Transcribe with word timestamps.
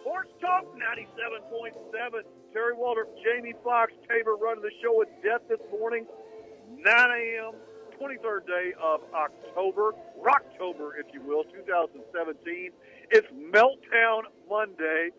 Sports 0.00 0.30
Talk 0.40 0.64
97.7. 0.74 2.22
Terry 2.52 2.74
Waldrop, 2.74 3.06
Jamie 3.22 3.54
Fox, 3.62 3.92
Tabor 4.08 4.36
running 4.36 4.62
the 4.62 4.70
show 4.82 4.96
with 4.96 5.08
death 5.22 5.42
this 5.48 5.60
morning. 5.70 6.06
9 6.78 6.84
a.m., 6.86 7.52
23rd 8.00 8.46
day 8.46 8.72
of 8.82 9.00
October, 9.12 9.92
Rocktober, 10.18 10.92
if 10.98 11.12
you 11.12 11.20
will, 11.20 11.44
2017. 11.44 12.70
It's 13.10 13.26
Meltdown 13.52 14.22
Monday. 14.48 15.10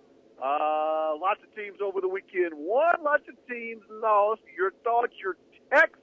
Uh, 0.41 1.13
lots 1.21 1.39
of 1.43 1.53
teams 1.55 1.77
over 1.83 2.01
the 2.01 2.07
weekend 2.07 2.53
won, 2.55 2.95
lots 3.03 3.23
of 3.29 3.35
teams 3.47 3.83
lost. 3.89 4.41
Your 4.57 4.71
thoughts, 4.83 5.13
your 5.21 5.38
text, 5.71 6.01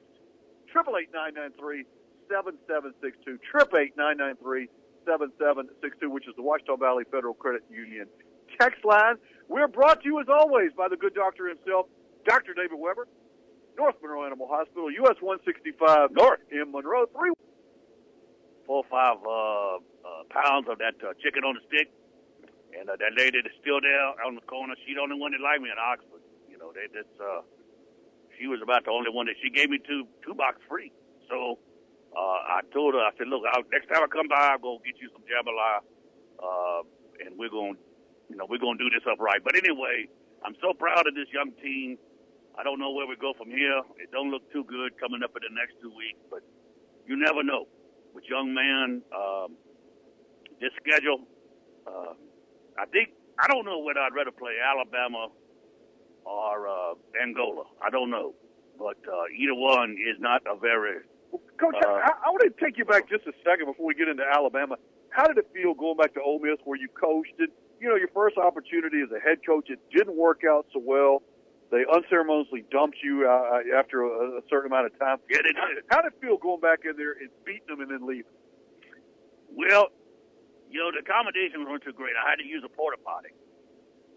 888 0.71 1.87
7762 2.31 3.39
7762 5.09 6.11
which 6.11 6.29
is 6.29 6.35
the 6.37 6.43
Ouachita 6.43 6.77
Valley 6.79 7.05
Federal 7.11 7.35
Credit 7.35 7.65
Union 7.71 8.07
text 8.61 8.85
line. 8.85 9.17
We're 9.49 9.69
brought 9.69 10.03
to 10.03 10.07
you, 10.09 10.21
as 10.21 10.27
always, 10.29 10.71
by 10.77 10.89
the 10.89 10.97
good 10.97 11.15
doctor 11.15 11.49
himself, 11.49 11.87
Dr. 12.27 12.53
David 12.53 12.77
Weber, 12.79 13.09
North 13.79 13.95
Monroe 14.03 14.27
Animal 14.27 14.49
Hospital, 14.51 14.91
US 14.91 15.17
165 15.21 16.11
North 16.13 16.41
in 16.51 16.71
Monroe. 16.71 17.07
Three, 17.17 17.33
four, 18.67 18.85
five 18.91 19.17
uh, 19.25 19.81
uh, 19.81 20.23
pounds 20.29 20.69
of 20.69 20.79
that 20.79 21.01
uh, 21.01 21.15
chicken 21.23 21.45
on 21.45 21.57
the 21.57 21.65
stick. 21.67 21.89
And 22.79 22.91
uh, 22.91 23.01
that 23.01 23.17
lady 23.17 23.41
that's 23.41 23.57
still 23.65 23.81
there 23.81 24.13
on 24.29 24.35
the 24.35 24.45
corner, 24.45 24.75
she 24.85 24.93
the 24.93 25.01
only 25.01 25.17
one 25.17 25.33
that 25.33 25.41
liked 25.41 25.63
me 25.65 25.73
in 25.73 25.81
Oxford. 25.81 26.21
You 26.51 26.59
know, 26.61 26.71
they 26.77 26.85
just, 26.93 27.09
uh, 27.17 27.41
she 28.37 28.47
was 28.47 28.61
about 28.61 28.85
the 28.85 28.93
only 28.93 29.09
one 29.09 29.25
that 29.27 29.41
she 29.41 29.49
gave 29.49 29.71
me 29.71 29.81
two 29.81 30.05
two 30.21 30.35
box 30.37 30.61
free. 30.69 30.93
So 31.33 31.59
uh, 32.13 32.61
I 32.61 32.61
told 32.73 32.93
her, 32.95 33.01
I 33.01 33.11
said, 33.17 33.29
look, 33.29 33.43
I'll, 33.49 33.65
next 33.73 33.89
time 33.89 34.05
I 34.05 34.09
come 34.13 34.29
by, 34.29 34.53
I'll 34.53 34.61
go 34.61 34.79
get 34.85 35.01
you 35.01 35.09
some 35.17 35.25
jambalaya, 35.25 35.81
uh, 36.37 36.83
and 37.25 37.39
we're 37.41 37.53
going, 37.53 37.77
you 38.29 38.37
know, 38.37 38.47
we're 38.49 38.59
going 38.61 38.79
to 38.79 38.85
do 38.85 38.91
this 38.91 39.05
up 39.11 39.19
right. 39.21 39.41
But 39.43 39.57
anyway, 39.57 40.09
I'm 40.45 40.55
so 40.61 40.73
proud 40.73 41.07
of 41.07 41.15
this 41.15 41.29
young 41.33 41.53
team. 41.63 41.99
I 42.59 42.63
don't 42.63 42.79
know 42.79 42.91
where 42.93 43.07
we 43.07 43.17
go 43.17 43.33
from 43.37 43.51
here. 43.51 43.81
It 44.03 44.11
don't 44.13 44.31
look 44.31 44.43
too 44.53 44.65
good 44.65 44.99
coming 44.99 45.23
up 45.23 45.31
in 45.37 45.43
the 45.47 45.55
next 45.55 45.81
two 45.81 45.91
weeks, 45.95 46.19
but 46.31 46.41
you 47.07 47.17
never 47.17 47.43
know. 47.43 47.67
With 48.15 48.25
young 48.29 48.53
man, 48.53 49.03
um, 49.15 49.55
this 50.61 50.71
schedule, 50.83 51.23
uh, 51.87 52.15
I 52.77 52.87
think 52.87 53.11
I 53.39 53.47
don't 53.47 53.65
know 53.65 53.79
whether 53.79 54.01
I'd 54.01 54.15
rather 54.15 54.33
play 54.33 54.55
Alabama 54.59 55.29
or 56.25 56.69
uh, 56.69 56.95
Angola. 57.23 57.65
I 57.85 57.91
don't 57.91 58.11
know, 58.11 58.35
but 58.79 58.99
uh, 59.07 59.31
either 59.39 59.55
one 59.55 59.93
is 59.93 60.19
not 60.19 60.43
a 60.51 60.59
very. 60.59 61.05
Coach, 61.61 61.75
Uh, 61.85 61.89
I, 61.89 62.11
I 62.27 62.31
want 62.31 62.43
to 62.43 62.65
take 62.65 62.79
you 62.79 62.85
back 62.85 63.09
just 63.09 63.27
a 63.27 63.33
second 63.45 63.67
before 63.67 63.87
we 63.87 63.95
get 63.95 64.09
into 64.09 64.25
Alabama. 64.25 64.77
How 65.11 65.27
did 65.27 65.39
it 65.39 65.47
feel 65.55 65.75
going 65.75 65.97
back 65.97 66.15
to 66.15 66.21
Ole 66.23 66.41
Miss 66.41 66.59
where 66.65 66.79
you 66.79 66.89
coached 66.89 67.39
it? 67.39 67.51
You 67.81 67.89
know, 67.89 67.97
your 67.97 68.09
first 68.09 68.37
opportunity 68.37 69.01
as 69.03 69.11
a 69.15 69.21
head 69.21 69.39
coach, 69.47 69.71
it 69.71 69.79
didn't 69.95 70.17
work 70.17 70.43
out 70.49 70.67
so 70.73 70.81
well. 70.83 71.23
They 71.71 71.85
unceremoniously 71.85 72.65
dumped 72.71 72.97
you 73.05 73.29
uh, 73.29 73.79
after 73.79 74.03
a, 74.03 74.39
a 74.39 74.43
certain 74.49 74.73
amount 74.73 74.87
of 74.87 74.99
time. 74.99 75.19
Yeah, 75.31 75.39
they 75.45 75.53
How, 75.55 75.69
did. 75.69 75.85
how 75.89 76.01
did 76.03 76.13
it 76.15 76.21
feel 76.21 76.39
going 76.39 76.61
back 76.61 76.81
in 76.89 76.97
there 76.97 77.13
and 77.13 77.29
beating 77.45 77.69
them 77.69 77.81
and 77.81 77.91
then 77.91 78.07
leaving? 78.09 78.33
Well, 79.55 79.89
you 80.71 80.81
know, 80.81 80.91
the 80.91 81.01
accommodations 81.05 81.67
weren't 81.69 81.85
too 81.85 81.93
great. 81.93 82.15
I 82.17 82.29
had 82.29 82.37
to 82.37 82.47
use 82.47 82.63
a 82.65 82.69
porta 82.69 82.97
potty. 83.05 83.31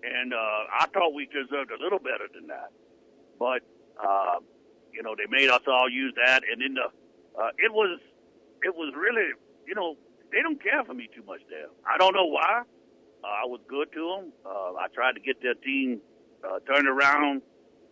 And 0.04 0.34
uh, 0.34 0.38
I 0.80 0.88
thought 0.94 1.14
we 1.14 1.28
deserved 1.28 1.72
a 1.72 1.78
little 1.82 2.00
better 2.00 2.26
than 2.34 2.48
that. 2.48 2.72
But, 3.38 3.62
uh, 4.02 4.40
you 4.94 5.04
know, 5.04 5.14
they 5.16 5.30
made 5.30 5.50
us 5.50 5.62
all 5.68 5.90
use 5.90 6.14
that. 6.26 6.42
And 6.50 6.62
then 6.62 6.74
the, 6.74 6.88
uh, 7.38 7.52
it 7.60 7.72
was, 7.72 8.00
it 8.64 8.74
was 8.76 8.94
really, 8.96 9.28
you 9.68 9.76
know, 9.76 9.96
they 10.32 10.42
don't 10.42 10.62
care 10.62 10.84
for 10.86 10.94
me 10.94 11.10
too 11.14 11.24
much 11.28 11.42
there. 11.50 11.68
I 11.86 11.98
don't 11.98 12.14
know 12.16 12.26
why. 12.26 12.64
Uh, 13.24 13.28
I 13.28 13.46
was 13.46 13.60
good 13.68 13.92
to 13.94 14.02
them. 14.02 14.34
Uh, 14.46 14.74
I 14.80 14.88
tried 14.94 15.14
to 15.14 15.22
get 15.22 15.42
their 15.42 15.56
team 15.56 16.02
uh, 16.44 16.60
turned 16.66 16.88
around. 16.88 17.42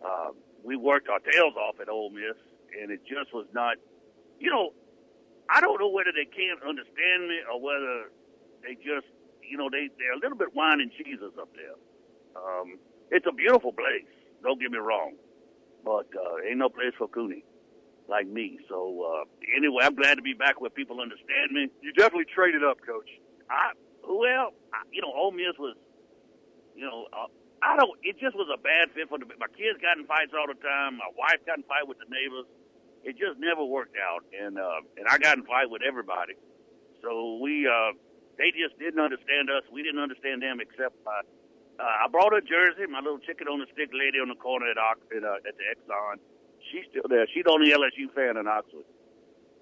Uh, 0.04 0.30
we 0.64 0.76
worked 0.76 1.08
our 1.08 1.20
tails 1.20 1.54
off 1.56 1.76
at 1.80 1.88
Ole 1.88 2.10
Miss, 2.10 2.36
and 2.80 2.90
it 2.90 3.00
just 3.06 3.32
was 3.32 3.46
not, 3.54 3.76
you 4.38 4.50
know, 4.50 4.70
I 5.48 5.60
don't 5.60 5.80
know 5.80 5.88
whether 5.90 6.12
they 6.12 6.26
can't 6.26 6.62
understand 6.62 7.28
me 7.28 7.38
or 7.50 7.60
whether 7.60 8.10
they 8.62 8.74
just, 8.74 9.06
you 9.42 9.56
know, 9.56 9.68
they 9.70 9.88
they're 9.98 10.14
a 10.14 10.20
little 10.20 10.38
bit 10.38 10.54
wine 10.54 10.80
and 10.80 10.90
cheeses 10.92 11.34
up 11.40 11.48
there. 11.54 11.74
Um, 12.36 12.78
it's 13.10 13.26
a 13.26 13.32
beautiful 13.32 13.72
place. 13.72 14.06
Don't 14.42 14.60
get 14.60 14.70
me 14.70 14.78
wrong, 14.78 15.14
but 15.84 16.06
uh, 16.14 16.48
ain't 16.48 16.58
no 16.58 16.68
place 16.68 16.94
for 16.98 17.08
Cooney 17.08 17.44
like 18.08 18.26
me. 18.26 18.58
So 18.68 19.02
uh, 19.02 19.24
anyway, 19.56 19.84
I'm 19.84 19.94
glad 19.94 20.16
to 20.16 20.22
be 20.22 20.34
back 20.34 20.60
where 20.60 20.70
people 20.70 21.00
understand 21.00 21.52
me. 21.52 21.68
You 21.82 21.92
definitely 21.92 22.26
traded 22.32 22.62
up, 22.64 22.78
Coach. 22.86 23.08
I 23.50 23.72
well, 24.04 24.52
you 24.92 25.02
know, 25.02 25.12
Ole 25.12 25.32
Miss 25.32 25.56
was, 25.58 25.76
you 26.74 26.84
know, 26.84 27.06
uh, 27.12 27.28
I 27.60 27.76
don't. 27.76 27.92
It 28.02 28.16
just 28.16 28.36
was 28.36 28.48
a 28.48 28.56
bad 28.56 28.88
fit 28.96 29.08
for 29.08 29.20
the. 29.20 29.28
My 29.36 29.50
kids 29.52 29.76
got 29.84 30.00
in 30.00 30.08
fights 30.08 30.32
all 30.32 30.48
the 30.48 30.56
time. 30.56 30.96
My 30.96 31.12
wife 31.12 31.44
got 31.44 31.60
in 31.60 31.64
fight 31.68 31.84
with 31.84 32.00
the 32.00 32.08
neighbors. 32.08 32.48
It 33.04 33.16
just 33.20 33.36
never 33.40 33.64
worked 33.64 33.96
out, 34.00 34.24
and 34.32 34.56
uh, 34.56 34.80
and 34.96 35.04
I 35.08 35.20
got 35.20 35.36
in 35.36 35.44
fight 35.44 35.68
with 35.68 35.84
everybody. 35.84 36.36
So 37.04 37.40
we, 37.40 37.64
uh, 37.68 37.96
they 38.36 38.52
just 38.52 38.76
didn't 38.80 39.00
understand 39.00 39.48
us. 39.48 39.64
We 39.72 39.82
didn't 39.84 40.00
understand 40.00 40.40
them, 40.40 40.60
except 40.60 40.96
uh, 41.04 41.24
uh, 41.80 42.04
I 42.04 42.08
brought 42.08 42.32
her 42.32 42.44
jersey, 42.44 42.84
my 42.88 43.00
little 43.00 43.20
chicken 43.20 43.48
on 43.48 43.60
the 43.60 43.68
stick 43.72 43.88
lady 43.92 44.20
on 44.20 44.28
the 44.28 44.36
corner 44.36 44.68
at 44.68 44.76
Ox- 44.76 45.08
at, 45.12 45.24
uh, 45.24 45.48
at 45.48 45.56
the 45.56 45.64
Exxon. 45.68 46.20
She's 46.72 46.84
still 46.92 47.08
there. 47.08 47.24
She's 47.32 47.44
the 47.44 47.52
only 47.52 47.72
LSU 47.72 48.12
fan 48.12 48.36
in 48.36 48.48
Oxford. 48.48 48.84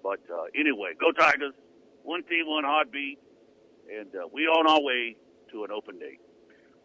But 0.03 0.19
uh, 0.31 0.51
anyway, 0.55 0.95
go 0.99 1.11
Tigers! 1.11 1.55
One 2.03 2.23
team, 2.23 2.47
one 2.47 2.63
heartbeat, 2.63 3.19
and 3.89 4.09
uh, 4.15 4.27
we 4.31 4.43
on 4.47 4.67
our 4.67 4.81
way 4.81 5.15
to 5.51 5.63
an 5.63 5.71
open 5.71 5.97
date. 5.99 6.19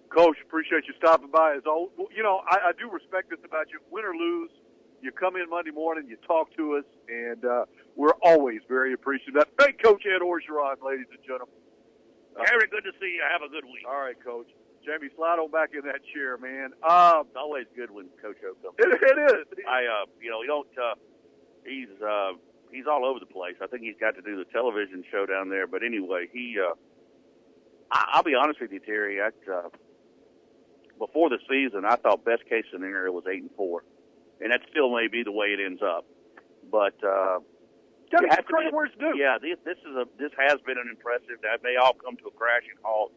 Coach, 0.09 0.37
appreciate 0.45 0.85
you 0.87 0.95
stopping 0.97 1.31
by. 1.31 1.55
As 1.57 1.63
always, 1.67 1.91
you 2.15 2.23
know, 2.23 2.41
I, 2.49 2.71
I 2.71 2.73
do 2.79 2.89
respect 2.91 3.31
this 3.31 3.41
about 3.45 3.67
you. 3.73 3.81
Win 3.91 4.05
or 4.05 4.15
lose, 4.15 4.51
you 5.03 5.11
come 5.13 5.37
in 5.37 5.49
Monday 5.51 5.71
morning, 5.73 6.07
you 6.09 6.17
talk 6.27 6.55
to 6.57 6.77
us, 6.77 6.85
and 7.09 7.45
uh, 7.45 7.65
we're 7.97 8.15
always 8.23 8.61
very 8.69 8.93
appreciative. 8.95 9.35
that. 9.35 9.49
Thank 9.59 9.83
Coach 9.83 10.03
Ed 10.07 10.23
Orgeron, 10.23 10.77
ladies 10.85 11.07
and 11.11 11.21
gentlemen. 11.27 11.55
Harry, 12.37 12.67
good 12.71 12.85
to 12.85 12.93
see 13.01 13.15
you. 13.19 13.23
Have 13.31 13.43
a 13.43 13.51
good 13.51 13.65
week. 13.65 13.87
All 13.89 14.01
right, 14.01 14.17
Coach. 14.23 14.49
Jamie, 14.85 15.09
slide 15.17 15.39
on 15.39 15.51
back 15.51 15.71
in 15.73 15.81
that 15.87 16.01
chair, 16.13 16.37
man. 16.37 16.75
Um, 16.85 17.25
It's 17.31 17.37
always 17.37 17.67
good 17.75 17.91
when 17.91 18.07
Coach 18.21 18.37
O 18.45 18.53
comes. 18.61 18.75
it, 18.79 18.91
it 19.01 19.19
is. 19.33 19.47
I, 19.67 19.87
uh, 19.87 20.05
you 20.21 20.31
know, 20.31 20.41
we 20.41 20.47
don't. 20.47 20.69
Uh, 20.77 20.95
he's 21.65 21.89
uh, 22.05 22.33
he's 22.71 22.85
all 22.87 23.05
over 23.07 23.19
the 23.19 23.27
place. 23.31 23.57
I 23.63 23.67
think 23.67 23.83
he's 23.83 23.97
got 23.99 24.15
to 24.17 24.23
do 24.23 24.37
the 24.37 24.45
television 24.53 25.03
show 25.11 25.25
down 25.27 25.49
there. 25.49 25.67
But 25.67 25.83
anyway, 25.83 26.29
he. 26.33 26.57
Uh, 26.61 26.75
I, 27.95 28.19
I'll 28.19 28.23
be 28.23 28.35
honest 28.35 28.61
with 28.61 28.73
you, 28.73 28.81
Terry. 28.81 29.21
I, 29.23 29.29
uh, 29.51 29.69
before 30.99 31.31
the 31.31 31.39
season, 31.49 31.85
I 31.85 31.97
thought 31.97 32.25
best 32.25 32.45
case 32.51 32.65
scenario 32.73 33.13
was 33.13 33.25
eight 33.31 33.43
and 33.43 33.51
four, 33.57 33.85
and 34.41 34.51
that 34.53 34.61
still 34.71 34.95
may 34.95 35.07
be 35.09 35.23
the 35.23 35.33
way 35.33 35.49
it 35.49 35.61
ends 35.65 35.81
up. 35.83 36.05
But 36.71 36.95
uh, 37.03 37.39
you 38.11 38.29
have 38.31 38.45
credit 38.47 38.75
where 38.75 38.87
it's 38.87 38.97
due. 38.99 39.15
Yeah, 39.17 39.39
this 39.41 39.57
this 39.65 39.79
is 39.79 39.95
a 39.97 40.05
this 40.19 40.31
has 40.39 40.59
been 40.67 40.79
an 40.79 40.89
impressive. 40.91 41.39
That 41.43 41.63
may 41.63 41.77
all 41.81 41.95
come 41.95 42.17
to 42.19 42.27
a 42.27 42.31
crashing 42.35 42.79
halt 42.83 43.13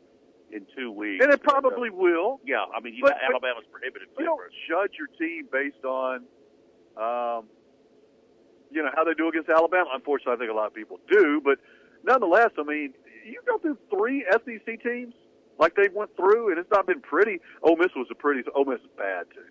in 0.51 0.65
two 0.77 0.91
weeks. 0.91 1.24
And 1.24 1.33
it 1.33 1.41
probably 1.44 1.89
will. 1.89 2.39
yeah, 2.45 2.63
I 2.75 2.79
mean, 2.79 2.94
you 2.95 3.01
But- 3.03 3.13
got 3.19 3.19
but 3.27 3.44
Alabama's 3.44 3.65
prohibitive. 3.71 4.07
You 4.18 4.25
don't 4.25 4.39
judge 4.69 4.94
your 4.97 5.07
team 5.19 5.47
based 5.51 5.83
on, 5.83 6.24
um, 6.95 7.50
you 8.71 8.81
know, 8.81 8.89
how 8.95 9.03
they 9.03 9.13
do 9.13 9.27
against 9.27 9.50
Alabama. 9.50 9.89
Unfortunately, 9.94 10.33
I 10.35 10.38
think 10.38 10.51
a 10.51 10.56
lot 10.56 10.68
of 10.68 10.74
people 10.74 11.00
do. 11.12 11.41
But 11.44 11.59
nonetheless, 12.03 12.51
I 12.57 12.63
mean, 12.63 12.94
you 13.27 13.41
go 13.45 13.57
through 13.59 13.77
three 13.89 14.25
SEC 14.31 14.81
teams 14.81 15.13
like 15.59 15.75
they 15.75 15.89
went 15.94 16.15
through, 16.15 16.50
and 16.50 16.59
it's 16.59 16.71
not 16.71 16.88
been 16.88 17.01
pretty. 17.01 17.39
Ole 17.63 17.75
Miss 17.77 17.91
was 17.95 18.07
a 18.12 18.15
pretty. 18.15 18.41
Ole 18.56 18.65
Miss 18.65 18.79
is 18.81 18.94
bad 18.97 19.25
too. 19.33 19.45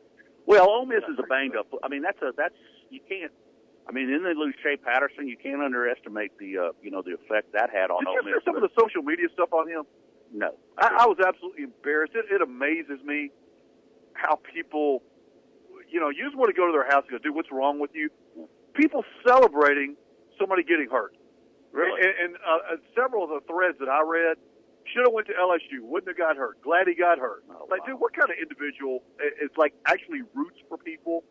Well, 0.46 0.68
Ole 0.68 0.86
Miss 0.86 1.02
is 1.10 1.18
a 1.18 1.26
banged 1.26 1.56
up. 1.56 1.66
I 1.82 1.88
mean, 1.88 2.02
that's 2.02 2.20
a 2.22 2.32
that's 2.36 2.54
you 2.90 3.00
can't. 3.08 3.32
I 3.88 3.92
mean, 3.92 4.10
then 4.10 4.24
they 4.24 4.34
lose 4.34 4.54
Shea 4.62 4.76
Patterson. 4.76 5.28
You 5.28 5.36
can't 5.36 5.62
underestimate 5.62 6.38
the 6.38 6.58
uh, 6.58 6.70
you 6.82 6.90
know 6.90 7.02
the 7.02 7.14
effect 7.14 7.52
that 7.52 7.70
had 7.70 7.90
on 7.90 8.04
Did 8.04 8.08
Ole 8.08 8.14
you 8.14 8.22
Miss. 8.24 8.34
see 8.42 8.44
some 8.46 8.56
of 8.56 8.62
the 8.62 8.70
social 8.78 9.02
media 9.02 9.26
stuff 9.34 9.52
on 9.52 9.68
him? 9.68 9.84
no, 10.32 10.54
I, 10.78 11.04
I 11.04 11.06
was 11.06 11.18
absolutely 11.24 11.64
embarrassed. 11.64 12.14
It, 12.14 12.26
it 12.30 12.42
amazes 12.42 13.02
me 13.04 13.30
how 14.14 14.36
people, 14.52 15.02
you 15.90 16.00
know, 16.00 16.08
you 16.10 16.24
just 16.24 16.36
want 16.36 16.48
to 16.48 16.56
go 16.56 16.66
to 16.66 16.72
their 16.72 16.86
house 16.86 17.04
and 17.08 17.12
go, 17.12 17.18
dude, 17.18 17.34
what's 17.34 17.52
wrong 17.52 17.78
with 17.78 17.90
you? 17.94 18.10
People 18.74 19.04
celebrating 19.26 19.96
somebody 20.38 20.62
getting 20.62 20.88
hurt. 20.90 21.15
Really? 21.76 22.00
And, 22.00 22.14
and 22.16 22.32
uh, 22.40 22.80
several 22.96 23.24
of 23.24 23.30
the 23.30 23.44
threads 23.44 23.76
that 23.80 23.88
I 23.88 24.00
read 24.00 24.40
should 24.88 25.04
have 25.04 25.12
went 25.12 25.26
to 25.28 25.34
LSU. 25.34 25.84
Wouldn't 25.84 26.08
have 26.08 26.16
got 26.16 26.36
hurt. 26.36 26.62
Glad 26.62 26.88
he 26.88 26.94
got 26.94 27.18
hurt. 27.18 27.44
Oh, 27.50 27.68
like, 27.70 27.84
wow. 27.84 27.92
dude, 27.92 28.00
what 28.00 28.16
kind 28.16 28.30
of 28.30 28.36
individual 28.40 29.04
is 29.20 29.50
like 29.56 29.74
actually 29.84 30.22
roots 30.32 30.56
for 30.68 30.78
people 30.78 31.24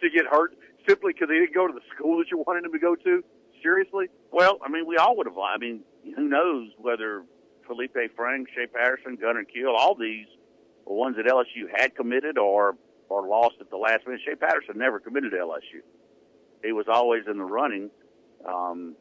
to 0.00 0.06
get 0.10 0.26
hurt 0.30 0.54
simply 0.86 1.12
because 1.12 1.28
they 1.28 1.42
didn't 1.42 1.54
go 1.54 1.66
to 1.66 1.74
the 1.74 1.82
school 1.94 2.18
that 2.18 2.30
you 2.30 2.38
wanted 2.46 2.64
them 2.64 2.72
to 2.72 2.78
go 2.78 2.94
to? 2.94 3.24
Seriously? 3.62 4.06
Well, 4.30 4.62
I 4.62 4.70
mean, 4.70 4.86
we 4.86 4.96
all 4.96 5.16
would 5.16 5.26
have. 5.26 5.36
I 5.36 5.58
mean, 5.58 5.82
who 6.14 6.28
knows 6.28 6.70
whether 6.78 7.24
Feleipe 7.66 8.14
Frank, 8.14 8.48
Shea 8.54 8.66
Patterson, 8.66 9.18
Gunnar 9.20 9.44
Kiel, 9.44 9.74
all 9.76 9.96
these 9.98 10.26
were 10.86 10.94
ones 10.94 11.16
that 11.16 11.26
LSU 11.26 11.66
had 11.74 11.96
committed 11.96 12.38
or 12.38 12.76
or 13.08 13.26
lost 13.26 13.56
at 13.60 13.70
the 13.70 13.76
last 13.76 14.06
minute. 14.06 14.20
Shea 14.24 14.36
Patterson 14.36 14.76
never 14.76 15.00
committed 15.00 15.32
to 15.32 15.38
LSU. 15.38 15.82
He 16.62 16.72
was 16.72 16.86
always 16.92 17.22
in 17.28 17.38
the 17.38 17.44
running. 17.44 17.90
Um, 18.46 18.94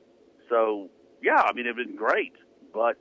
so 0.50 0.90
yeah, 1.22 1.42
I 1.42 1.54
mean, 1.54 1.66
it'd 1.66 1.78
been 1.78 1.96
great, 1.96 2.34
but 2.74 2.98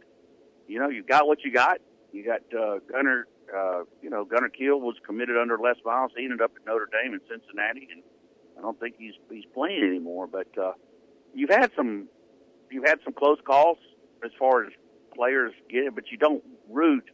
you 0.67 0.79
know, 0.79 0.89
you 0.89 1.03
got 1.03 1.27
what 1.27 1.45
you 1.45 1.53
got. 1.53 1.79
You 2.13 2.25
got 2.25 2.41
uh, 2.59 2.79
Gunnar. 2.91 3.27
Uh, 3.55 3.85
you 4.03 4.11
know, 4.11 4.25
Gunnar 4.25 4.49
Kiel 4.49 4.81
was 4.81 4.97
committed 5.07 5.37
under 5.37 5.57
Les 5.57 5.77
Miles. 5.85 6.11
He 6.17 6.25
ended 6.25 6.41
up 6.41 6.53
at 6.57 6.67
Notre 6.67 6.89
Dame 6.91 7.15
in 7.15 7.21
Cincinnati, 7.31 7.87
and 7.93 8.03
I 8.59 8.63
don't 8.63 8.79
think 8.81 8.97
he's 8.99 9.15
he's 9.31 9.45
playing 9.55 9.85
anymore. 9.85 10.27
But 10.27 10.49
uh, 10.59 10.73
you've 11.35 11.51
had 11.51 11.71
some 11.77 12.09
you've 12.71 12.87
had 12.87 12.99
some 13.05 13.13
close 13.13 13.39
calls 13.47 13.79
as 14.25 14.33
far 14.39 14.65
as 14.65 14.73
players 15.15 15.53
get 15.71 15.85
it, 15.85 15.95
but 15.95 16.11
you 16.11 16.19
don't 16.19 16.43
root. 16.69 17.05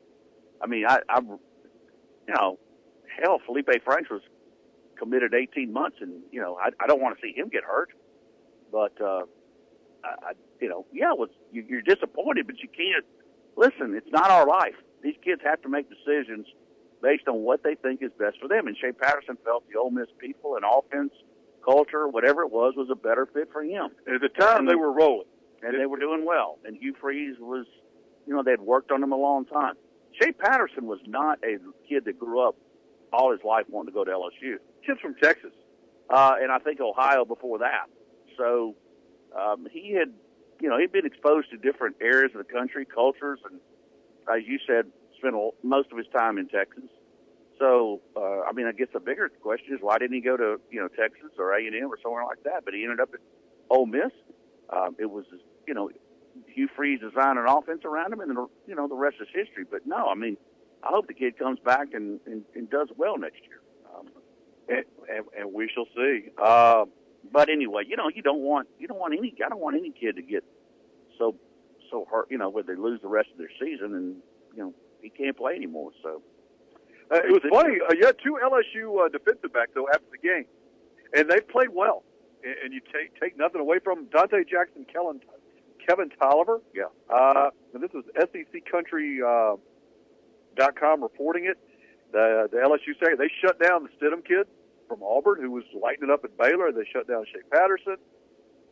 I 0.63 0.67
mean, 0.67 0.85
I, 0.89 1.01
I 1.09 1.21
you 1.21 2.35
know, 2.35 2.59
hell, 3.23 3.41
Feleipe 3.47 3.83
Franks 3.85 4.11
was 4.11 4.23
committed 4.99 5.35
18 5.35 5.73
months, 5.73 5.99
and 6.01 6.23
you 6.31 6.41
know, 6.41 6.57
I, 6.57 6.69
I 6.81 6.87
don't 6.87 7.01
want 7.01 7.17
to 7.19 7.23
see 7.23 7.37
him 7.37 7.49
get 7.49 7.65
hurt. 7.65 7.91
But 8.71 9.01
uh, 9.01 9.23
I, 10.05 10.33
you 10.61 10.69
know, 10.69 10.87
yeah, 10.93 11.13
well, 11.17 11.29
you, 11.53 11.65
you're 11.69 11.83
disappointed, 11.83 12.47
but 12.47 12.59
you 12.61 12.69
can't. 12.69 13.05
Listen, 13.57 13.95
it's 13.95 14.11
not 14.11 14.31
our 14.31 14.47
life. 14.47 14.75
These 15.03 15.17
kids 15.25 15.43
have 15.45 15.61
to 15.63 15.69
make 15.69 15.87
decisions 15.89 16.47
based 17.03 17.27
on 17.29 17.41
what 17.43 17.63
they 17.63 17.75
think 17.75 18.03
is 18.03 18.11
best 18.19 18.39
for 18.41 18.49
them. 18.49 18.67
And 18.67 18.77
Shea 18.77 18.93
Patterson 18.93 19.37
felt 19.45 19.65
the 19.73 19.79
Ole 19.79 19.91
Miss 19.91 20.07
people 20.19 20.57
and 20.57 20.65
offense, 20.65 21.13
culture, 21.65 22.09
whatever 22.09 22.43
it 22.43 22.51
was, 22.53 22.75
was 22.77 22.89
a 22.91 22.95
better 22.97 23.27
fit 23.33 23.49
for 23.53 23.63
him 23.63 23.89
And 24.07 24.15
at 24.17 24.21
the 24.21 24.29
time, 24.29 24.67
they 24.67 24.75
were 24.75 24.93
rolling. 24.93 25.27
and 25.63 25.79
they 25.81 25.87
were 25.87 25.99
doing 25.99 26.25
well. 26.25 26.59
And 26.65 26.77
Hugh 26.77 26.95
Freeze 27.01 27.37
was, 27.41 27.67
you 28.27 28.35
know, 28.35 28.43
they 28.43 28.53
had 28.53 28.61
worked 28.61 28.91
on 28.93 29.03
him 29.03 29.13
a 29.13 29.17
long 29.17 29.45
time. 29.47 29.75
Shea 30.21 30.33
Patterson 30.33 30.87
was 30.87 31.01
not 31.07 31.39
a 31.45 31.59
kid 31.89 32.05
that 32.07 32.19
grew 32.19 32.47
up 32.47 32.57
all 33.13 33.33
his 33.33 33.41
life 33.45 33.65
wanting 33.69 33.93
to 33.93 33.95
go 33.95 34.05
to 34.05 34.11
LSU, 34.11 34.57
Kids 34.87 35.01
from 35.01 35.15
Texas. 35.23 35.53
uh, 36.11 36.35
and 36.41 36.51
I 36.53 36.59
think 36.59 36.81
Ohio 36.81 37.25
before 37.25 37.59
that. 37.59 37.87
So 38.39 38.75
um, 39.39 39.67
he 39.71 39.93
had, 39.93 40.13
you 40.61 40.69
know, 40.69 40.79
he'd 40.79 40.93
been 40.93 41.07
exposed 41.07 41.51
to 41.51 41.57
different 41.57 41.97
areas 42.01 42.33
of 42.35 42.47
the 42.47 42.53
country, 42.53 42.85
cultures, 42.85 43.41
and 43.45 43.61
as 44.33 44.47
you 44.47 44.59
said, 44.67 44.87
spent 45.19 45.35
most 45.63 45.91
of 45.91 45.99
his 45.99 46.07
time 46.17 46.39
in 46.39 46.49
Texas. 46.49 46.91
So, 47.59 48.01
uh, 48.17 48.41
I 48.41 48.53
mean, 48.53 48.67
I 48.67 48.73
guess 48.73 48.89
the 48.93 49.01
bigger 49.01 49.29
question 49.29 49.75
is 49.75 49.81
why 49.81 49.99
didn't 49.99 50.15
he 50.15 50.21
go 50.21 50.37
to, 50.37 50.61
you 50.71 50.81
know, 50.81 50.89
Texas 50.89 51.31
or 51.39 51.53
A 51.53 51.67
and 51.67 51.75
M 51.75 51.93
or 51.93 51.99
somewhere 52.03 52.25
like 52.25 52.43
that? 52.45 52.65
But 52.65 52.75
he 52.75 52.83
ended 52.83 53.01
up 53.01 53.11
at 53.15 53.21
Ole 53.71 53.87
Miss. 53.87 54.13
Um, 54.71 54.97
it 54.99 55.11
was, 55.11 55.25
you 55.67 55.75
know, 55.75 55.91
Hugh 56.47 56.69
Freeze 56.75 57.01
designed 57.01 57.39
an 57.39 57.47
offense 57.47 57.83
around 57.85 58.13
him, 58.13 58.21
and 58.21 58.37
you 58.67 58.75
know 58.75 58.89
the 58.89 58.95
rest 58.95 59.17
is 59.21 59.29
history. 59.33 59.65
But 59.71 59.87
no, 59.87 60.09
I 60.09 60.15
mean, 60.15 60.37
I 60.83 60.89
hope 60.89 61.07
the 61.07 61.15
kid 61.15 61.39
comes 61.39 61.61
back 61.61 61.89
and 61.93 62.21
and, 62.27 62.45
and 62.55 62.71
does 62.71 62.89
well 62.97 63.19
next 63.19 63.43
year. 63.43 63.61
Um, 63.95 64.09
And, 64.69 64.85
and, 65.11 65.25
and 65.39 65.53
we 65.53 65.69
shall 65.73 65.87
see. 65.95 66.31
Uh, 66.43 66.85
but 67.33 67.49
anyway, 67.49 67.83
you 67.89 67.97
know, 67.97 68.09
you 68.15 68.23
don't 68.23 68.41
want 68.41 68.69
you 68.79 68.87
don't 68.89 68.99
want 68.99 69.15
any 69.17 69.35
I 69.45 69.49
don't 69.49 69.61
want 69.61 69.77
any 69.77 69.91
kid 69.91 70.17
to 70.17 70.23
get 70.23 70.45
so 71.19 71.37
so 71.91 72.07
hurt, 72.11 72.29
you 72.31 72.39
know, 72.39 72.49
where 72.51 72.63
they 72.63 72.75
lose 72.77 73.01
the 73.03 73.09
rest 73.09 73.29
of 73.33 73.39
their 73.39 73.51
season 73.61 73.95
and 73.95 74.17
you 74.57 74.63
know 74.63 74.75
he 75.01 75.11
can't 75.11 75.37
play 75.37 75.55
anymore. 75.55 75.91
So 76.03 76.23
Uh, 77.11 77.17
it 77.17 77.33
was 77.33 77.43
funny. 77.51 77.77
Uh, 77.81 77.93
you 77.99 78.07
had 78.07 78.17
two 78.25 78.39
LSU 78.43 79.05
uh, 79.05 79.09
defensive 79.09 79.53
backs 79.53 79.73
though 79.75 79.89
after 79.89 80.07
the 80.11 80.19
game, 80.19 80.47
and 81.15 81.29
they 81.31 81.41
played 81.41 81.69
well. 81.73 82.05
And, 82.45 82.55
and 82.65 82.73
you 82.75 82.81
take 82.93 83.19
take 83.21 83.37
nothing 83.37 83.61
away 83.61 83.79
from 83.85 83.95
them. 83.99 84.07
Donte 84.15 84.49
Jackson, 84.49 84.87
Kellen, 84.93 85.21
Kevin 85.87 86.11
Toliver. 86.21 86.61
yeah, 86.75 86.85
Uh, 87.11 87.51
and 87.75 87.83
this 87.83 87.91
is 87.93 88.05
SEC 88.17 88.65
Country 88.71 89.21
uh, 89.23 89.57
dot 90.57 90.77
com 90.79 91.03
reporting 91.03 91.45
it. 91.47 91.59
The 92.13 92.49
the 92.51 92.59
LSU 92.59 92.99
second 92.99 93.19
they 93.19 93.31
shut 93.43 93.59
down 93.61 93.85
the 93.85 93.91
Stidham 93.99 94.25
kid 94.25 94.47
from 94.93 95.03
Auburn 95.03 95.41
who 95.41 95.51
was 95.51 95.65
lighting 95.73 96.05
it 96.05 96.11
up 96.11 96.23
at 96.23 96.37
Baylor. 96.37 96.71
They 96.71 96.85
shut 96.93 97.09
down 97.09 97.25
Shea 97.25 97.41
Patterson. 97.51 97.97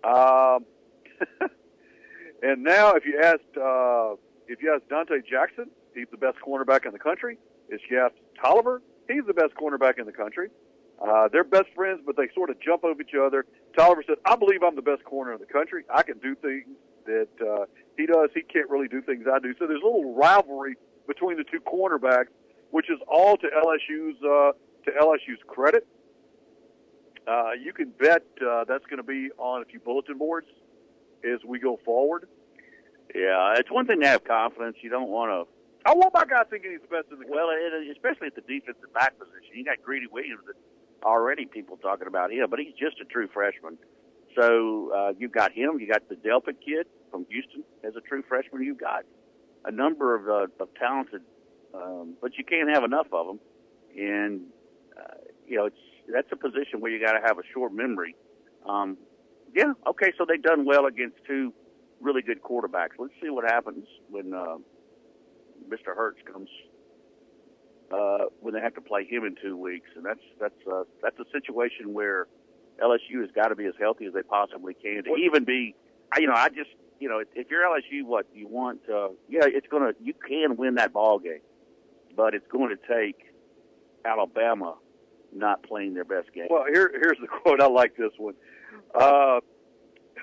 Um, 0.04 0.66
and 2.42 2.62
now, 2.62 2.92
if 2.92 3.06
you 3.06 3.20
asked 3.22 3.56
uh, 3.56 4.20
if 4.46 4.60
you 4.60 4.74
asked 4.74 4.88
Donte 4.90 5.24
Jackson, 5.24 5.70
he's 5.94 6.08
the 6.10 6.18
best 6.18 6.36
cornerback 6.46 6.84
in 6.84 6.92
the 6.92 6.98
country. 6.98 7.38
If 7.70 7.80
you 7.90 8.00
asked 8.00 8.20
Toliver, 8.44 8.80
he's 9.08 9.24
the 9.26 9.32
best 9.32 9.54
cornerback 9.54 9.98
in 9.98 10.04
the 10.04 10.12
country. 10.12 10.50
Uh, 11.00 11.28
they're 11.32 11.44
best 11.44 11.68
friends, 11.74 12.00
but 12.04 12.16
they 12.18 12.28
sort 12.34 12.50
of 12.50 12.60
jump 12.60 12.84
over 12.84 13.00
each 13.00 13.14
other. 13.18 13.46
Toliver 13.78 14.04
said, 14.06 14.16
"I 14.26 14.36
believe 14.36 14.62
I'm 14.62 14.76
the 14.76 14.82
best 14.82 15.04
corner 15.04 15.32
in 15.32 15.40
the 15.40 15.46
country. 15.46 15.84
I 15.88 16.02
can 16.02 16.18
do 16.18 16.34
things 16.34 16.68
that 17.06 17.28
uh, 17.40 17.64
he 17.96 18.04
does. 18.04 18.28
He 18.34 18.42
can't 18.42 18.68
really 18.68 18.88
do 18.88 19.00
things 19.00 19.24
I 19.26 19.38
do." 19.38 19.54
So 19.58 19.66
there's 19.66 19.80
a 19.80 19.86
little 19.86 20.14
rivalry 20.14 20.76
between 21.06 21.38
the 21.38 21.44
two 21.44 21.60
cornerbacks, 21.60 22.28
which 22.72 22.90
is 22.90 22.98
all 23.08 23.38
to 23.38 23.46
LSU's 23.46 24.16
uh, 24.22 24.52
to 24.84 24.90
LSU's 25.00 25.40
credit. 25.46 25.86
Uh, 27.26 27.52
you 27.52 27.72
can 27.72 27.92
bet 27.98 28.24
uh, 28.46 28.64
that's 28.64 28.84
going 28.86 28.98
to 28.98 29.02
be 29.02 29.30
on 29.38 29.62
a 29.62 29.64
few 29.64 29.80
bulletin 29.80 30.18
boards 30.18 30.48
as 31.24 31.40
we 31.44 31.58
go 31.58 31.78
forward. 31.84 32.28
yeah, 33.14 33.54
it's 33.56 33.70
one 33.70 33.86
thing 33.86 34.00
to 34.00 34.06
have 34.08 34.24
confidence. 34.24 34.76
You 34.82 34.90
don't 34.90 35.10
want 35.10 35.30
to. 35.30 35.52
I 35.86 35.94
want 35.94 36.12
my 36.12 36.24
guy 36.24 36.44
thinking 36.44 36.72
he's 36.72 36.80
the 36.82 36.94
best 36.94 37.08
in 37.10 37.18
the 37.18 37.26
Well, 37.28 37.48
it, 37.50 37.90
especially 37.90 38.26
at 38.28 38.34
the 38.34 38.42
defensive 38.42 38.92
back 38.92 39.18
position, 39.18 39.54
you 39.54 39.64
got 39.64 39.82
Greedy 39.82 40.06
Williams. 40.06 40.42
That 40.46 40.56
already 41.04 41.46
people 41.46 41.76
talking 41.76 42.06
about 42.06 42.32
him, 42.32 42.48
but 42.50 42.58
he's 42.58 42.74
just 42.74 43.00
a 43.00 43.04
true 43.04 43.28
freshman. 43.32 43.78
So 44.38 44.92
uh, 44.94 45.12
you've 45.18 45.32
got 45.32 45.52
him. 45.52 45.78
You 45.80 45.88
got 45.88 46.08
the 46.08 46.14
Delpit 46.14 46.56
kid 46.64 46.86
from 47.10 47.26
Houston 47.30 47.64
as 47.82 47.96
a 47.96 48.00
true 48.00 48.22
freshman. 48.28 48.62
You've 48.62 48.78
got 48.78 49.04
a 49.64 49.70
number 49.70 50.14
of 50.14 50.28
uh, 50.28 50.62
of 50.62 50.68
talented, 50.78 51.22
um, 51.74 52.14
but 52.20 52.36
you 52.38 52.44
can't 52.44 52.68
have 52.68 52.84
enough 52.84 53.06
of 53.12 53.26
them. 53.26 53.40
And 53.98 54.42
uh, 54.96 55.14
you 55.46 55.56
know, 55.56 55.66
it's 55.66 55.76
that's 56.12 56.28
a 56.32 56.36
position 56.36 56.80
where 56.80 56.90
you 56.90 57.04
got 57.04 57.12
to 57.12 57.20
have 57.24 57.38
a 57.38 57.42
short 57.52 57.72
memory. 57.72 58.14
Um, 58.66 58.96
yeah, 59.54 59.72
okay. 59.86 60.12
So 60.16 60.24
they've 60.28 60.42
done 60.42 60.64
well 60.64 60.86
against 60.86 61.16
two 61.26 61.52
really 62.00 62.22
good 62.22 62.42
quarterbacks. 62.42 62.98
Let's 62.98 63.14
see 63.22 63.30
what 63.30 63.44
happens 63.44 63.86
when 64.08 64.32
uh, 64.32 64.56
Mr. 65.68 65.94
Hurts 65.94 66.20
comes 66.30 66.48
uh, 67.90 68.26
when 68.40 68.54
they 68.54 68.60
have 68.60 68.74
to 68.74 68.80
play 68.80 69.04
him 69.04 69.24
in 69.24 69.34
two 69.42 69.56
weeks, 69.56 69.88
and 69.96 70.04
that's 70.04 70.20
that's 70.40 70.66
uh, 70.70 70.84
that's 71.02 71.18
a 71.18 71.24
situation 71.32 71.92
where 71.92 72.26
LSU 72.82 73.20
has 73.20 73.30
got 73.34 73.48
to 73.48 73.56
be 73.56 73.66
as 73.66 73.74
healthy 73.78 74.06
as 74.06 74.12
they 74.12 74.22
possibly 74.22 74.74
can 74.74 75.04
to 75.04 75.16
even 75.16 75.44
be. 75.44 75.74
You 76.18 76.26
know, 76.26 76.34
I 76.34 76.48
just 76.48 76.70
you 76.98 77.08
know, 77.08 77.18
if, 77.18 77.28
if 77.34 77.50
you're 77.50 77.64
LSU, 77.64 78.04
what 78.04 78.26
you 78.34 78.46
want? 78.46 78.80
Uh, 78.88 79.08
yeah, 79.28 79.42
it's 79.44 79.66
gonna 79.68 79.92
you 80.00 80.14
can 80.14 80.56
win 80.56 80.76
that 80.76 80.92
ball 80.92 81.18
game, 81.18 81.40
but 82.16 82.34
it's 82.34 82.46
going 82.50 82.70
to 82.70 82.94
take 82.94 83.16
Alabama 84.04 84.76
not 85.34 85.62
playing 85.62 85.94
their 85.94 86.04
best 86.04 86.32
game. 86.32 86.46
Well, 86.50 86.64
here, 86.72 86.90
here's 86.92 87.18
the 87.20 87.26
quote. 87.42 87.60
I 87.60 87.66
like 87.66 87.96
this 87.96 88.12
one. 88.18 88.34
Uh, 88.94 89.40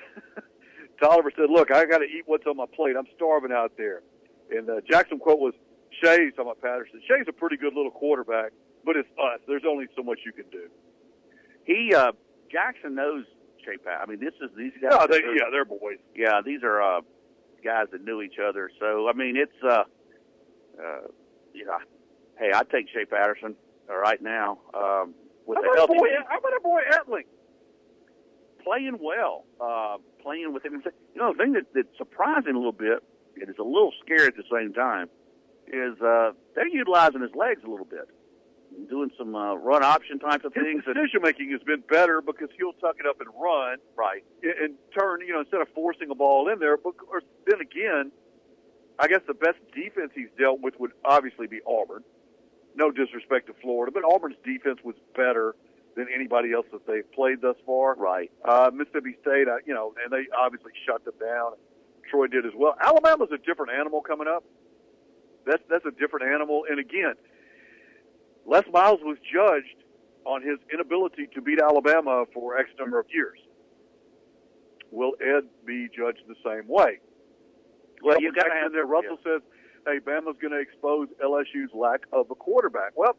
Toliver 1.02 1.30
said, 1.36 1.50
"Look, 1.50 1.72
I 1.72 1.86
got 1.86 2.00
to 2.00 2.06
eat 2.06 2.24
what's 2.26 2.46
on 2.48 2.58
my 2.58 2.66
plate. 2.76 2.96
I'm 2.98 3.08
starving 3.16 3.52
out 3.52 3.74
there." 3.78 4.02
And 4.52 4.70
uh, 4.70 4.82
Jackson 4.90 5.20
quote 5.20 5.40
was, 5.40 5.54
"Shea's 6.02 6.34
talking 6.36 6.52
about 6.52 6.62
Patterson. 6.62 7.02
Shea's 7.08 7.28
a 7.28 7.34
pretty 7.34 7.58
good 7.58 7.74
little 7.74 7.92
quarterback, 7.92 8.52
but 8.86 8.96
it's 8.96 9.10
us. 9.20 9.40
There's 9.48 9.64
only 9.68 9.86
so 9.96 10.04
much 10.04 10.20
you 10.26 10.32
can 10.34 10.46
do." 10.52 10.70
he 11.68 11.94
uh, 11.94 12.14
Jackson 12.52 12.96
knows 12.96 13.26
Shea 13.64 13.78
Pat. 13.78 14.00
I 14.02 14.06
mean, 14.10 14.20
this 14.20 14.34
is 14.42 14.50
these 14.58 14.72
guys. 14.82 14.98
Yeah, 15.00 15.08
they, 15.08 15.18
yeah, 15.18 15.50
they're 15.52 15.66
boys. 15.66 15.98
yeah, 16.16 16.42
these 16.44 16.64
are 16.64 16.82
uh, 16.82 17.02
guys 17.64 17.88
that 17.92 18.04
knew 18.04 18.22
each 18.22 18.40
other. 18.40 18.72
So 18.80 19.08
I 19.10 19.14
mean, 19.14 19.36
it's 19.36 19.64
uh, 19.64 19.84
uh, 20.82 21.08
you 21.54 21.66
know, 21.66 21.78
hey, 22.40 22.52
I 22.56 22.64
take 22.64 22.88
Shea 22.90 23.06
Patterson 23.06 23.56
right 23.96 24.22
now 24.22 24.60
um, 24.74 25.14
with 25.46 25.60
How 25.64 25.76
healthy 25.76 25.98
boy, 25.98 26.08
how 26.28 26.38
about 26.38 26.58
a 26.58 26.62
boy 26.62 26.82
Etling? 26.92 27.24
playing 28.68 28.98
well, 29.00 29.46
uh, 29.62 29.98
playing 30.22 30.54
with 30.54 30.66
him. 30.66 30.84
You 31.16 31.22
know, 31.22 31.32
the 31.32 31.38
thing 31.44 31.54
that, 31.54 31.66
that's 31.74 31.98
surprising 31.98 32.54
a 32.54 32.58
little 32.58 32.74
bit, 32.74 33.00
and 33.40 33.50
is 33.50 33.56
a 33.60 33.64
little 33.64 33.94
scary 34.04 34.28
at 34.28 34.36
the 34.36 34.44
same 34.52 34.74
time. 34.74 35.08
is 35.68 36.00
uh, 36.02 36.32
they're 36.56 36.68
utilizing 36.68 37.22
his 37.22 37.32
legs 37.34 37.62
a 37.66 37.70
little 37.70 37.86
bit, 37.86 38.10
doing 38.90 39.10
some 39.18 39.36
uh, 39.36 39.56
run 39.56 39.84
option 39.84 40.20
types 40.20 40.44
of 40.44 40.54
things. 40.54 40.84
decision 40.84 41.22
making 41.24 41.52
has 41.52 41.62
been 41.64 41.84
better 41.90 42.22
because 42.22 42.50
he'll 42.58 42.74
tuck 42.74 42.98
it 43.00 43.06
up 43.08 43.22
and 43.22 43.30
run 43.40 43.78
right. 43.96 44.24
and 44.44 44.54
and 44.60 44.76
turn, 44.98 45.22
you 45.26 45.34
know, 45.34 45.40
instead 45.40 45.62
of 45.62 45.68
forcing 45.74 46.10
a 46.12 46.16
ball 46.16 46.50
in 46.50 46.60
there. 46.60 46.76
But 46.76 46.96
then 47.46 47.62
again, 47.62 48.12
I 49.00 49.08
guess 49.08 49.22
the 49.28 49.34
best 49.34 49.60
defense 49.74 50.12
he's 50.14 50.32
dealt 50.38 50.60
with 50.60 50.74
would 50.80 50.92
obviously 51.06 51.48
be 51.48 51.62
Auburn. 51.66 52.04
No 52.78 52.92
disrespect 52.92 53.48
to 53.48 53.54
Florida, 53.62 53.92
but 53.92 54.04
Auburn's 54.06 54.38
defense 54.46 54.78
was 54.84 54.96
better 55.16 55.56
than 55.96 56.06
anybody 56.14 56.54
else 56.54 56.68
that 56.72 56.86
they've 56.86 57.12
played 57.12 57.42
thus 57.42 57.56
far. 57.66 57.96
Right. 57.96 58.30
Uh, 58.46 58.70
Mississippi 58.72 59.18
State, 59.20 59.48
uh, 59.50 59.58
you 59.66 59.74
know, 59.74 59.96
and 59.98 60.14
they 60.14 60.30
obviously 60.38 60.72
shut 60.86 61.04
them 61.04 61.16
down. 61.20 61.54
Troy 62.12 62.28
did 62.28 62.46
as 62.46 62.54
well. 62.56 62.76
Alabama's 62.80 63.30
a 63.34 63.40
different 63.40 63.72
animal 63.74 64.02
coming 64.02 64.28
up. 64.28 64.44
That's 65.48 65.64
that's 65.70 65.86
a 65.86 65.92
different 65.92 66.30
animal. 66.32 66.66
And 66.70 66.80
again, 66.80 67.16
Les 68.46 68.64
Miles 68.72 69.00
was 69.02 69.18
judged 69.26 69.84
on 70.24 70.44
his 70.44 70.60
inability 70.72 71.28
to 71.34 71.42
beat 71.42 71.60
Alabama 71.60 72.26
for 72.34 72.60
X 72.60 72.70
number 72.78 73.00
of 73.00 73.08
years. 73.12 73.40
Will 74.92 75.14
Ed 75.20 75.50
be 75.66 75.88
judged 75.90 76.22
the 76.28 76.36
same 76.46 76.68
way? 76.68 77.00
Well, 78.04 78.22
you 78.22 78.32
got 78.32 78.44
to 78.44 78.54
have 78.54 78.72
there. 78.72 78.86
Russell 78.86 79.18
says, 79.24 79.42
"Hey, 79.88 80.00
Bama's 80.04 80.36
going 80.44 80.52
to 80.54 80.60
expose 80.60 81.08
LSU's 81.24 81.72
lack 81.74 82.02
of 82.12 82.30
a 82.30 82.36
quarterback." 82.36 82.92
Well, 82.96 83.16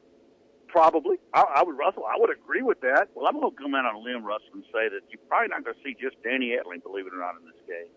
probably. 0.69 1.17
I, 1.33 1.45
I 1.57 1.63
would, 1.65 1.77
Russell. 1.77 2.05
I 2.05 2.21
would 2.21 2.31
agree 2.31 2.63
with 2.63 2.81
that. 2.83 3.09
Well, 3.15 3.27
I'm 3.27 3.41
going 3.41 3.51
to 3.51 3.57
come 3.57 3.75
out 3.75 3.87
on 3.89 3.95
a 3.97 3.99
limb, 3.99 4.23
Russell, 4.25 4.53
and 4.55 4.65
say 4.73 4.89
that 4.93 5.01
you're 5.09 5.25
probably 5.29 5.49
not 5.49 5.65
going 5.65 5.75
to 5.75 5.83
see 5.83 5.97
just 5.99 6.21
Danny 6.23 6.53
Etling, 6.53 6.83
believe 6.85 7.07
it 7.09 7.15
or 7.15 7.19
not, 7.25 7.35
in 7.41 7.47
this 7.49 7.59
game. 7.67 7.89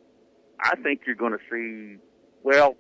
I 0.64 0.76
think 0.82 1.02
you're 1.06 1.18
going 1.20 1.34
to 1.36 1.44
see, 1.52 2.00
well, 2.44 2.78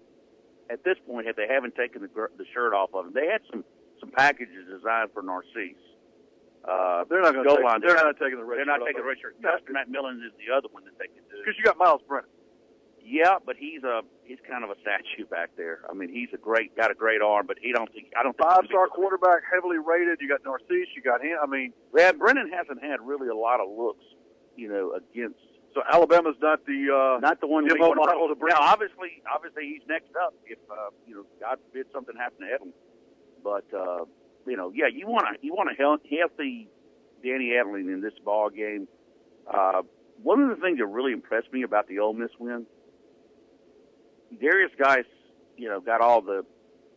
at 0.69 0.83
this 0.83 0.95
point, 1.05 1.27
if 1.27 1.36
they 1.36 1.48
haven't 1.50 1.75
taken 1.75 2.01
the, 2.01 2.10
the 2.38 2.45
shirt 2.53 2.74
off 2.74 2.91
of 2.93 3.07
him, 3.07 3.13
they 3.13 3.27
had 3.27 3.41
some 3.51 3.63
some 4.00 4.10
packages 4.12 4.65
designed 4.65 5.12
for 5.13 5.21
Narcisse. 5.21 5.77
Uh, 6.65 7.03
They're 7.10 7.21
not 7.21 7.33
going 7.33 7.45
to. 7.45 7.53
line 7.65 7.81
They're 7.81 7.93
there. 7.98 8.05
not 8.05 8.17
taking 8.21 8.38
the 8.38 8.45
red 8.45 8.57
They're 8.57 8.65
not 8.69 8.81
taking 8.86 9.01
the 9.01 9.07
red 9.07 9.17
shirt. 9.21 9.36
McMillan 9.41 10.21
is 10.25 10.33
the 10.38 10.53
other 10.53 10.69
one 10.71 10.86
that 10.86 10.98
they 10.98 11.05
could 11.10 11.25
do. 11.29 11.38
because 11.41 11.57
you 11.57 11.63
got 11.65 11.77
Myles 11.77 12.01
Brennan. 12.07 12.29
Yeah, 13.03 13.38
but 13.46 13.55
he's 13.58 13.84
a 13.84 14.01
he's 14.24 14.38
kind 14.48 14.63
of 14.63 14.70
a 14.70 14.75
statue 14.81 15.25
back 15.25 15.51
there. 15.58 15.81
I 15.89 15.93
mean, 15.93 16.10
he's 16.10 16.29
a 16.34 16.38
great 16.38 16.75
got 16.75 16.91
a 16.91 16.93
great 16.93 17.22
arm, 17.22 17.48
but 17.48 17.58
he 17.62 17.74
don't 17.74 17.91
think 17.91 18.13
I 18.17 18.24
don't 18.24 18.38
think 18.38 18.50
Five 18.50 18.65
star 18.67 18.88
quarterback, 18.88 19.41
heavily 19.51 19.77
rated. 19.77 20.20
You 20.22 20.29
got 20.29 20.43
Narcisse. 20.46 20.89
You 20.96 21.01
got 21.01 21.22
him. 21.22 21.38
I 21.41 21.48
mean, 21.48 21.74
Yeah, 21.96 22.12
Brennan 22.13 22.51
hasn't 22.51 22.84
had 22.84 23.01
really 23.01 23.27
a 23.27 23.36
lot 23.36 23.60
of 23.60 23.70
looks, 23.70 24.05
you 24.55 24.70
know, 24.70 24.93
against 24.93 25.39
so 25.74 25.81
Alabama's 25.91 26.36
not 26.41 26.65
the 26.65 26.91
uh, 26.91 27.20
not 27.20 27.39
the 27.39 27.48
one 27.48 27.67
Give 27.67 27.74
we 27.74 27.79
model 27.79 28.27
to 28.27 28.36
Brennan. 28.36 28.60
Now, 28.60 28.72
obviously, 28.72 29.24
obviously 29.34 29.63
he's 29.67 29.81
next 29.88 30.12
up 30.15 30.34
if 30.46 30.60
uh, 30.70 30.91
you 31.08 31.15
know, 31.15 31.25
God 31.39 31.60
forbid 31.67 31.88
something 31.93 32.15
happened 32.15 32.48
to 32.48 32.65
Etling. 32.65 32.74
But 33.43 33.65
uh, 33.74 34.05
you 34.46 34.58
know, 34.58 34.72
yeah, 34.74 34.88
you 34.91 35.08
want 35.08 35.25
to 35.31 35.46
you 35.46 35.53
want 35.53 35.70
help 35.77 36.01
healthy 36.10 36.67
Danny 37.24 37.51
Etling 37.55 37.93
in 37.93 38.01
this 38.01 38.13
ball 38.24 38.50
game. 38.50 38.88
Uh, 39.48 39.84
one 40.22 40.41
of 40.41 40.50
the 40.50 40.62
things 40.62 40.77
that 40.77 40.86
really 40.86 41.13
impressed 41.13 41.51
me 41.51 41.63
about 41.63 41.88
the 41.88 42.00
Ole 42.00 42.13
Miss 42.13 42.31
win, 42.39 42.65
Derrius 44.39 44.75
Guice, 44.77 45.05
you 45.57 45.67
know, 45.67 45.79
got 45.79 46.01
all 46.01 46.21
the 46.21 46.45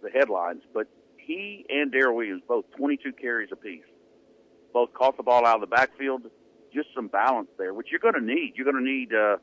the 0.02 0.10
headlines, 0.10 0.62
but 0.72 0.86
he 1.16 1.64
and 1.68 1.90
Darrell 1.90 2.16
Williams 2.16 2.42
both 2.46 2.64
22 2.76 3.12
carries 3.12 3.48
apiece. 3.50 3.84
Both 4.72 4.92
caught 4.92 5.16
the 5.16 5.22
ball 5.22 5.46
out 5.46 5.56
of 5.56 5.60
the 5.62 5.74
backfield. 5.74 6.22
Just 6.72 6.88
some 6.94 7.08
balance 7.08 7.48
there, 7.56 7.72
which 7.72 7.88
you're 7.90 8.00
going 8.00 8.14
to 8.14 8.20
need. 8.20 8.54
You're 8.56 8.70
going 8.70 8.84
to 8.84 8.90
need, 8.90 9.14
uh, 9.14 9.36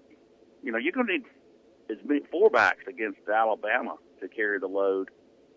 you 0.61 0.71
know, 0.71 0.77
you're 0.77 0.91
going 0.91 1.07
to 1.07 1.13
need 1.13 1.23
as 1.89 1.97
many 2.05 2.21
four 2.29 2.49
backs 2.49 2.83
against 2.87 3.19
Alabama 3.27 3.95
to 4.19 4.27
carry 4.27 4.59
the 4.59 4.67
load, 4.67 5.09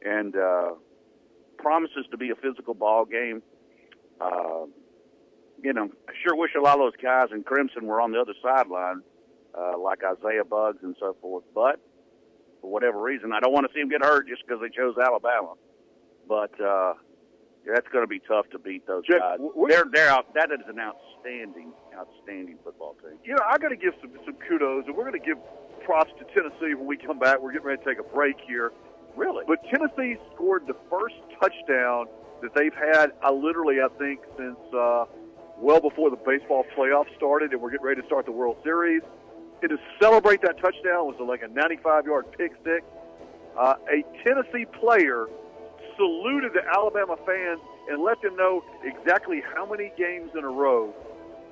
and 0.03 0.37
uh, 0.37 0.71
promises 1.59 2.07
to 2.11 2.17
be 2.17 2.31
a 2.31 2.37
physical 2.37 2.75
ball 2.75 3.05
game. 3.05 3.43
Uh, 4.21 4.67
you 5.63 5.73
know, 5.73 5.91
I 6.09 6.13
sure 6.23 6.37
wish 6.37 6.53
a 6.57 6.61
lot 6.61 6.75
of 6.75 6.81
those 6.81 7.03
guys 7.03 7.29
in 7.33 7.43
Crimson 7.43 7.87
were 7.87 8.01
on 8.01 8.13
the 8.13 8.21
other 8.21 8.35
sideline, 8.43 9.03
uh, 9.59 9.79
like 9.79 10.01
Isaiah 10.05 10.45
Buggs 10.45 10.83
and 10.83 10.95
so 11.01 11.17
forth. 11.21 11.45
But 11.55 11.81
for 12.65 12.73
whatever 12.73 12.97
reason, 12.97 13.31
I 13.37 13.41
don't 13.41 13.53
want 13.53 13.69
to 13.69 13.73
see 13.77 13.81
them 13.81 13.91
get 13.91 14.01
hurt 14.01 14.27
just 14.27 14.41
because 14.41 14.57
they 14.65 14.73
chose 14.73 14.97
Alabama. 14.97 15.53
But 16.27 16.57
uh, 16.57 16.95
that's 17.69 17.87
going 17.93 18.03
to 18.03 18.09
be 18.09 18.25
tough 18.25 18.49
to 18.57 18.59
beat 18.59 18.87
those 18.87 19.05
Jeff, 19.05 19.21
guys. 19.21 19.39
they're 19.69 19.85
they're 19.93 20.09
out. 20.09 20.33
That 20.33 20.49
is 20.49 20.65
an 20.65 20.81
outstanding, 20.81 21.77
outstanding 21.93 22.57
football 22.65 22.97
team. 23.05 23.21
you 23.23 23.37
know, 23.37 23.45
I 23.45 23.59
got 23.59 23.69
to 23.69 23.77
give 23.77 23.93
some 24.01 24.17
some 24.25 24.41
kudos, 24.49 24.89
and 24.89 24.97
we're 24.97 25.05
going 25.05 25.21
to 25.21 25.27
give 25.27 25.37
props 25.85 26.11
to 26.17 26.25
Tennessee 26.33 26.73
when 26.73 26.87
we 26.87 26.97
come 26.97 27.19
back. 27.19 27.37
We're 27.39 27.53
getting 27.53 27.69
ready 27.69 27.85
to 27.85 27.89
take 27.89 28.01
a 28.01 28.09
break 28.17 28.37
here. 28.49 28.73
Really? 29.15 29.45
But 29.47 29.61
Tennessee 29.69 30.17
scored 30.33 30.67
the 30.67 30.77
first 30.89 31.21
touchdown 31.39 32.07
that 32.41 32.55
they've 32.57 32.75
had, 32.75 33.13
I 33.23 33.31
literally, 33.31 33.77
I 33.85 33.89
think, 33.99 34.21
since 34.39 34.59
uh, 34.73 35.05
well 35.61 35.81
before 35.81 36.09
the 36.09 36.17
baseball 36.17 36.65
playoffs 36.77 37.15
started, 37.17 37.53
and 37.53 37.61
we're 37.61 37.71
getting 37.71 37.85
ready 37.85 38.01
to 38.01 38.07
start 38.07 38.25
the 38.25 38.33
World 38.33 38.57
Series. 38.65 39.03
And 39.65 39.71
to 39.71 39.79
celebrate 39.99 40.43
that 40.43 40.61
touchdown 40.61 41.09
was 41.09 41.17
like 41.27 41.41
a 41.41 41.49
95-yard 41.49 42.27
pick 42.37 42.53
six. 42.63 42.85
Uh, 43.59 43.73
a 43.89 44.05
Tennessee 44.23 44.67
player 44.79 45.25
saluted 45.97 46.53
the 46.53 46.61
Alabama 46.77 47.17
fans 47.25 47.61
and 47.89 48.03
let 48.05 48.21
them 48.21 48.37
know 48.37 48.63
exactly 48.85 49.41
how 49.57 49.65
many 49.65 49.91
games 49.97 50.29
in 50.37 50.45
a 50.45 50.49
row 50.53 50.93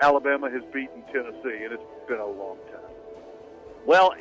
Alabama 0.03 0.51
has 0.51 0.61
beaten 0.75 1.01
Tennessee, 1.11 1.65
and 1.65 1.73
it's 1.73 1.83
been 2.07 2.19
a 2.21 2.27
long 2.27 2.59
time. 2.69 2.93
Well, 3.87 4.13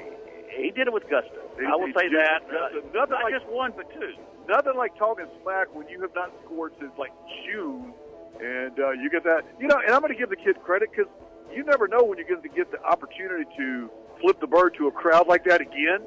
he 0.56 0.72
did 0.72 0.88
it 0.88 0.94
with 0.94 1.04
gusto. 1.10 1.36
He- 1.60 1.66
I 1.66 1.76
will 1.76 1.92
say 1.92 2.08
that. 2.16 2.48
gusto. 2.48 2.80
Uh, 2.80 2.82
Nothing 2.96 3.12
not 3.12 3.24
like- 3.26 3.34
just 3.34 3.48
one, 3.48 3.74
but 3.76 3.92
two. 3.92 4.14
nothing 4.48 4.76
like 4.78 4.96
talking 4.96 5.26
smack 5.44 5.68
when 5.76 5.90
you 5.90 6.00
have 6.02 6.16
not 6.16 6.32
scored 6.46 6.72
since 6.80 6.94
like 6.98 7.12
June, 7.44 7.94
and 8.40 8.80
uh, 8.80 8.92
you 8.92 9.10
get 9.10 9.26
that. 9.26 9.44
You 9.60 9.68
know, 9.68 9.80
and 9.84 9.92
I'm 9.92 10.00
going 10.00 10.14
to 10.14 10.18
give 10.20 10.30
the 10.30 10.38
kid 10.38 10.62
credit 10.64 10.92
because 10.96 11.12
you 11.54 11.64
never 11.64 11.88
know 11.88 12.04
when 12.04 12.18
you're 12.18 12.28
going 12.28 12.42
to 12.42 12.50
get 12.56 12.72
the 12.72 12.82
opportunity 12.84 13.46
to 13.58 13.90
flip 14.20 14.40
the 14.40 14.48
bird 14.48 14.76
to 14.78 14.88
a 14.88 14.92
crowd 14.92 15.28
like 15.28 15.44
that 15.46 15.62
again, 15.62 16.02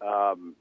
Um, 0.00 0.54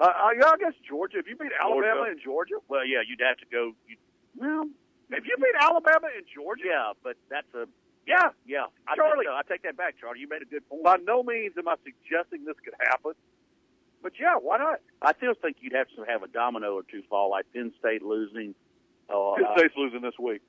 Uh, 0.00 0.10
I, 0.10 0.34
I 0.34 0.56
guess 0.58 0.74
Georgia. 0.86 1.18
If 1.18 1.26
you 1.28 1.36
beat 1.36 1.52
Alabama 1.54 1.94
Georgia. 1.94 2.10
and 2.10 2.20
Georgia, 2.20 2.54
well, 2.68 2.84
yeah, 2.84 2.98
you'd 3.06 3.22
have 3.22 3.38
to 3.38 3.46
go. 3.46 3.72
You, 3.86 3.96
well, 4.36 4.66
if 5.10 5.24
you 5.24 5.36
beat 5.36 5.56
Alabama 5.60 6.08
and 6.16 6.26
Georgia, 6.34 6.64
yeah, 6.66 6.92
but 7.02 7.16
that's 7.30 7.46
a 7.54 7.68
Yeah, 8.06 8.34
yeah. 8.44 8.66
I 8.88 8.96
Charlie. 8.96 9.26
So. 9.26 9.32
I 9.32 9.42
take 9.48 9.62
that 9.62 9.76
back, 9.76 9.94
Charlie. 10.00 10.20
You 10.20 10.28
made 10.28 10.42
a 10.42 10.50
good 10.50 10.68
point. 10.68 10.82
By 10.82 10.96
no 11.06 11.22
means 11.22 11.54
am 11.56 11.68
I 11.68 11.76
suggesting 11.86 12.44
this 12.44 12.56
could 12.64 12.74
happen, 12.90 13.12
but 14.02 14.12
yeah, 14.18 14.34
why 14.34 14.58
not? 14.58 14.80
I 15.00 15.12
still 15.16 15.34
think 15.40 15.58
you'd 15.60 15.74
have 15.74 15.86
to 15.96 16.02
have 16.10 16.22
a 16.24 16.28
domino 16.28 16.74
or 16.74 16.82
two 16.82 17.02
fall, 17.08 17.30
like 17.30 17.46
Penn 17.54 17.72
State 17.78 18.02
losing. 18.02 18.54
Uh, 19.08 19.34
Penn 19.36 19.46
State's 19.56 19.76
losing 19.76 20.02
this 20.02 20.18
week. 20.18 20.42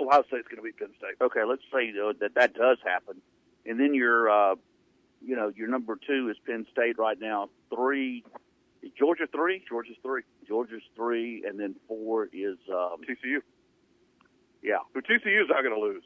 Ohio 0.00 0.22
State's 0.28 0.48
going 0.48 0.56
to 0.56 0.62
beat 0.62 0.78
Penn 0.78 0.90
State. 0.98 1.16
okay, 1.20 1.44
let's 1.48 1.62
say 1.72 1.92
though, 1.92 2.12
that 2.20 2.34
that 2.34 2.54
does 2.54 2.78
happen, 2.84 3.20
and 3.66 3.78
then 3.78 3.94
your, 3.94 4.30
uh, 4.30 4.54
you 5.24 5.36
know, 5.36 5.52
your 5.54 5.68
number 5.68 5.98
two 6.06 6.28
is 6.30 6.36
Penn 6.46 6.66
State 6.72 6.98
right 6.98 7.18
now. 7.20 7.48
Three, 7.74 8.24
is 8.82 8.90
Georgia 8.98 9.26
three. 9.30 9.62
Georgia's 9.68 9.96
three. 10.02 10.22
Georgia's 10.46 10.82
three, 10.96 11.44
and 11.46 11.58
then 11.58 11.74
four 11.88 12.26
is 12.32 12.58
um, 12.70 12.98
TCU. 13.08 13.38
yeah. 14.62 14.78
But 14.94 15.04
TCU's 15.04 15.48
not 15.48 15.62
going 15.62 15.74
to 15.74 15.80
lose. 15.80 16.02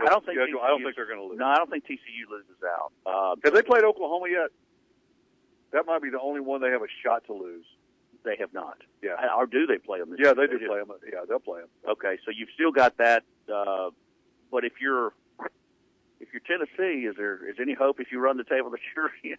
I 0.00 0.06
don't 0.06 0.24
think 0.26 0.38
Schedule, 0.38 0.60
I 0.60 0.68
don't 0.68 0.82
think 0.82 0.96
they're 0.96 1.06
going 1.06 1.20
to 1.20 1.24
lose. 1.26 1.38
No, 1.38 1.46
I 1.46 1.56
don't 1.56 1.70
think 1.70 1.84
TCU 1.84 2.26
loses 2.28 2.58
out. 2.66 2.90
Uh, 3.06 3.36
Have 3.44 3.54
they 3.54 3.62
played 3.62 3.84
Oklahoma 3.84 4.26
yet? 4.28 4.50
That 5.72 5.86
might 5.86 6.02
be 6.02 6.10
the 6.10 6.20
only 6.20 6.40
one 6.40 6.60
they 6.60 6.70
have 6.70 6.82
a 6.82 6.90
shot 7.04 7.24
to 7.26 7.32
lose. 7.32 7.64
They 8.24 8.36
have 8.40 8.52
not. 8.54 8.78
Yeah. 9.02 9.16
Or 9.36 9.46
do 9.46 9.66
they 9.66 9.78
play 9.78 10.00
them? 10.00 10.10
This 10.10 10.18
Yeah, 10.20 10.28
year? 10.28 10.34
they 10.34 10.46
do 10.46 10.58
just- 10.58 10.68
play 10.70 10.78
them. 10.78 10.92
Yeah, 11.10 11.20
they'll 11.28 11.38
play 11.38 11.60
them. 11.60 11.68
Okay, 11.86 12.18
so 12.24 12.30
you've 12.30 12.48
still 12.54 12.72
got 12.72 12.96
that. 12.96 13.22
Uh, 13.52 13.90
but 14.50 14.64
if 14.64 14.80
you're 14.80 15.12
if 16.20 16.28
you're 16.32 16.40
Tennessee, 16.46 17.06
is 17.06 17.16
there 17.16 17.46
is 17.48 17.56
any 17.60 17.74
hope 17.74 18.00
if 18.00 18.10
you 18.10 18.18
run 18.18 18.36
the 18.38 18.44
table 18.44 18.70
that 18.70 18.80
you're 18.96 19.10
in? 19.24 19.36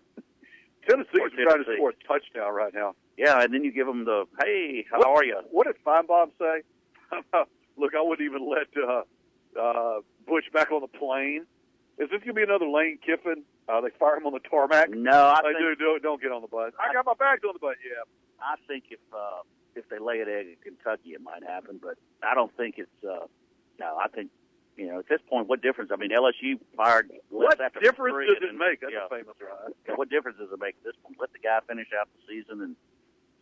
Tennessee's 0.88 1.20
Or 1.20 1.30
trying 1.30 1.64
to 1.64 1.74
score 1.76 1.90
a 1.90 2.08
touchdown 2.08 2.54
right 2.54 2.72
now. 2.74 2.94
Yeah, 3.18 3.42
and 3.42 3.52
then 3.52 3.64
you 3.64 3.72
give 3.72 3.88
them 3.88 4.06
the 4.06 4.26
hey, 4.44 4.86
how 4.92 5.00
What- 5.00 5.08
are 5.08 5.24
you? 5.26 5.40
What 5.50 5.66
did 5.66 5.78
Finebaum 5.84 6.32
say? 6.38 6.62
Look, 7.78 7.96
I 7.96 8.02
wouldn't 8.02 8.22
even 8.26 8.48
let 8.48 8.68
uh, 8.78 9.02
uh, 9.60 10.02
Butch 10.28 10.46
back 10.54 10.72
on 10.72 10.82
the 10.82 10.88
plane. 10.88 11.46
Is 11.98 12.10
this 12.10 12.20
going 12.20 12.28
to 12.28 12.34
be 12.34 12.44
another 12.44 12.68
Lane 12.68 13.00
Kiffin? 13.06 13.44
Uh, 13.68 13.82
they 13.82 13.90
fire 13.98 14.18
him 14.18 14.26
on 14.28 14.34
the 14.34 14.40
tarmac. 14.48 14.90
No, 14.92 15.12
I 15.12 15.42
Like, 15.42 15.44
think 15.44 15.58
dude, 15.60 15.80
don't, 15.80 16.02
don't 16.04 16.22
get 16.22 16.32
on 16.32 16.42
the 16.42 16.48
bus. 16.48 16.74
I 16.80 16.94
got 16.94 17.06
my 17.06 17.16
bags 17.18 17.42
on 17.48 17.54
the 17.54 17.60
bus. 17.60 17.76
Yeah. 17.82 18.04
I 18.40 18.56
think 18.68 18.86
if 18.92 19.00
uh, 19.12 19.42
if 19.76 19.90
they 19.90 19.98
lay 19.98 20.22
an 20.22 20.30
egg 20.30 20.48
in 20.48 20.56
Kentucky, 20.62 21.12
it 21.18 21.22
might 21.22 21.42
happen. 21.44 21.80
But 21.82 21.98
I 22.22 22.36
don't 22.36 22.56
think 22.58 22.76
it's. 22.78 23.00
Uh, 23.04 23.26
no, 23.80 23.98
I 23.98 24.08
think 24.10 24.30
you 24.78 24.88
know 24.88 25.00
at 25.00 25.08
this 25.10 25.20
point, 25.28 25.48
what 25.48 25.62
difference? 25.62 25.90
I 25.92 25.96
mean, 25.98 26.12
LSU 26.12 26.60
fired. 26.78 27.10
What 27.30 27.60
after 27.60 27.80
difference 27.80 28.28
does 28.28 28.38
it 28.38 28.46
then- 28.46 28.58
make? 28.60 28.82
That's 28.82 28.94
yeah. 28.94 29.06
a 29.06 29.10
famous 29.10 29.34
line. 29.42 29.74
Yeah, 29.88 29.96
what 29.96 30.10
difference 30.10 30.38
does 30.38 30.52
it 30.52 30.60
make 30.60 30.76
at 30.78 30.84
this 30.84 30.96
point? 31.02 31.18
Let 31.20 31.34
the 31.34 31.40
guy 31.40 31.60
finish 31.68 31.88
out 32.00 32.08
the 32.14 32.22
season 32.30 32.62
and 32.62 32.76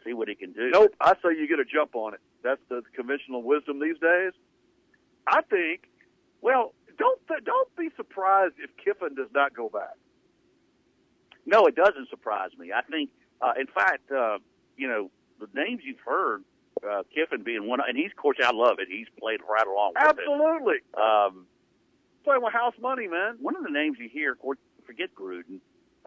see 0.05 0.13
what 0.13 0.29
he 0.29 0.35
can 0.35 0.53
do. 0.53 0.69
Nope. 0.71 0.95
I 1.01 1.13
say 1.19 1.35
you 1.37 1.47
get 1.47 1.59
a 1.59 1.65
jump 1.65 1.95
on 1.95 2.13
it. 2.13 2.21
That's 2.43 2.61
the 2.69 2.81
conventional 2.95 3.43
wisdom 3.43 3.79
these 3.81 3.99
days. 3.99 4.31
I 5.27 5.41
think. 5.49 5.89
Well, 6.41 6.73
don't 6.97 7.19
don't 7.43 7.75
be 7.75 7.89
surprised 7.97 8.55
if 8.59 8.69
Kiffin 8.77 9.15
does 9.15 9.29
not 9.33 9.53
go 9.55 9.67
back. 9.69 9.95
No, 11.45 11.65
it 11.67 11.75
doesn't 11.75 12.09
surprise 12.09 12.51
me. 12.57 12.71
I 12.71 12.81
think, 12.81 13.09
uh, 13.41 13.53
in 13.59 13.67
fact, 13.67 14.11
uh, 14.11 14.37
you 14.77 14.87
know, 14.87 15.11
the 15.39 15.47
names 15.53 15.81
you've 15.83 15.99
heard, 16.05 16.43
uh, 16.87 17.03
Kiffin 17.13 17.43
being 17.43 17.67
one, 17.67 17.79
and 17.85 17.97
he's, 17.97 18.11
of 18.11 18.17
course, 18.17 18.37
I 18.43 18.51
love 18.53 18.77
it. 18.79 18.87
He's 18.89 19.07
played 19.19 19.39
right 19.49 19.67
along 19.67 19.93
with 19.95 20.03
Absolutely. 20.03 20.75
it. 20.75 20.99
Um, 20.99 21.47
Playing 22.23 22.41
with 22.41 22.53
house 22.53 22.75
money, 22.81 23.07
man. 23.07 23.35
one 23.41 23.55
of 23.57 23.63
the 23.63 23.69
names 23.69 23.97
you 23.99 24.07
hear, 24.07 24.31
of 24.31 24.39
course, 24.39 24.57
forget 24.85 25.09
Gruden, 25.13 25.59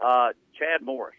uh, 0.02 0.30
Chad 0.58 0.80
Morris 0.80 1.14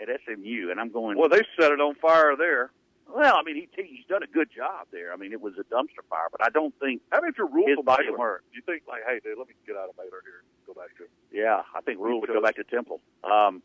at 0.00 0.08
SMU, 0.24 0.70
and 0.70 0.80
I'm 0.80 0.90
going. 0.90 1.18
Well, 1.18 1.28
they 1.28 1.42
set 1.60 1.72
it 1.72 1.80
on 1.80 1.94
fire 1.96 2.36
there. 2.36 2.72
Well, 3.06 3.36
I 3.36 3.42
mean, 3.42 3.56
he 3.56 3.68
he's 3.82 4.06
done 4.08 4.22
a 4.22 4.26
good 4.26 4.48
job 4.54 4.86
there. 4.92 5.12
I 5.12 5.16
mean, 5.16 5.32
it 5.32 5.40
was 5.42 5.54
a 5.60 5.64
dumpster 5.64 6.00
fire, 6.08 6.28
but 6.32 6.40
I 6.42 6.48
don't 6.48 6.72
think. 6.80 7.02
How 7.12 7.18
about 7.18 7.28
if 7.30 7.36
you're 7.38 7.48
ruled 7.52 7.68
His 7.68 7.76
for 7.76 7.84
body 7.84 8.08
work. 8.16 8.44
Do 8.50 8.56
you 8.56 8.62
think 8.64 8.84
like, 8.88 9.02
hey, 9.06 9.20
dude, 9.22 9.36
let 9.36 9.48
me 9.48 9.54
get 9.66 9.76
out 9.76 9.90
of 9.90 9.96
Baylor 9.96 10.22
here, 10.24 10.40
go 10.74 10.80
back 10.80 10.96
to 10.98 11.04
Yeah, 11.36 11.62
I 11.74 11.80
think 11.80 11.98
Rhule 12.00 12.20
would 12.20 12.28
go 12.30 12.40
back 12.42 12.56
to 12.56 12.64
Temple. 12.64 13.00
Um, 13.24 13.62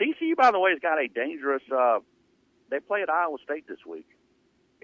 TCU, 0.00 0.36
by 0.36 0.50
the 0.50 0.58
way, 0.58 0.70
has 0.70 0.80
got 0.80 0.98
a 0.98 1.08
dangerous. 1.08 1.62
Uh, 1.70 1.98
they 2.70 2.80
play 2.80 3.02
at 3.02 3.10
Iowa 3.10 3.36
State 3.44 3.66
this 3.68 3.78
week, 3.86 4.06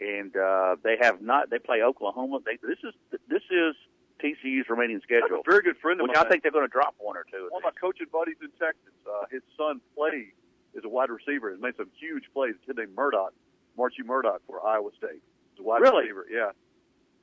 and 0.01 0.35
uh, 0.37 0.77
they 0.83 0.97
have 1.01 1.23
not. 1.23 1.51
They 1.51 1.59
play 1.59 1.83
Oklahoma. 1.83 2.39
They, 2.45 2.57
this 2.67 2.79
is 2.83 2.95
this 3.29 3.43
is 3.51 3.75
TCU's 4.23 4.69
remaining 4.69 5.01
schedule, 5.03 5.41
a 5.41 5.51
very 5.51 5.63
good 5.63 5.77
friend 5.79 6.01
of 6.01 6.05
which 6.05 6.17
mine. 6.17 6.27
I 6.27 6.29
think 6.29 6.43
they're 6.43 6.53
going 6.53 6.67
to 6.67 6.73
drop 6.73 6.95
one 6.99 7.17
or 7.17 7.25
two. 7.31 7.49
one 7.51 7.63
of 7.63 7.75
my 7.75 7.79
coaching 7.81 8.07
buddies 8.13 8.37
in 8.43 8.49
Texas. 8.59 8.95
Uh, 9.07 9.27
his 9.31 9.43
son 9.57 9.81
played 9.97 10.33
is 10.75 10.83
a 10.85 10.89
wide 10.89 11.11
receiver. 11.11 11.51
Has 11.51 11.61
made 11.61 11.77
some 11.77 11.91
huge 11.99 12.25
plays. 12.33 12.55
A 12.63 12.67
kid 12.67 12.77
named 12.79 12.97
Murdock, 12.97 13.33
Marchie 13.79 14.05
Murdock 14.05 14.41
for 14.47 14.65
Iowa 14.67 14.91
State. 14.99 15.23
He's 15.55 15.61
a 15.61 15.63
wide 15.63 15.81
Really? 15.83 16.05
receiver. 16.11 16.27
Yeah. 16.31 16.51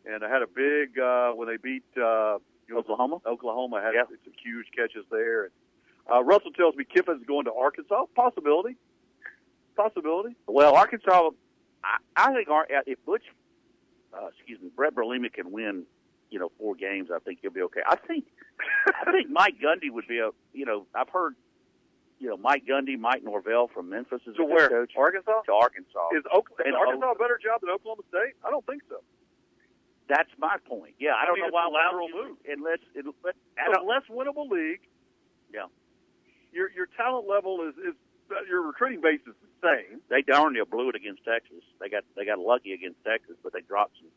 And 0.05 0.23
I 0.23 0.29
had 0.29 0.41
a 0.41 0.47
big 0.47 0.97
uh, 0.97 1.31
when 1.31 1.47
they 1.47 1.57
beat 1.57 1.83
uh, 2.01 2.37
you 2.71 2.75
know, 2.75 2.79
Oklahoma. 2.79 3.17
Oklahoma 3.25 3.81
has 3.81 3.93
Yeah. 3.95 4.03
some 4.07 4.33
huge 4.43 4.67
catches 4.75 5.05
there. 5.11 5.51
Uh, 6.11 6.23
Russell 6.23 6.51
tells 6.51 6.75
me 6.75 6.83
Kiffin's 6.85 7.25
going 7.25 7.45
to 7.45 7.53
Arkansas. 7.53 8.05
Possibility. 8.15 8.75
Possibility. 9.75 10.35
Well, 10.47 10.75
Arkansas, 10.75 11.31
I, 11.83 11.97
I 12.15 12.33
think 12.33 12.49
Ar- 12.49 12.67
if 12.85 13.03
Butch, 13.05 13.23
uh, 14.13 14.27
excuse 14.35 14.59
me, 14.61 14.69
Bret 14.75 14.93
Bielema 14.95 15.31
can 15.31 15.51
win, 15.51 15.83
you 16.29 16.39
know, 16.39 16.51
four 16.57 16.75
games, 16.75 17.09
I 17.13 17.19
think 17.19 17.39
he'll 17.41 17.51
be 17.51 17.61
okay. 17.63 17.81
I 17.85 17.95
think, 17.95 18.25
I 18.87 19.11
think 19.11 19.29
Mike 19.29 19.55
Gundy 19.63 19.91
would 19.91 20.07
be 20.07 20.19
a, 20.19 20.29
you 20.53 20.65
know, 20.65 20.85
I've 20.95 21.09
heard, 21.09 21.35
you 22.19 22.29
know, 22.29 22.37
Mike 22.37 22.63
Gundy, 22.69 22.99
Mike 22.99 23.23
Norvell 23.23 23.67
from 23.73 23.89
Memphis 23.89 24.21
is 24.27 24.35
To 24.35 24.43
a 24.43 24.45
where? 24.45 24.69
coach. 24.69 24.91
Arkansas. 24.97 25.41
To 25.45 25.53
Arkansas. 25.53 26.09
Is, 26.15 26.23
Oak- 26.33 26.49
is 26.65 26.73
Arkansas 26.77 27.11
a 27.11 27.15
better 27.15 27.39
job 27.41 27.61
than 27.61 27.69
Oklahoma 27.71 28.03
State? 28.09 28.35
I 28.45 28.49
don't 28.49 28.65
think 28.65 28.81
so. 28.89 28.97
That's 30.11 30.29
my 30.37 30.57
point. 30.67 30.95
Yeah, 30.99 31.15
I 31.15 31.25
don't 31.25 31.35
mean, 31.39 31.47
know 31.47 31.53
why 31.55 31.71
lateral 31.71 32.09
move. 32.11 32.35
unless 32.45 32.79
it, 32.93 33.05
but 33.23 33.33
a 33.57 33.81
less 33.81 34.03
winnable 34.11 34.49
league. 34.51 34.81
Yeah. 35.53 35.71
Your 36.51 36.69
your 36.71 36.87
talent 36.97 37.29
level 37.29 37.63
is 37.63 37.75
is 37.77 37.95
your 38.49 38.61
recruiting 38.61 38.99
base 38.99 39.21
is 39.25 39.35
the 39.39 39.47
same. 39.63 40.01
they 40.09 40.21
darn 40.21 40.51
near 40.51 40.65
blew 40.65 40.89
it 40.89 40.95
against 40.95 41.23
Texas. 41.23 41.63
They 41.79 41.87
got 41.87 42.03
they 42.17 42.25
got 42.25 42.39
lucky 42.39 42.73
against 42.73 42.97
Texas, 43.05 43.37
but 43.41 43.53
they 43.53 43.61
dropped 43.61 43.95
some. 43.99 44.11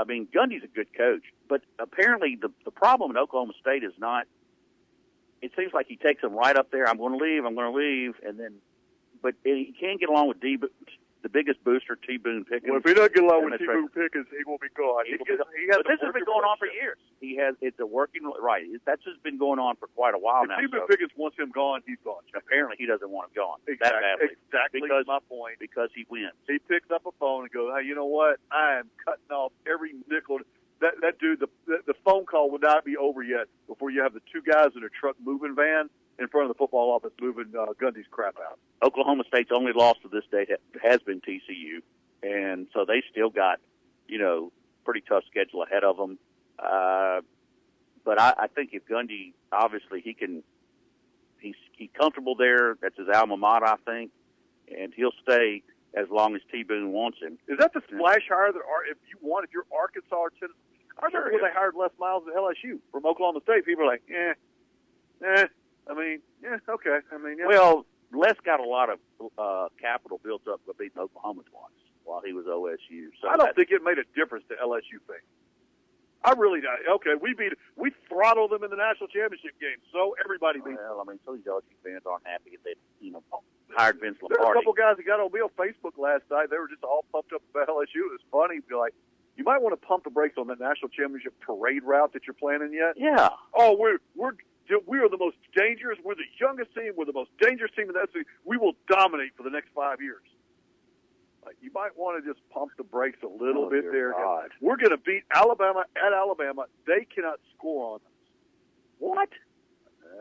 I 0.00 0.04
mean, 0.04 0.28
Gundy's 0.34 0.64
a 0.64 0.66
good 0.66 0.88
coach, 0.96 1.24
but 1.46 1.60
apparently 1.78 2.38
the 2.40 2.48
the 2.64 2.70
problem 2.70 3.10
in 3.10 3.18
Oklahoma 3.18 3.52
State 3.60 3.84
is 3.84 3.92
not. 3.98 4.24
It 5.42 5.52
seems 5.58 5.74
like 5.74 5.88
he 5.88 5.96
takes 5.96 6.22
them 6.22 6.32
right 6.32 6.56
up 6.56 6.70
there. 6.70 6.88
I'm 6.88 6.96
going 6.96 7.18
to 7.18 7.22
leave. 7.22 7.44
I'm 7.44 7.54
going 7.54 7.70
to 7.70 7.78
leave, 7.78 8.14
and 8.26 8.40
then, 8.40 8.54
but 9.22 9.34
he 9.44 9.74
can't 9.78 10.00
get 10.00 10.08
along 10.08 10.28
with 10.28 10.40
D, 10.40 10.56
the 11.22 11.28
biggest 11.28 11.62
booster, 11.64 11.96
T. 11.96 12.16
Boone 12.16 12.44
Pickens. 12.44 12.70
Well, 12.70 12.78
if 12.78 12.86
he 12.86 12.94
doesn't 12.94 13.14
get 13.14 13.24
along 13.24 13.44
with 13.50 13.58
T. 13.58 13.66
Boone 13.66 13.88
Pickens, 13.88 14.26
he 14.30 14.44
will 14.46 14.58
be 14.58 14.70
gone. 14.76 15.04
He 15.06 15.16
will 15.16 15.26
gets, 15.26 15.42
he 15.58 15.66
has 15.68 15.82
but 15.82 15.90
this 15.90 16.00
has 16.02 16.12
been 16.14 16.24
going 16.24 16.44
on 16.46 16.56
for 16.58 16.66
years. 16.70 16.98
He 17.20 17.36
has 17.36 17.54
it's 17.60 17.78
a 17.80 17.86
working 17.86 18.22
right. 18.40 18.64
That's 18.86 19.02
just 19.02 19.22
been 19.22 19.38
going 19.38 19.58
on 19.58 19.76
for 19.76 19.88
quite 19.94 20.14
a 20.14 20.18
while 20.18 20.44
If 20.44 20.50
now. 20.50 20.58
T. 20.58 20.66
Boone 20.66 20.82
so 20.82 20.86
Pickens 20.86 21.10
wants 21.16 21.38
him 21.38 21.50
gone, 21.50 21.82
he's 21.86 21.98
gone. 22.04 22.22
apparently, 22.34 22.76
he 22.78 22.86
doesn't 22.86 23.10
want 23.10 23.30
him 23.30 23.42
gone 23.42 23.58
that 23.66 23.72
Exactly, 23.72 24.00
badly 24.02 24.28
exactly 24.46 24.80
because 24.82 25.04
my 25.06 25.18
point. 25.28 25.58
because 25.58 25.90
he 25.94 26.06
wins. 26.08 26.36
He 26.46 26.58
picks 26.58 26.90
up 26.90 27.06
a 27.06 27.12
phone 27.18 27.42
and 27.44 27.52
goes, 27.52 27.72
"Hey, 27.74 27.86
you 27.86 27.94
know 27.94 28.06
what? 28.06 28.38
I 28.50 28.78
am 28.78 28.90
cutting 29.04 29.30
off 29.30 29.52
every 29.66 29.94
nickel." 30.08 30.38
That 30.80 30.94
that 31.02 31.18
dude, 31.18 31.40
the, 31.40 31.48
the 31.66 31.78
the 31.86 31.94
phone 32.04 32.24
call 32.26 32.50
would 32.52 32.62
not 32.62 32.84
be 32.84 32.96
over 32.96 33.22
yet 33.22 33.46
before 33.66 33.90
you 33.90 34.02
have 34.02 34.14
the 34.14 34.22
two 34.32 34.42
guys 34.42 34.70
in 34.76 34.84
a 34.84 34.88
truck 34.88 35.16
moving 35.24 35.56
van 35.56 35.90
in 36.18 36.28
front 36.28 36.50
of 36.50 36.56
the 36.56 36.58
football 36.58 36.90
office 36.92 37.12
moving 37.20 37.52
uh, 37.58 37.66
Gundy's 37.80 38.06
crap 38.10 38.36
out. 38.38 38.58
Oklahoma 38.82 39.24
State's 39.28 39.50
only 39.54 39.72
loss 39.72 39.96
to 40.02 40.08
this 40.08 40.24
date 40.30 40.48
ha- 40.50 40.88
has 40.90 41.00
been 41.02 41.20
TCU, 41.20 41.80
and 42.22 42.66
so 42.74 42.84
they 42.86 43.02
still 43.10 43.30
got, 43.30 43.60
you 44.08 44.18
know, 44.18 44.52
pretty 44.84 45.02
tough 45.08 45.24
schedule 45.30 45.62
ahead 45.62 45.84
of 45.84 45.96
them. 45.96 46.18
Uh, 46.58 47.20
but 48.04 48.20
I, 48.20 48.34
I 48.38 48.46
think 48.48 48.70
if 48.72 48.86
Gundy, 48.86 49.32
obviously, 49.52 50.00
he 50.00 50.14
can, 50.14 50.42
he's 51.38 51.54
he's 51.72 51.90
comfortable 51.98 52.34
there. 52.34 52.76
That's 52.80 52.96
his 52.96 53.08
alma 53.14 53.36
mater, 53.36 53.66
I 53.66 53.76
think, 53.84 54.10
and 54.76 54.92
he'll 54.94 55.12
stay 55.22 55.62
as 55.94 56.06
long 56.10 56.34
as 56.34 56.42
T 56.50 56.62
Boone 56.62 56.92
wants 56.92 57.18
him. 57.20 57.38
Is 57.48 57.58
that 57.58 57.72
the 57.74 57.82
splash 57.86 58.22
hire 58.28 58.52
that 58.52 58.58
are 58.58 58.84
if 58.90 58.98
you 59.08 59.18
want 59.20 59.44
if 59.44 59.50
you're 59.52 59.66
Arkansas 59.72 60.16
or 60.16 60.30
Tennessee? 60.30 60.54
I 61.00 61.06
remember 61.06 61.30
when 61.30 61.42
they 61.42 61.54
hired 61.54 61.74
Les 61.76 61.90
Miles 61.98 62.24
at 62.26 62.34
LSU 62.34 62.78
from 62.90 63.06
Oklahoma 63.06 63.40
State. 63.44 63.64
People 63.64 63.84
were 63.84 63.90
like, 63.90 64.02
eh, 64.10 64.34
eh. 65.24 65.46
I 65.88 65.94
mean, 65.94 66.20
yeah, 66.42 66.56
okay. 66.68 66.98
I 67.12 67.18
mean, 67.18 67.38
yeah. 67.38 67.46
Well, 67.48 67.86
Les 68.12 68.34
got 68.44 68.60
a 68.60 68.64
lot 68.68 68.90
of 68.90 68.98
uh, 69.38 69.68
capital 69.80 70.20
built 70.22 70.42
up 70.48 70.60
by 70.66 70.72
beating 70.78 70.98
Oklahoma 70.98 71.42
twice 71.50 71.78
while 72.04 72.22
he 72.24 72.32
was 72.32 72.46
OSU. 72.46 73.08
So 73.20 73.28
I 73.28 73.36
don't 73.36 73.54
think 73.54 73.70
it 73.70 73.82
made 73.82 73.98
a 73.98 74.04
difference 74.16 74.44
to 74.48 74.54
LSU 74.54 75.00
fans. 75.06 75.24
I 76.24 76.32
really 76.32 76.60
don't. 76.60 76.98
Okay, 76.98 77.14
we 77.20 77.32
beat, 77.34 77.52
we 77.76 77.92
throttled 78.08 78.50
them 78.50 78.64
in 78.64 78.70
the 78.70 78.76
national 78.76 79.06
championship 79.08 79.54
game, 79.60 79.78
so 79.92 80.16
everybody 80.24 80.58
beat. 80.58 80.74
Well, 80.74 80.98
I 81.00 81.08
mean, 81.08 81.20
some 81.24 81.34
of 81.34 81.40
these 81.40 81.46
LSU 81.46 81.76
fans 81.84 82.02
aren't 82.10 82.26
happy 82.26 82.58
that 82.64 82.74
you 83.00 83.12
know 83.12 83.22
hired 83.70 84.00
Vince 84.00 84.18
There 84.20 84.36
were 84.40 84.50
a 84.52 84.54
couple 84.54 84.72
guys 84.72 84.96
that 84.96 85.06
got 85.06 85.20
on 85.20 85.30
me 85.32 85.40
on 85.40 85.50
Facebook 85.54 85.94
last 85.96 86.24
night. 86.30 86.50
They 86.50 86.58
were 86.58 86.68
just 86.68 86.82
all 86.82 87.04
pumped 87.12 87.32
up 87.32 87.42
about 87.54 87.68
LSU. 87.68 88.10
It 88.10 88.18
was 88.18 88.24
funny. 88.32 88.58
Be 88.68 88.74
like, 88.74 88.94
you 89.36 89.44
might 89.44 89.62
want 89.62 89.80
to 89.80 89.86
pump 89.86 90.04
the 90.04 90.10
brakes 90.10 90.34
on 90.38 90.48
that 90.48 90.58
national 90.58 90.88
championship 90.88 91.38
parade 91.40 91.84
route 91.84 92.12
that 92.14 92.26
you're 92.26 92.34
planning 92.34 92.72
yet. 92.74 92.94
Yeah, 92.96 93.28
Oh, 93.54 93.76
we're 93.78 93.98
we're 94.16 94.32
we 94.86 94.98
are 94.98 95.08
the 95.08 95.18
most 95.18 95.36
dangerous. 95.56 95.98
We're 96.04 96.14
the 96.14 96.28
youngest 96.40 96.74
team. 96.74 96.92
We're 96.96 97.06
the 97.06 97.12
most 97.12 97.30
dangerous 97.40 97.70
team 97.76 97.88
in 97.88 97.94
that. 97.94 98.08
city. 98.12 98.24
We 98.44 98.56
will 98.56 98.72
dominate 98.88 99.32
for 99.36 99.42
the 99.42 99.50
next 99.50 99.68
five 99.74 100.00
years. 100.00 100.22
uh, 101.46 101.50
you 101.62 101.70
might 101.72 101.96
want 101.96 102.22
to 102.22 102.28
just 102.30 102.40
pump 102.50 102.72
the 102.76 102.84
brakes 102.84 103.18
a 103.22 103.28
little 103.28 103.66
Oh, 103.66 103.70
bit 103.70 103.84
there. 103.92 104.12
God. 104.12 104.50
We're 104.60 104.76
going 104.76 104.90
to 104.90 104.98
beat 104.98 105.22
Alabama 105.34 105.84
at 105.96 106.12
Alabama. 106.12 106.66
They 106.86 107.06
cannot 107.12 107.40
score 107.56 107.94
on 107.94 107.96
us. 107.96 108.12
What? 108.98 109.28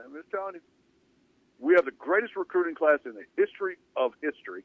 I'm 0.05 0.13
just 0.13 0.29
telling 0.31 0.55
you. 0.55 0.62
We 1.60 1.73
have 1.73 1.86
the 1.86 1.91
greatest 1.97 2.36
recruiting 2.36 2.75
class 2.75 2.99
in 3.05 3.13
the 3.13 3.25
history 3.36 3.77
of 3.95 4.12
history. 4.21 4.63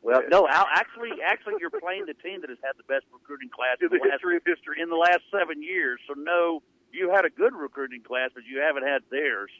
Well, 0.00 0.20
no, 0.30 0.46
Al, 0.48 0.66
actually, 0.74 1.10
actually, 1.24 1.54
you're 1.60 1.72
playing 1.72 2.04
the 2.06 2.12
team 2.14 2.40
that 2.42 2.50
has 2.50 2.58
had 2.64 2.72
the 2.76 2.84
best 2.84 3.04
recruiting 3.12 3.48
class 3.48 3.76
In 3.80 3.88
the 3.88 3.96
last, 3.96 4.12
history 4.20 4.36
of 4.36 4.42
history. 4.44 4.80
in 4.80 4.88
the 4.88 4.96
last 5.00 5.20
seven 5.32 5.62
years. 5.62 6.00
So 6.08 6.12
no, 6.16 6.60
you 6.94 7.10
had 7.10 7.24
a 7.24 7.30
good 7.30 7.54
recruiting 7.54 8.02
class, 8.02 8.30
but 8.34 8.44
you 8.44 8.60
haven't 8.60 8.84
had 8.86 9.02
theirs. 9.10 9.50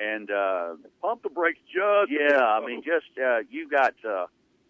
And 0.00 0.30
uh, 0.30 0.74
Pump 1.02 1.22
the 1.22 1.28
brakes 1.28 1.58
just. 1.66 2.10
yeah, 2.10 2.40
I 2.40 2.64
mean, 2.64 2.82
just 2.82 3.10
uh, 3.18 3.40
you 3.50 3.68
got 3.68 3.94
uh, 4.08 4.26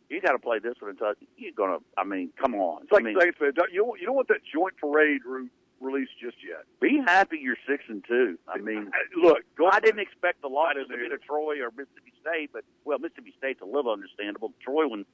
you 0.08 0.20
got 0.20 0.32
to 0.32 0.38
play 0.38 0.58
this 0.58 0.74
one 0.80 0.96
Kentucky. 0.96 1.28
You're 1.36 1.52
gonna, 1.52 1.78
I 1.96 2.04
mean, 2.04 2.30
come 2.40 2.54
on. 2.54 2.82
It's 2.82 2.92
like 2.92 3.02
I 3.02 3.12
mean, 3.12 3.16
fans. 3.20 3.54
You 3.72 3.84
don't, 3.84 4.00
you 4.00 4.06
don't 4.06 4.16
want 4.16 4.28
that 4.28 4.40
joint 4.52 4.74
parade 4.76 5.20
re- 5.24 5.48
released 5.80 6.12
just 6.20 6.36
yet. 6.46 6.64
be 6.80 7.00
happy 7.06 7.38
you're 7.40 7.56
six 7.68 7.84
and 7.88 8.04
two. 8.06 8.38
I 8.48 8.58
mean, 8.58 8.90
look, 9.22 9.38
go 9.56 9.68
I 9.70 9.80
didn't 9.80 10.00
expect 10.00 10.42
the 10.42 10.48
losses 10.48 10.86
to 10.90 10.96
be 10.96 11.08
to 11.08 11.18
Troy 11.18 11.60
or 11.62 11.70
Mississippi 11.70 12.12
State, 12.20 12.50
but 12.52 12.64
well, 12.84 12.98
Mississippi 12.98 13.34
State's 13.38 13.60
a 13.62 13.66
little 13.66 13.92
understandable. 13.92 14.52
Troy 14.62 14.88
one, 14.88 15.04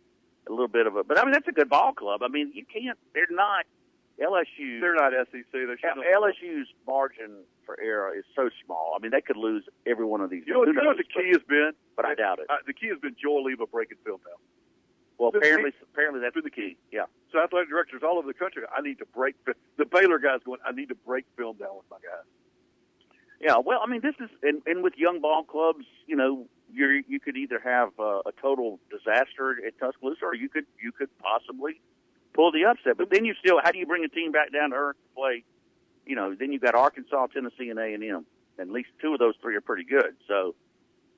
a 0.49 0.51
little 0.51 0.69
bit 0.69 0.87
of 0.87 0.97
a, 0.97 1.05
but 1.05 1.19
I 1.19 1.25
mean 1.25 1.33
that's 1.33 1.49
a 1.49 1.53
good 1.53 1.69
ball 1.69 1.93
club. 1.93 2.23
I 2.23 2.29
mean 2.29 2.53
you 2.55 2.65
can't. 2.65 2.99
They're 3.13 3.27
not 3.31 3.67
LSU. 4.21 4.81
They're 4.81 4.95
not 4.95 5.13
SEC. 5.31 5.45
They 5.53 5.61
should 5.61 5.85
L- 5.85 6.23
LSU's 6.23 6.69
margin 6.87 7.45
for 7.65 7.79
error 7.81 8.17
is 8.17 8.25
so 8.35 8.49
small. 8.65 8.95
I 8.97 9.03
mean 9.03 9.11
they 9.11 9.21
could 9.21 9.37
lose 9.37 9.65
every 9.87 10.05
one 10.07 10.21
of 10.21 10.31
these. 10.31 10.45
You 10.47 10.55
know, 10.55 10.65
you 10.65 10.73
know 10.73 10.85
what 10.85 10.97
the 10.97 11.05
key 11.05 11.29
has 11.33 11.43
been? 11.49 11.73
But 11.97 12.07
I 12.07 12.15
doubt 12.15 12.39
it. 12.39 12.47
Uh, 12.49 12.57
the 12.67 12.73
key 12.73 12.89
has 12.89 12.99
been 12.99 13.15
Joe 13.21 13.43
Alleva 13.43 13.71
breaking 13.71 13.99
film 14.05 14.21
down. 14.25 14.39
Well, 15.19 15.31
the- 15.31 15.39
apparently, 15.39 15.73
apparently 15.93 16.21
that's 16.21 16.37
the 16.43 16.51
key. 16.51 16.77
Yeah. 16.93 17.05
So 17.33 17.41
athletic 17.43 17.69
directors 17.69 18.03
all 18.03 18.19
over 18.19 18.27
the 18.27 18.35
country, 18.35 18.63
I 18.75 18.81
need 18.81 18.99
to 18.99 19.07
break. 19.07 19.35
The 19.45 19.85
Baylor 19.85 20.19
guys 20.19 20.41
going, 20.45 20.61
I 20.65 20.73
need 20.73 20.89
to 20.89 20.95
break 20.95 21.25
film 21.37 21.57
down 21.57 21.77
with 21.77 21.87
my 21.91 21.97
guys. 21.97 22.25
Yeah, 23.41 23.59
well, 23.65 23.81
I 23.85 23.87
mean, 23.91 24.01
this 24.01 24.15
is 24.19 24.31
and, 24.43 24.63
and 24.67 24.83
with 24.83 24.95
young 24.97 25.21
ball 25.21 25.45
clubs, 25.45 25.85
you 26.07 26.17
know, 26.17 26.47
you 26.73 27.05
you 27.07 27.21
could 27.21 27.37
either 27.37 27.61
have 27.63 27.91
uh, 27.99 28.21
a 28.25 28.33
total 28.41 28.81
disaster 28.91 29.57
at 29.67 29.79
Tuscaloosa, 29.79 30.25
or 30.25 30.35
you 30.35 30.49
could 30.49 30.65
you 30.83 30.91
could 30.93 31.11
possibly 31.19 31.81
pull 32.37 32.53
the 32.53 32.65
upset. 32.67 32.97
But 32.97 33.11
then 33.11 33.25
you 33.25 33.35
still, 33.41 33.59
how 33.63 33.73
do 33.73 33.79
you 33.79 33.87
bring 33.87 34.05
a 34.05 34.09
team 34.09 34.31
back 34.33 34.53
down 34.53 34.71
to 34.71 34.77
earth 34.77 34.97
to 34.97 35.15
play? 35.15 35.45
You 36.07 36.15
know, 36.15 36.35
then 36.39 36.53
you've 36.53 36.63
got 36.63 36.75
Arkansas, 36.77 37.27
Tennessee, 37.29 37.69
and 37.71 37.79
A 37.79 37.95
and 37.95 38.05
M. 38.05 38.27
At 38.59 38.71
least 38.71 38.89
two 39.03 39.13
of 39.13 39.19
those 39.19 39.35
three 39.43 39.57
are 39.57 39.61
pretty 39.61 39.85
good. 39.85 40.15
So 40.29 40.55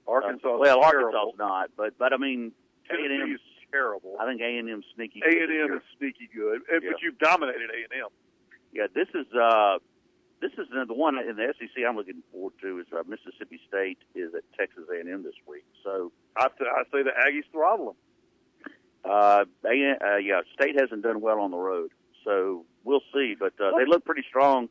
Arkansas, 0.07 0.55
uh, 0.55 0.59
well. 0.59 0.81
Arkansas's 0.83 1.39
not, 1.39 1.71
but 1.77 1.99
but 1.99 2.13
I 2.13 2.17
mean, 2.17 2.53
A 2.91 2.95
and 2.95 3.23
M. 3.23 3.33
is 3.35 3.41
terrible. 3.71 4.17
I 4.19 4.25
think 4.27 4.41
A 4.41 4.59
and 4.59 4.71
M 4.71 4.83
sneaky. 4.95 5.21
A 5.25 5.29
and 5.29 5.71
M 5.71 5.77
is 5.77 5.83
sneaky 5.99 6.29
good, 6.35 6.63
and- 6.73 6.83
Yeah. 6.83 6.91
but 6.93 7.03
you've 7.03 7.19
dominated 7.19 7.69
A 7.71 7.85
and 7.85 8.03
M. 8.05 8.09
Yeah, 8.73 8.87
this 8.95 9.09
is 9.15 9.27
uh, 9.35 9.79
this 10.41 10.53
is 10.53 10.67
the 10.71 10.95
one 10.95 11.19
in 11.19 11.37
the 11.37 11.53
SEC 11.59 11.85
I'm 11.87 11.97
looking 11.97 12.23
forward 12.33 12.55
to. 12.63 12.79
Is 12.81 12.87
uh, 12.93 13.03
Mississippi 13.07 13.61
State 13.69 13.99
is 14.15 14.35
at 14.35 14.43
Texas 14.59 14.85
A 14.95 14.99
and 15.01 15.09
M 15.09 15.23
this 15.23 15.35
week. 15.47 15.65
So 15.85 16.13
I, 16.37 16.49
th- 16.49 16.71
I 16.71 16.83
say 16.93 17.03
the 17.03 17.11
Aggies 17.11 17.45
throttle 17.53 17.87
them. 17.87 17.97
Uh, 19.09 19.45
they, 19.63 19.93
uh, 20.01 20.17
yeah, 20.17 20.41
State 20.55 20.79
hasn't 20.81 21.03
done 21.03 21.21
well 21.21 21.41
on 21.41 21.51
the 21.51 21.57
road, 21.57 21.91
so 22.25 22.65
we'll 22.85 23.03
see. 23.13 23.35
But 23.39 23.55
uh, 23.61 23.71
they 23.77 23.85
look 23.87 24.05
pretty 24.05 24.25
strong. 24.29 24.69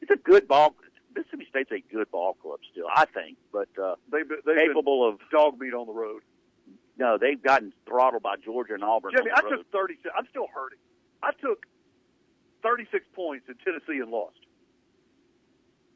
It's 0.00 0.10
a 0.10 0.16
good 0.16 0.46
ball. 0.48 0.74
Mississippi 1.14 1.46
State's 1.50 1.70
a 1.72 1.80
good 1.92 2.10
ball 2.10 2.34
club 2.34 2.60
still, 2.70 2.86
I 2.94 3.04
think, 3.06 3.36
but 3.52 3.68
uh, 3.82 3.96
They've 4.12 4.28
been, 4.28 4.38
they've 4.46 4.68
capable 4.68 5.08
of. 5.08 5.18
dog 5.32 5.58
meat 5.58 5.74
on 5.74 5.86
the 5.86 5.92
road. 5.92 6.22
No, 6.98 7.18
they've 7.20 7.42
gotten 7.42 7.72
throttled 7.86 8.22
by 8.22 8.36
Georgia 8.36 8.74
and 8.74 8.84
Auburn. 8.84 9.12
Jimmy, 9.16 9.30
I 9.34 9.40
road. 9.40 9.56
took 9.58 9.72
36. 9.72 10.08
I'm 10.16 10.26
still 10.30 10.46
hurting. 10.54 10.78
I 11.22 11.32
took 11.40 11.66
36 12.62 13.04
points 13.14 13.46
in 13.48 13.54
Tennessee 13.64 14.00
and 14.00 14.10
lost. 14.10 14.36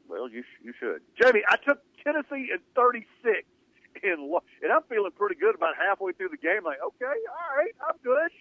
Well, 0.09 0.29
you 0.29 0.41
sh- 0.43 0.63
you 0.63 0.73
should. 0.79 1.01
Jamie, 1.21 1.43
I 1.47 1.55
took 1.57 1.79
Tennessee 2.03 2.49
at 2.53 2.59
36 2.75 3.47
and 4.03 4.71
I'm 4.71 4.83
feeling 4.89 5.11
pretty 5.15 5.35
good 5.35 5.55
about 5.55 5.75
halfway 5.77 6.11
through 6.13 6.29
the 6.29 6.37
game. 6.37 6.63
Like, 6.63 6.77
okay, 6.83 7.05
all 7.05 7.57
right, 7.57 7.75
I'm 7.87 7.95
good. 8.03 8.31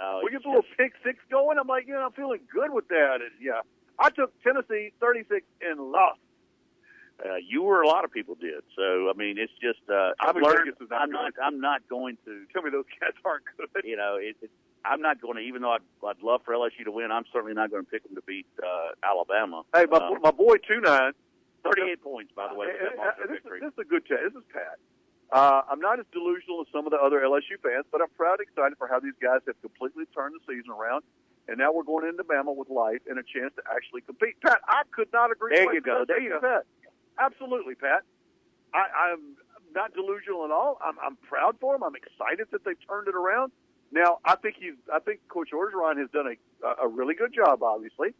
Uh, 0.00 0.20
we 0.24 0.30
get 0.30 0.42
the 0.42 0.48
little 0.48 0.64
pick 0.76 0.92
six 1.04 1.18
going. 1.30 1.58
I'm 1.58 1.68
like, 1.68 1.86
you 1.86 1.94
know, 1.94 2.06
I'm 2.06 2.12
feeling 2.12 2.40
good 2.52 2.72
with 2.72 2.88
that. 2.88 3.18
And 3.20 3.30
yeah, 3.40 3.60
I 3.98 4.10
took 4.10 4.32
Tennessee 4.42 4.92
36 5.00 5.46
and 5.60 5.80
lost. 5.80 6.18
Uh, 7.24 7.36
you 7.36 7.62
or 7.62 7.82
a 7.82 7.86
lot 7.86 8.04
of 8.04 8.10
people 8.10 8.34
did. 8.34 8.64
So 8.74 9.08
I 9.08 9.12
mean, 9.16 9.36
it's 9.38 9.52
just 9.62 9.78
uh, 9.88 10.10
I've 10.18 10.34
learned. 10.34 10.72
I'm 10.90 11.10
not. 11.10 11.32
I'm 11.40 11.60
not 11.60 11.86
going 11.88 12.16
to. 12.24 12.44
Tell 12.52 12.62
me 12.62 12.70
those 12.70 12.86
cats 12.98 13.16
aren't 13.24 13.44
good. 13.56 13.84
You 13.84 13.96
know, 13.96 14.16
it, 14.20 14.34
it, 14.42 14.50
I'm 14.84 15.00
not 15.00 15.20
going 15.20 15.36
to. 15.36 15.42
Even 15.42 15.62
though 15.62 15.72
I'd, 15.72 15.86
I'd 16.04 16.20
love 16.22 16.40
for 16.44 16.52
LSU 16.54 16.84
to 16.84 16.90
win, 16.90 17.12
I'm 17.12 17.24
certainly 17.32 17.54
not 17.54 17.70
going 17.70 17.84
to 17.84 17.88
pick 17.90 18.02
them 18.02 18.16
to 18.16 18.22
beat 18.26 18.46
uh, 18.60 19.08
Alabama. 19.08 19.62
Hey, 19.72 19.84
my, 19.88 19.98
Uh, 19.98 20.14
my 20.20 20.32
boy 20.32 20.56
two 20.66 20.80
nine. 20.80 21.12
38 21.64 22.02
points, 22.02 22.32
by 22.34 22.48
the 22.48 22.54
way. 22.54 22.66
Uh, 22.66 22.72
with 22.72 22.80
that 22.80 22.96
margin 22.96 23.22
of 23.22 23.28
this, 23.30 23.38
victory. 23.42 23.60
this 23.60 23.72
is 23.72 23.78
a 23.78 23.88
good 23.88 24.04
chat. 24.06 24.18
This 24.24 24.34
is 24.34 24.46
Pat. 24.52 24.78
Uh, 25.32 25.62
I'm 25.70 25.80
not 25.80 25.98
as 25.98 26.04
delusional 26.12 26.60
as 26.60 26.68
some 26.68 26.84
of 26.84 26.92
the 26.92 27.00
other 27.00 27.24
LSU 27.24 27.56
fans, 27.62 27.88
but 27.90 28.02
I'm 28.02 28.12
proud 28.20 28.38
and 28.40 28.44
excited 28.44 28.76
for 28.76 28.86
how 28.86 29.00
these 29.00 29.16
guys 29.16 29.40
have 29.46 29.56
completely 29.64 30.04
turned 30.12 30.36
the 30.36 30.44
season 30.44 30.68
around. 30.68 31.02
And 31.48 31.58
now 31.58 31.72
we're 31.72 31.88
going 31.88 32.06
into 32.06 32.22
Bama 32.22 32.54
with 32.54 32.68
life 32.68 33.00
and 33.08 33.18
a 33.18 33.24
chance 33.24 33.50
to 33.56 33.62
actually 33.72 34.02
compete. 34.02 34.36
Pat, 34.44 34.60
I 34.68 34.82
could 34.92 35.08
not 35.12 35.32
agree 35.32 35.56
There 35.56 35.74
you 35.74 35.80
go. 35.80 36.04
There 36.06 36.20
you 36.20 36.36
go. 36.36 36.40
Pat. 36.40 36.64
Absolutely, 37.18 37.74
Pat. 37.74 38.04
I, 38.74 39.10
I'm 39.10 39.36
not 39.74 39.94
delusional 39.94 40.44
at 40.44 40.50
all. 40.50 40.78
I'm, 40.84 40.94
I'm 41.02 41.16
proud 41.16 41.56
for 41.60 41.74
him. 41.74 41.82
I'm 41.82 41.96
excited 41.96 42.46
that 42.52 42.64
they've 42.64 42.78
turned 42.86 43.08
it 43.08 43.14
around. 43.14 43.52
Now, 43.90 44.18
I 44.24 44.36
think 44.36 44.56
he's. 44.58 44.74
I 44.92 45.00
think 45.00 45.20
Coach 45.28 45.50
Orgeron 45.52 45.98
has 45.98 46.08
done 46.10 46.26
a, 46.26 46.84
a 46.84 46.88
really 46.88 47.14
good 47.14 47.34
job. 47.34 47.62
Obviously, 47.62 48.14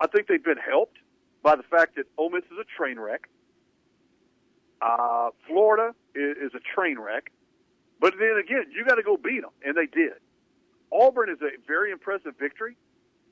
I 0.00 0.06
think 0.06 0.26
they've 0.26 0.42
been 0.42 0.56
helped 0.56 0.96
by 1.42 1.56
the 1.56 1.62
fact 1.62 1.96
that 1.96 2.04
Ole 2.18 2.30
Miss 2.30 2.44
is 2.44 2.58
a 2.60 2.68
train 2.76 2.98
wreck. 2.98 3.28
Uh, 4.82 5.30
Florida 5.46 5.94
is, 6.14 6.36
is 6.36 6.52
a 6.54 6.60
train 6.74 6.98
wreck. 6.98 7.30
But 8.00 8.14
then 8.18 8.40
again, 8.42 8.72
you 8.74 8.84
got 8.84 8.94
to 8.96 9.02
go 9.02 9.16
beat 9.16 9.42
them, 9.42 9.50
and 9.64 9.76
they 9.76 9.86
did. 9.86 10.16
Auburn 10.92 11.30
is 11.30 11.38
a 11.42 11.50
very 11.66 11.92
impressive 11.92 12.34
victory 12.38 12.76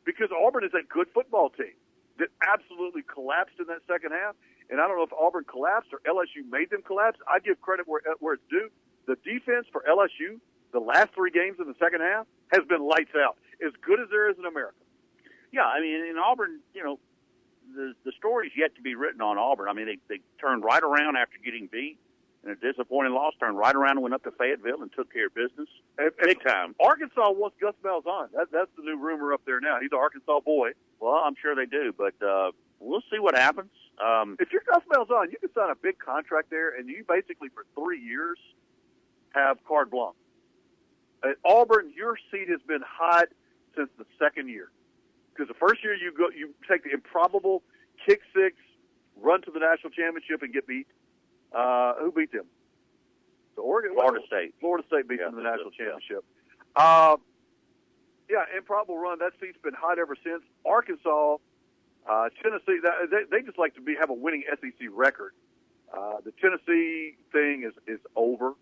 because 0.04 0.28
Auburn 0.30 0.64
is 0.64 0.72
a 0.74 0.84
good 0.86 1.08
football 1.12 1.50
team 1.50 1.74
that 2.18 2.28
absolutely 2.46 3.02
collapsed 3.02 3.56
in 3.58 3.66
that 3.66 3.80
second 3.88 4.12
half. 4.12 4.36
And 4.70 4.80
I 4.80 4.86
don't 4.86 4.98
know 4.98 5.04
if 5.04 5.12
Auburn 5.12 5.44
collapsed 5.44 5.90
or 5.92 6.00
LSU 6.04 6.44
made 6.50 6.70
them 6.70 6.82
collapse. 6.82 7.18
I 7.26 7.38
give 7.40 7.60
credit 7.60 7.88
where 7.88 8.02
where 8.20 8.34
it's 8.34 8.48
due. 8.50 8.68
The 9.06 9.16
defense 9.24 9.66
for 9.72 9.82
LSU, 9.88 10.36
the 10.72 10.80
last 10.80 11.14
three 11.14 11.30
games 11.30 11.56
in 11.58 11.66
the 11.66 11.78
second 11.80 12.02
half, 12.02 12.26
has 12.52 12.64
been 12.68 12.86
lights 12.86 13.16
out. 13.16 13.38
As 13.64 13.72
good 13.80 13.98
as 14.00 14.08
there 14.10 14.28
is 14.30 14.36
in 14.38 14.44
America. 14.44 14.76
Yeah, 15.50 15.64
I 15.64 15.80
mean, 15.80 16.04
in 16.04 16.16
Auburn, 16.18 16.60
you 16.74 16.84
know, 16.84 17.00
the 17.74 17.94
the 18.04 18.12
story's 18.18 18.52
yet 18.56 18.74
to 18.76 18.82
be 18.82 18.94
written 18.94 19.20
on 19.20 19.38
Auburn. 19.38 19.68
I 19.68 19.72
mean, 19.72 19.86
they 19.86 19.98
they 20.08 20.20
turned 20.40 20.64
right 20.64 20.82
around 20.82 21.16
after 21.16 21.38
getting 21.44 21.68
beat 21.70 21.98
in 22.44 22.50
a 22.50 22.54
disappointing 22.56 23.12
loss, 23.12 23.34
turned 23.40 23.58
right 23.58 23.74
around 23.74 23.92
and 23.98 24.02
went 24.02 24.14
up 24.14 24.22
to 24.24 24.30
Fayetteville 24.30 24.80
and 24.82 24.92
took 24.92 25.12
care 25.12 25.26
of 25.26 25.34
business 25.34 25.68
And- 25.98 26.12
big 26.22 26.40
time. 26.42 26.74
Arkansas 26.80 27.30
wants 27.32 27.56
Gus 27.60 27.74
Malzahn. 27.82 28.30
That, 28.32 28.46
that's 28.52 28.70
the 28.76 28.82
new 28.84 28.96
rumor 28.96 29.32
up 29.32 29.40
there 29.44 29.60
now. 29.60 29.78
He's 29.80 29.90
an 29.92 29.98
Arkansas 29.98 30.40
boy. 30.40 30.70
Well, 31.00 31.14
I'm 31.14 31.34
sure 31.42 31.56
they 31.56 31.66
do, 31.66 31.92
but 31.96 32.14
uh, 32.24 32.52
we'll 32.78 33.02
see 33.10 33.18
what 33.18 33.36
happens. 33.36 33.70
Um, 33.98 34.36
If 34.38 34.52
you're 34.52 34.62
Gus 34.66 34.84
Malzahn, 34.88 35.32
you 35.32 35.38
can 35.40 35.52
sign 35.52 35.70
a 35.70 35.74
big 35.74 35.98
contract 35.98 36.48
there, 36.50 36.70
and 36.78 36.88
you 36.88 37.04
basically 37.08 37.48
for 37.48 37.66
three 37.74 38.00
years 38.00 38.38
have 39.34 39.58
carte 39.66 39.90
blanche. 39.90 40.14
At 41.24 41.36
Auburn, 41.44 41.92
your 41.96 42.16
seat 42.30 42.48
has 42.48 42.60
been 42.68 42.82
hot 42.86 43.26
since 43.76 43.90
the 43.98 44.04
second 44.18 44.48
year. 44.48 44.70
Because 45.38 45.46
the 45.48 45.54
first 45.54 45.84
year 45.84 45.94
you 45.94 46.10
go, 46.12 46.30
you 46.36 46.50
take 46.68 46.82
the 46.82 46.90
improbable 46.90 47.62
kick 48.04 48.22
six, 48.34 48.56
run 49.16 49.40
to 49.42 49.52
the 49.52 49.60
national 49.60 49.90
championship, 49.90 50.42
and 50.42 50.52
get 50.52 50.66
beat. 50.66 50.88
Uh, 51.54 51.94
who 52.00 52.10
beat 52.10 52.32
them? 52.32 52.46
The 53.54 53.62
Oregon, 53.62 53.94
Florida 53.94 54.18
State. 54.26 54.54
Florida 54.58 54.84
State 54.88 55.06
beat 55.08 55.20
Yeah, 55.20 55.26
them 55.30 55.38
in 55.38 55.44
the 55.44 55.50
national 55.50 55.68
it, 55.68 55.74
yeah. 55.78 55.84
championship. 55.86 56.24
Uh, 56.74 57.16
yeah, 58.28 58.44
improbable 58.56 58.98
run. 58.98 59.20
That 59.20 59.32
seat's 59.40 59.56
been 59.62 59.74
hot 59.74 60.00
ever 60.00 60.16
since. 60.24 60.42
Arkansas, 60.66 61.36
uh, 62.08 62.28
Tennessee, 62.42 62.80
that, 62.82 63.08
they, 63.10 63.22
they 63.30 63.42
just 63.46 63.58
like 63.58 63.76
to 63.76 63.80
be 63.80 63.94
have 63.94 64.10
a 64.10 64.14
winning 64.14 64.42
SEC 64.50 64.88
record. 64.92 65.34
Uh, 65.96 66.14
the 66.24 66.32
Tennessee 66.32 67.14
thing 67.30 67.62
is 67.64 67.74
is 67.86 68.00
over. 68.16 68.54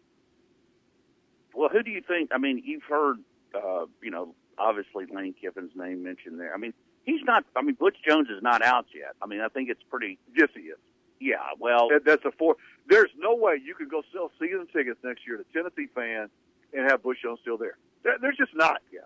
Well, 1.55 1.71
who 1.71 1.83
do 1.83 1.91
you 1.91 2.03
think? 2.07 2.31
I 2.35 2.39
mean, 2.39 2.63
you've 2.65 2.83
heard, 2.85 3.17
uh, 3.55 3.87
you 4.03 4.11
know, 4.11 4.35
obviously 4.59 5.05
Lane 5.13 5.35
Kiffin's 5.41 5.73
name 5.75 6.03
mentioned 6.03 6.39
there. 6.41 6.55
I 6.55 6.59
mean, 6.59 6.73
he's 7.05 7.21
not. 7.25 7.45
I 7.57 7.63
mean, 7.63 7.75
Butch 7.79 7.97
Jones 8.09 8.29
is 8.29 8.43
not 8.43 8.63
out 8.63 8.87
yet. 8.95 9.15
I 9.23 9.27
mean, 9.27 9.41
I 9.41 9.49
think 9.49 9.69
it's 9.71 9.83
pretty. 9.91 10.19
Yes, 10.37 10.49
he 10.55 10.63
is. 10.63 10.79
Yeah. 11.21 11.37
Well, 11.59 11.89
That, 11.89 12.05
that's 12.05 12.25
a 12.25 12.31
four. 12.33 12.57
There's 12.89 13.11
no 13.19 13.35
way 13.35 13.59
you 13.65 13.75
can 13.75 13.89
go 13.89 14.03
sell 14.13 14.31
season 14.39 14.67
tickets 14.73 14.99
next 15.03 15.27
year 15.27 15.37
to 15.39 15.45
Tennessee 15.53 15.89
fans 15.95 16.31
and 16.73 16.91
have 16.91 17.03
Butch 17.03 17.19
Jones 17.23 17.39
still 17.43 17.57
there. 17.59 17.79
there. 18.05 18.17
There's 18.21 18.37
just 18.37 18.55
not. 18.55 18.83
Yeah. 18.93 19.01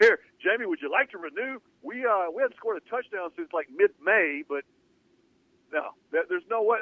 Here, 0.00 0.18
Jamie, 0.42 0.64
would 0.64 0.80
you 0.80 0.90
like 0.90 1.10
to 1.10 1.18
renew? 1.18 1.58
We 1.82 2.06
uh 2.06 2.30
we 2.34 2.40
haven't 2.42 2.56
scored 2.56 2.78
a 2.80 2.88
touchdown 2.88 3.30
since 3.36 3.48
like 3.52 3.68
mid 3.76 3.90
May, 4.02 4.42
but 4.48 4.64
no, 5.72 5.90
there, 6.10 6.22
there's 6.28 6.46
no 6.48 6.62
way. 6.62 6.78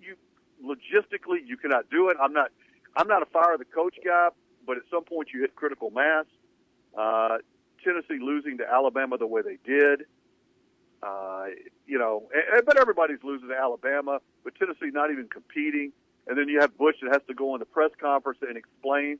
You 0.00 0.16
logistically 0.64 1.38
you 1.44 1.56
cannot 1.56 1.90
do 1.90 2.08
it. 2.08 2.16
I'm 2.20 2.32
not. 2.32 2.50
I'm 2.96 3.08
not 3.08 3.22
a 3.22 3.26
fire 3.26 3.58
the 3.58 3.64
coach 3.66 3.96
guy. 4.04 4.28
but 4.66 4.76
at 4.78 4.84
some 4.90 5.04
point 5.04 5.28
you 5.34 5.40
hit 5.42 5.54
critical 5.54 5.90
mass. 5.90 6.24
Uh, 6.96 7.38
Tennessee 7.82 8.18
losing 8.22 8.58
to 8.58 8.64
Alabama 8.70 9.18
the 9.18 9.26
way 9.26 9.42
they 9.42 9.58
did. 9.64 10.02
Uh, 11.02 11.46
you 11.86 11.98
know, 11.98 12.22
and, 12.32 12.64
but 12.64 12.78
everybody's 12.78 13.22
losing 13.22 13.48
to 13.48 13.54
Alabama, 13.56 14.20
but 14.42 14.54
Tennessee 14.54 14.90
not 14.92 15.10
even 15.10 15.28
competing. 15.28 15.92
And 16.26 16.38
then 16.38 16.48
you 16.48 16.60
have 16.60 16.76
Butch 16.78 16.96
that 17.02 17.12
has 17.12 17.20
to 17.28 17.34
go 17.34 17.54
in 17.54 17.58
the 17.58 17.66
press 17.66 17.90
conference 18.00 18.38
and 18.40 18.56
explain 18.56 19.18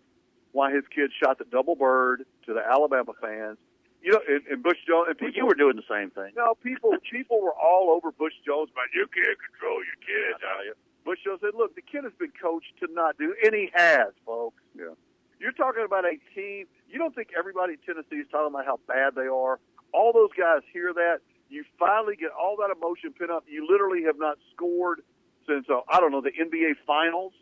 why 0.52 0.72
his 0.72 0.84
kid 0.94 1.10
shot 1.22 1.38
the 1.38 1.44
double 1.44 1.74
bird 1.74 2.24
to 2.46 2.54
the 2.54 2.60
Alabama 2.64 3.12
fans. 3.20 3.58
You 4.02 4.12
know, 4.12 4.20
and, 4.28 4.40
and 4.50 4.62
Butch 4.62 4.78
Jones 4.87 5.08
and 5.08 5.16
Well, 5.20 5.30
you 5.34 5.44
were 5.46 5.54
doing 5.54 5.76
the 5.76 5.88
same 5.90 6.10
thing. 6.10 6.32
no, 6.37 6.54
people 6.62 6.92
people 7.10 7.40
were 7.42 7.54
all 7.54 7.90
over 7.90 8.12
Butch 8.12 8.34
Jones, 8.46 8.70
but 8.74 8.84
you 8.94 9.06
can't 9.12 9.37
control 9.50 9.76
your 9.84 9.96
kids. 10.00 10.40
You? 10.64 10.74
Butch 11.04 11.20
Jones 11.24 11.40
said, 11.42 11.52
"Look, 11.56 11.74
the 11.74 11.82
kid 11.82 12.04
has 12.04 12.12
been 12.18 12.32
coached 12.40 12.72
to 12.80 12.88
not 12.92 13.16
do, 13.18 13.34
and 13.44 13.54
he 13.54 13.70
has, 13.74 14.12
folks. 14.24 14.62
Yeah. 14.78 14.92
You're 15.40 15.53
talking 15.53 15.85
about 15.85 16.05
a 16.05 16.16
team. 16.35 16.66
You 16.88 16.99
don't 16.99 17.14
think 17.14 17.29
everybody 17.37 17.75
in 17.75 17.79
Tennessee 17.85 18.23
is 18.23 18.27
talking 18.31 18.55
about 18.55 18.64
how 18.64 18.79
bad 18.87 19.14
they 19.14 19.27
are? 19.27 19.59
All 19.92 20.12
those 20.12 20.31
guys 20.37 20.62
hear 20.73 20.92
that. 20.92 21.18
You 21.49 21.64
finally 21.79 22.16
get 22.16 22.31
all 22.33 22.57
that 22.59 22.75
emotion 22.75 23.14
pent 23.16 23.31
up. 23.31 23.44
You 23.47 23.66
literally 23.68 24.05
have 24.05 24.18
not 24.18 24.38
scored 24.55 25.03
since 25.47 25.66
uh, 25.68 25.81
I 25.88 26.01
don't 26.01 26.11
know 26.11 26.20
the 26.20 26.33
NBA 26.33 26.83
Finals. 26.87 27.33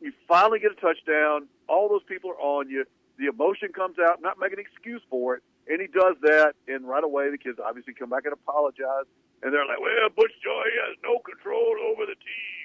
You 0.00 0.12
finally 0.26 0.58
get 0.58 0.72
a 0.72 0.80
touchdown. 0.80 1.48
All 1.68 1.88
those 1.88 2.02
people 2.08 2.30
are 2.30 2.40
on 2.40 2.68
you. 2.68 2.84
The 3.18 3.26
emotion 3.26 3.72
comes 3.72 3.96
out. 4.00 4.20
Not 4.20 4.38
making 4.38 4.58
an 4.58 4.64
excuse 4.64 5.02
for 5.08 5.36
it, 5.36 5.42
and 5.68 5.80
he 5.80 5.86
does 5.86 6.16
that. 6.22 6.54
And 6.68 6.88
right 6.88 7.04
away, 7.04 7.30
the 7.30 7.38
kids 7.38 7.58
obviously 7.62 7.94
come 7.94 8.08
back 8.08 8.24
and 8.24 8.32
apologize. 8.32 9.06
And 9.42 9.52
they're 9.52 9.64
like, 9.64 9.80
"Well, 9.80 10.08
Butch 10.16 10.32
Joy 10.42 10.66
has 10.88 10.96
no 11.04 11.20
control 11.20 11.76
over 11.92 12.04
the 12.06 12.16
team." 12.16 12.59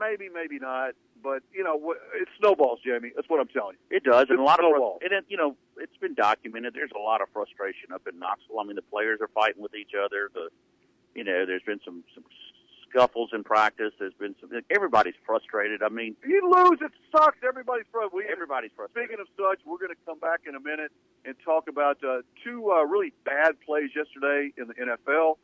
Maybe, 0.00 0.28
maybe 0.32 0.58
not. 0.58 0.92
But 1.22 1.42
you 1.52 1.62
know, 1.62 1.94
it 2.14 2.28
snowballs, 2.40 2.80
Jamie. 2.84 3.12
That's 3.14 3.28
what 3.28 3.40
I'm 3.40 3.48
telling 3.48 3.76
you. 3.76 3.96
It 3.98 4.04
does, 4.04 4.26
and 4.30 4.38
a 4.38 4.42
lot 4.42 4.58
of 4.58 4.64
snowball. 4.70 4.98
and 5.02 5.12
it, 5.12 5.24
you 5.28 5.36
know 5.36 5.54
it's 5.76 5.96
been 5.98 6.14
documented. 6.14 6.72
There's 6.74 6.92
a 6.96 6.98
lot 6.98 7.20
of 7.20 7.28
frustration 7.32 7.92
up 7.92 8.06
in 8.10 8.18
Knoxville. 8.18 8.58
I 8.58 8.64
mean, 8.64 8.76
the 8.76 8.82
players 8.88 9.20
are 9.20 9.28
fighting 9.28 9.60
with 9.62 9.74
each 9.74 9.92
other. 9.92 10.30
The 10.32 10.48
you 11.14 11.24
know, 11.24 11.44
there's 11.44 11.62
been 11.62 11.80
some 11.84 12.04
some 12.14 12.24
scuffles 12.88 13.30
in 13.32 13.44
practice. 13.44 13.92
There's 13.98 14.14
been 14.14 14.34
some. 14.40 14.50
Everybody's 14.70 15.14
frustrated. 15.26 15.82
I 15.82 15.90
mean, 15.90 16.16
You 16.26 16.40
lose, 16.50 16.78
it 16.80 16.92
sucks. 17.12 17.38
Everybody's 17.46 17.86
frustrated. 17.92 18.26
We, 18.28 18.32
everybody's 18.32 18.70
frustrated. 18.74 19.10
Speaking 19.10 19.20
of 19.20 19.28
such, 19.36 19.60
we're 19.66 19.78
going 19.78 19.92
to 19.94 20.00
come 20.06 20.18
back 20.18 20.40
in 20.48 20.54
a 20.54 20.60
minute 20.60 20.90
and 21.24 21.34
talk 21.44 21.68
about 21.68 21.98
uh, 22.02 22.22
two 22.42 22.70
uh, 22.72 22.82
really 22.84 23.12
bad 23.24 23.60
plays 23.64 23.90
yesterday 23.94 24.52
in 24.56 24.68
the 24.68 24.74
NFL. 24.74 25.36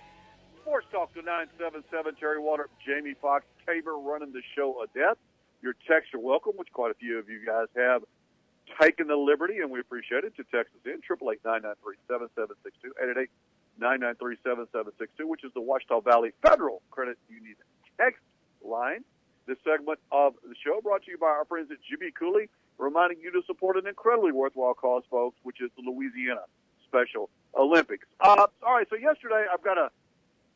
Sports 0.62 0.86
Talk 0.90 1.12
to 1.14 1.22
977. 1.22 2.14
Terry 2.14 2.38
Water, 2.38 2.70
Jamie 2.86 3.12
Fox, 3.20 3.44
Tabor 3.66 3.98
running 3.98 4.32
the 4.32 4.40
show 4.56 4.82
a 4.82 4.86
death. 4.98 5.18
Your 5.60 5.74
texts 5.86 6.14
are 6.14 6.20
welcome, 6.20 6.54
which 6.56 6.72
quite 6.72 6.92
a 6.92 6.94
few 6.94 7.18
of 7.18 7.28
you 7.28 7.44
guys 7.44 7.66
have 7.76 8.04
taken 8.80 9.06
the 9.06 9.16
liberty, 9.16 9.58
and 9.58 9.70
we 9.70 9.80
appreciate 9.80 10.24
it, 10.24 10.34
to 10.36 10.44
text 10.44 10.74
us 10.74 10.86
in. 10.86 11.00
888-993-7762, 11.00 12.94
888-993-7762, 13.80 15.24
which 15.24 15.44
is 15.44 15.52
the 15.54 15.60
Ouachita 15.60 16.02
Valley 16.04 16.30
Federal 16.42 16.82
Credit 16.90 17.18
Union 17.28 17.56
text 17.98 18.22
line. 18.64 19.04
This 19.46 19.56
segment 19.64 19.98
of 20.12 20.34
the 20.46 20.54
show 20.62 20.80
brought 20.82 21.04
to 21.04 21.10
you 21.10 21.18
by 21.18 21.26
our 21.26 21.44
friends 21.46 21.70
at 21.70 21.78
GB 21.78 22.14
Cooley, 22.18 22.48
reminding 22.76 23.20
you 23.20 23.30
to 23.32 23.42
support 23.46 23.76
an 23.76 23.86
incredibly 23.86 24.32
worthwhile 24.32 24.74
cause, 24.74 25.02
folks, 25.10 25.36
which 25.42 25.60
is 25.62 25.70
the 25.76 25.90
Louisiana 25.90 26.42
Special 26.86 27.30
Olympics. 27.56 28.06
Uh, 28.20 28.46
all 28.62 28.74
right, 28.74 28.86
so 28.90 28.96
yesterday 28.96 29.46
I've 29.50 29.62
got 29.62 29.78
a 29.78 29.90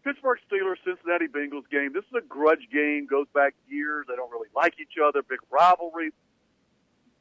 Pittsburgh 0.05 0.39
Steelers 0.51 0.77
Cincinnati 0.85 1.27
Bengals 1.27 1.69
game. 1.71 1.93
This 1.95 2.05
is 2.05 2.15
a 2.19 2.27
grudge 2.27 2.69
game, 2.73 3.07
goes 3.07 3.27
back 3.35 3.55
years. 3.69 4.07
They 4.09 4.17
don't 4.17 4.31
really 4.31 4.49
like 4.55 4.75
each 4.81 4.99
other, 5.03 5.23
big 5.23 5.39
rivalry, 5.51 6.11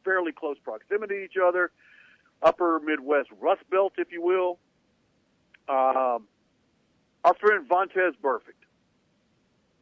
fairly 0.03 0.31
close 0.31 0.57
proximity 0.63 1.15
to 1.15 1.23
each 1.23 1.37
other, 1.41 1.71
upper 2.41 2.79
Midwest 2.83 3.29
Rust 3.39 3.61
Belt, 3.69 3.93
if 3.97 4.11
you 4.11 4.21
will. 4.21 4.57
Um, 5.71 6.27
our 7.23 7.33
friend 7.39 7.67
Vontaze 7.69 8.15
Burfict, 8.21 8.61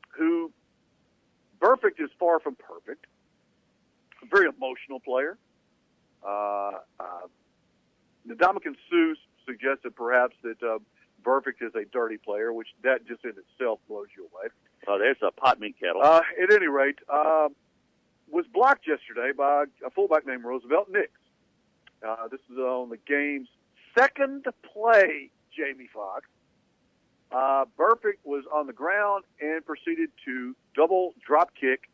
who 0.10 0.52
Burfict 1.60 2.00
is 2.00 2.12
far 2.20 2.40
from 2.40 2.56
perfect, 2.56 3.06
a 4.22 4.28
very 4.28 4.48
emotional 4.48 5.00
player. 5.00 5.38
Uh, 6.24 6.74
uh, 7.00 7.28
Ndamukong 8.28 8.76
Suh 8.90 9.16
suggested 9.48 9.96
perhaps 9.96 10.36
that 10.44 10.62
uh, 10.62 10.78
Burfict 11.24 11.62
is 11.62 11.74
a 11.76 11.86
dirty 11.92 12.18
player, 12.18 12.54
which 12.54 12.68
that 12.84 13.08
just 13.08 13.24
in 13.24 13.32
itself 13.32 13.80
blows 13.88 14.08
you 14.16 14.30
away. 14.34 14.50
Oh, 14.88 15.00
there's 15.00 15.18
a 15.24 15.32
pot 15.32 15.60
meat 15.60 15.76
kettle. 15.80 16.02
Uh, 16.04 16.22
at 16.42 16.54
any 16.54 16.68
rate, 16.68 17.00
um, 17.12 17.56
was 18.30 18.46
blocked 18.54 18.88
yesterday 18.88 19.32
by 19.36 19.64
a 19.86 19.90
fullback 19.90 20.28
named 20.28 20.44
Roosevelt 20.44 20.88
Nix. 20.92 21.10
Uh, 22.08 22.28
this 22.30 22.42
is 22.52 22.58
on 22.58 22.90
the 22.90 22.98
game's 23.08 23.50
second 23.98 24.46
play, 24.72 25.32
Jamie 25.56 25.90
Fox. 25.94 26.26
Uh, 27.32 27.66
Burfict 27.78 28.20
was 28.24 28.44
on 28.54 28.66
the 28.68 28.74
ground 28.74 29.24
and 29.40 29.64
proceeded 29.66 30.10
to 30.26 30.56
double 30.76 31.14
drop 31.26 31.52
kick 31.60 31.90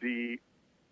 the 0.00 0.38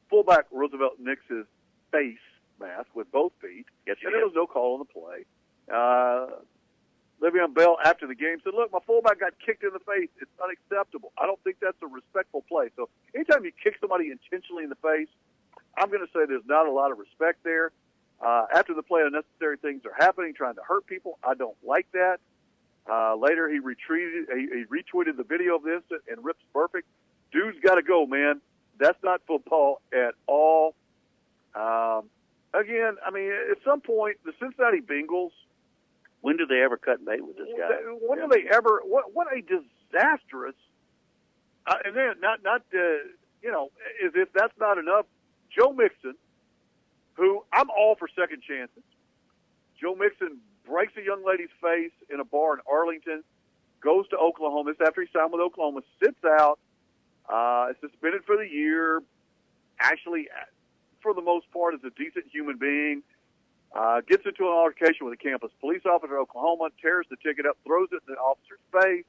fullback 0.09 0.47
Roosevelt 0.53 0.95
Nix's 1.01 1.47
face 1.91 2.19
mask 2.61 2.87
with 2.95 3.11
both 3.11 3.33
feet. 3.41 3.67
Yes, 3.87 3.97
and 4.03 4.13
did. 4.13 4.19
there 4.19 4.27
was 4.27 4.35
no 4.35 4.47
call 4.47 4.75
on 4.75 4.79
the 4.79 4.85
play. 4.85 5.25
Uh, 5.67 6.41
Le'Veon 7.21 7.55
Bell, 7.55 7.79
after 7.83 8.07
the 8.07 8.15
game, 8.15 8.39
said, 8.45 8.53
"Look, 8.55 8.73
my 8.73 8.79
fullback 8.87 9.21
got 9.21 9.33
kicked 9.45 9.65
in 9.65 9.71
the 9.73 9.81
face. 9.81 10.11
It's 10.21 10.31
unacceptable. 10.43 11.13
I 11.19 11.27
don't 11.27 11.43
think 11.43 11.57
that's 11.61 11.81
a 11.83 11.87
respectful 11.87 12.43
play. 12.43 12.71
So, 12.77 12.89
anytime 13.15 13.45
you 13.45 13.53
kick 13.53 13.77
somebody 13.81 14.11
intentionally 14.11 14.65
in 14.65 14.69
the 14.69 14.77
face, 14.77 15.09
I'm 15.79 15.89
going 15.89 16.05
to 16.05 16.13
say 16.13 16.27
there's 16.29 16.47
not 16.47 16.67
a 16.67 16.71
lot 16.71 16.93
of 16.93 16.99
respect 16.99 17.43
there. 17.43 17.73
Uh, 18.25 18.47
after 18.55 18.75
the 18.75 18.83
play, 18.83 19.03
unnecessary 19.03 19.57
things 19.59 19.83
are 19.85 19.95
happening, 19.97 20.33
trying 20.35 20.55
to 20.55 20.63
hurt 20.67 20.87
people. 20.87 21.19
I 21.23 21.35
don't 21.35 21.57
like 21.65 21.87
that. 21.93 22.19
Uh, 22.91 23.17
later, 23.17 23.49
he 23.49 23.59
retweeted, 23.61 24.25
he, 24.35 24.49
he 24.59 24.65
retweeted 24.65 25.17
the 25.17 25.25
video 25.25 25.57
of 25.57 25.63
this 25.63 25.83
and 26.09 26.25
rips 26.25 26.41
Burfict. 26.55 26.85
Dude's 27.33 27.59
got 27.61 27.75
to 27.75 27.83
go, 27.83 28.07
man. 28.07 28.41
That's 28.79 29.03
not 29.03 29.21
football 29.27 29.81
at 29.93 30.15
all. 30.27 30.75
Um, 31.55 32.09
again, 32.55 32.97
I 33.05 33.11
mean, 33.11 33.31
at 33.51 33.59
some 33.65 33.81
point, 33.81 34.19
the 34.25 34.33
Cincinnati 34.39 34.81
Bengals. 34.81 35.33
when 36.21 36.37
do 36.37 36.47
they 36.47 36.63
ever 36.63 36.77
cut 36.77 37.05
bait 37.05 37.25
with 37.27 37.37
this 37.37 37.49
guy? 37.59 37.71
When 38.01 38.19
do 38.19 38.29
they 38.29 38.49
ever? 38.55 38.83
What 38.85 39.15
what 39.15 39.29
a 39.33 39.41
disastrous! 39.41 40.55
Uh, 41.67 41.77
and 41.85 41.97
then 41.97 42.15
not 42.21 42.43
not 42.43 42.63
uh, 42.75 42.79
you 43.43 43.51
know 43.51 43.71
as 44.05 44.13
if 44.15 44.33
that's 44.33 44.57
not 44.59 44.79
enough. 44.79 45.07
Joe 45.57 45.73
Mixon, 45.73 46.15
who 47.17 47.43
I'm 47.53 47.71
all 47.71 47.97
for 47.97 48.09
second 48.09 48.43
chances. 48.43 48.83
Joe 49.81 49.95
Mixon 49.95 50.39
breaks 50.67 50.93
a 50.97 51.03
young 51.03 51.25
lady's 51.25 51.53
face 51.63 51.93
in 52.13 52.21
a 52.21 52.25
bar 52.25 52.55
in 52.55 52.61
Arlington, 52.71 53.23
goes 53.81 54.09
to 54.09 54.17
Oklahoma. 54.17 54.73
This 54.73 54.87
after 54.87 55.03
he 55.03 55.09
signed 55.13 55.33
with 55.33 55.41
Oklahoma, 55.41 55.81
sits 56.03 56.23
out, 56.25 56.59
uh, 57.29 57.69
is 57.71 57.77
suspended 57.81 58.25
for 58.25 58.37
the 58.37 58.49
year. 58.49 59.03
Actually, 59.81 60.29
for 61.03 61.15
the 61.15 61.21
most 61.23 61.51
part, 61.53 61.75
is 61.75 61.81
a 61.85 61.91
decent 61.91 62.25
human 62.33 62.57
being. 62.57 63.03
Uh, 63.75 64.01
gets 64.09 64.25
into 64.25 64.45
an 64.45 64.53
altercation 64.53 65.05
with 65.05 65.13
a 65.13 65.17
campus 65.17 65.51
police 65.61 65.83
officer 65.85 66.15
in 66.15 66.21
Oklahoma, 66.21 66.69
tears 66.81 67.05
the 67.11 67.17
ticket 67.17 67.45
up, 67.45 67.59
throws 67.67 67.89
it 67.93 68.01
in 68.09 68.15
the 68.15 68.21
officer's 68.21 68.61
face. 68.73 69.05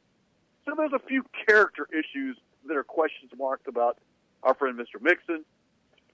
So 0.65 0.73
there's 0.75 0.93
a 0.93 1.07
few 1.07 1.23
character 1.47 1.87
issues 1.91 2.37
that 2.67 2.75
are 2.75 2.83
questions 2.83 3.31
marked 3.37 3.67
about 3.67 3.97
our 4.43 4.53
friend 4.53 4.77
Mr. 4.77 5.01
Mixon. 5.01 5.45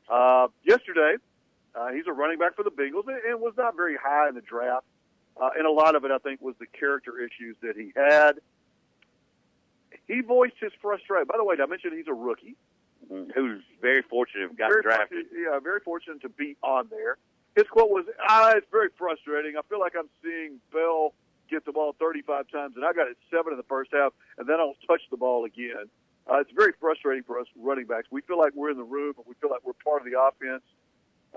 Uh, 0.07 0.47
yesterday, 0.63 1.15
uh, 1.75 1.89
he's 1.91 2.05
a 2.07 2.13
running 2.13 2.37
back 2.39 2.55
for 2.55 2.63
the 2.63 2.71
Bengals 2.71 3.07
and, 3.07 3.17
and 3.27 3.41
was 3.41 3.53
not 3.57 3.75
very 3.75 3.95
high 4.01 4.29
in 4.29 4.35
the 4.35 4.41
draft. 4.41 4.85
Uh, 5.39 5.49
and 5.57 5.65
a 5.65 5.71
lot 5.71 5.95
of 5.95 6.05
it, 6.05 6.11
I 6.11 6.19
think, 6.19 6.41
was 6.41 6.55
the 6.59 6.67
character 6.67 7.13
issues 7.19 7.55
that 7.61 7.75
he 7.75 7.91
had. 7.95 8.33
he 10.07 10.21
voiced 10.21 10.55
his 10.59 10.71
frustration. 10.81 11.25
By 11.27 11.37
the 11.37 11.43
way, 11.43 11.55
did 11.55 11.63
I 11.63 11.65
mention 11.67 11.91
he's 11.95 12.07
a 12.07 12.13
rookie? 12.13 12.55
Who's 13.09 13.61
very 13.81 14.01
fortunate 14.03 14.55
got 14.57 14.69
very 14.69 14.81
drafted. 14.81 15.25
yeah, 15.33 15.59
very 15.59 15.81
fortunate 15.81 16.21
to 16.21 16.29
be 16.29 16.55
on 16.63 16.87
there. 16.89 17.17
His 17.55 17.67
quote 17.67 17.89
was, 17.89 18.05
"Ah, 18.27 18.53
it's 18.55 18.65
very 18.71 18.89
frustrating. 18.97 19.57
I 19.57 19.61
feel 19.67 19.79
like 19.79 19.93
I'm 19.97 20.09
seeing 20.23 20.61
Bell 20.71 21.13
get 21.49 21.65
the 21.65 21.71
ball 21.73 21.93
35 21.99 22.47
times, 22.49 22.75
and 22.77 22.85
I 22.85 22.93
got 22.93 23.07
it 23.09 23.17
seven 23.29 23.51
in 23.53 23.57
the 23.57 23.67
first 23.67 23.91
half, 23.91 24.13
and 24.37 24.47
then 24.47 24.55
I 24.55 24.59
don't 24.59 24.77
touch 24.87 25.01
the 25.11 25.17
ball 25.17 25.43
again. 25.45 25.89
Uh, 26.31 26.39
it's 26.39 26.51
very 26.55 26.71
frustrating 26.79 27.23
for 27.23 27.39
us 27.39 27.47
running 27.57 27.85
backs. 27.85 28.07
We 28.09 28.21
feel 28.21 28.39
like 28.39 28.53
we're 28.55 28.71
in 28.71 28.77
the 28.77 28.83
room, 28.83 29.13
and 29.17 29.25
we 29.27 29.33
feel 29.41 29.49
like 29.49 29.61
we're 29.65 29.73
part 29.83 30.01
of 30.01 30.09
the 30.11 30.17
offense. 30.19 30.63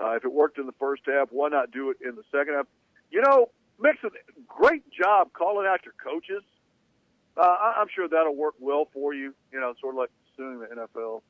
Uh, 0.01 0.11
if 0.11 0.23
it 0.23 0.31
worked 0.31 0.57
in 0.59 0.65
the 0.65 0.73
first 0.79 1.03
half, 1.07 1.29
why 1.31 1.49
not 1.49 1.71
do 1.71 1.89
it 1.89 1.97
in 2.07 2.15
the 2.15 2.23
second 2.31 2.53
half? 2.55 2.67
You 3.09 3.21
know, 3.21 3.49
Mixon, 3.79 4.11
great 4.47 4.83
job 4.91 5.33
calling 5.33 5.65
out 5.67 5.79
your 5.85 5.93
coaches. 6.03 6.43
Uh, 7.35 7.41
I- 7.41 7.75
I'm 7.77 7.87
sure 7.93 8.07
that'll 8.07 8.35
work 8.35 8.55
well 8.59 8.85
for 8.93 9.13
you. 9.13 9.33
You 9.51 9.59
know, 9.59 9.73
sort 9.79 9.95
of 9.95 9.99
like 9.99 10.09
suing 10.35 10.59
the 10.59 10.67
NFL, 10.67 11.23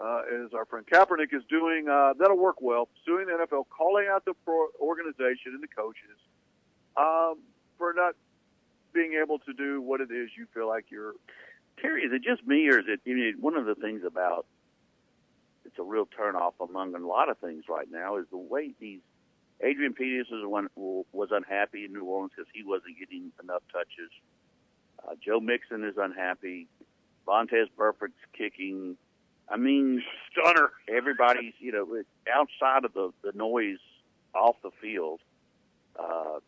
uh, 0.00 0.22
as 0.44 0.54
our 0.54 0.64
friend 0.66 0.86
Kaepernick 0.86 1.34
is 1.34 1.42
doing. 1.48 1.88
Uh, 1.88 2.14
that'll 2.18 2.38
work 2.38 2.60
well. 2.62 2.88
Suing 3.04 3.26
the 3.26 3.32
NFL, 3.32 3.64
calling 3.68 4.06
out 4.10 4.24
the 4.24 4.34
pro- 4.44 4.68
organization 4.80 5.52
and 5.54 5.62
the 5.62 5.68
coaches 5.68 6.18
um, 6.96 7.38
for 7.76 7.92
not 7.94 8.14
being 8.92 9.14
able 9.22 9.38
to 9.40 9.52
do 9.52 9.80
what 9.80 10.00
it 10.00 10.10
is 10.10 10.30
you 10.36 10.46
feel 10.54 10.66
like 10.68 10.86
you're. 10.90 11.14
Terry, 11.80 12.02
is 12.02 12.12
it 12.12 12.22
just 12.22 12.46
me, 12.46 12.68
or 12.68 12.78
is 12.80 12.86
it? 12.88 13.00
You 13.04 13.16
know, 13.16 13.30
one 13.40 13.54
of 13.56 13.64
the 13.66 13.74
things 13.74 14.02
about 14.04 14.46
it's 15.68 15.78
a 15.78 15.82
real 15.82 16.06
turnoff 16.06 16.54
among 16.66 16.94
a 16.94 17.06
lot 17.06 17.28
of 17.28 17.38
things 17.38 17.64
right 17.68 17.88
now 17.90 18.16
is 18.16 18.26
the 18.30 18.38
way 18.38 18.74
these. 18.80 19.00
Adrian 19.60 19.92
Peterson 19.92 20.44
was 20.46 21.28
unhappy 21.32 21.84
in 21.84 21.92
New 21.92 22.04
Orleans 22.04 22.30
because 22.36 22.48
he 22.54 22.62
wasn't 22.62 22.96
getting 22.98 23.32
enough 23.42 23.62
touches. 23.72 24.10
Uh, 25.04 25.14
Joe 25.24 25.40
Mixon 25.40 25.82
is 25.84 25.96
unhappy. 25.96 26.68
Vontaze 27.26 27.68
Burfict's 27.76 28.20
kicking. 28.36 28.96
I 29.48 29.56
mean, 29.56 30.02
stunner. 30.30 30.70
Everybody's, 30.88 31.54
you 31.58 31.72
know, 31.72 31.86
outside 32.32 32.84
of 32.84 32.94
the 32.94 33.12
the 33.22 33.32
noise 33.36 33.78
off 34.32 34.56
the 34.62 34.70
field. 34.80 35.20
Uh, 35.98 36.38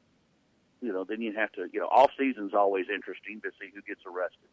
you 0.80 0.92
know, 0.92 1.04
then 1.04 1.20
you 1.20 1.32
have 1.36 1.50
to, 1.52 1.66
you 1.72 1.80
know, 1.80 1.86
off 1.86 2.10
season's 2.16 2.54
always 2.54 2.86
interesting 2.94 3.40
to 3.42 3.50
see 3.60 3.70
who 3.74 3.82
gets 3.82 4.00
arrested. 4.06 4.48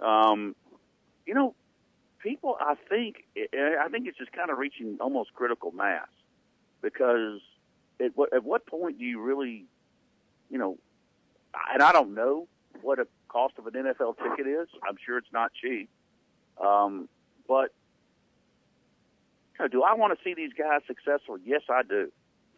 Um, 0.00 0.54
you 1.26 1.34
know, 1.34 1.54
people, 2.22 2.56
I 2.60 2.74
think, 2.88 3.24
I 3.36 3.88
think 3.90 4.06
it's 4.06 4.18
just 4.18 4.32
kind 4.32 4.50
of 4.50 4.58
reaching 4.58 4.98
almost 5.00 5.32
critical 5.34 5.72
mass 5.72 6.08
because 6.82 7.40
at 8.00 8.16
what 8.16 8.32
at 8.32 8.44
what 8.44 8.66
point 8.66 8.98
do 8.98 9.04
you 9.04 9.20
really, 9.20 9.66
you 10.50 10.58
know, 10.58 10.78
and 11.72 11.82
I 11.82 11.92
don't 11.92 12.14
know 12.14 12.48
what 12.82 12.98
a 12.98 13.06
cost 13.28 13.54
of 13.58 13.66
an 13.66 13.74
NFL 13.74 14.16
ticket 14.18 14.46
is. 14.46 14.68
I'm 14.88 14.96
sure 15.04 15.18
it's 15.18 15.32
not 15.32 15.52
cheap, 15.60 15.88
um, 16.62 17.08
but 17.48 17.72
you 19.58 19.64
know, 19.64 19.68
do 19.68 19.82
I 19.82 19.94
want 19.94 20.16
to 20.16 20.24
see 20.24 20.34
these 20.34 20.52
guys 20.56 20.80
successful? 20.86 21.38
Yes, 21.44 21.62
I 21.68 21.82
do. 21.82 22.10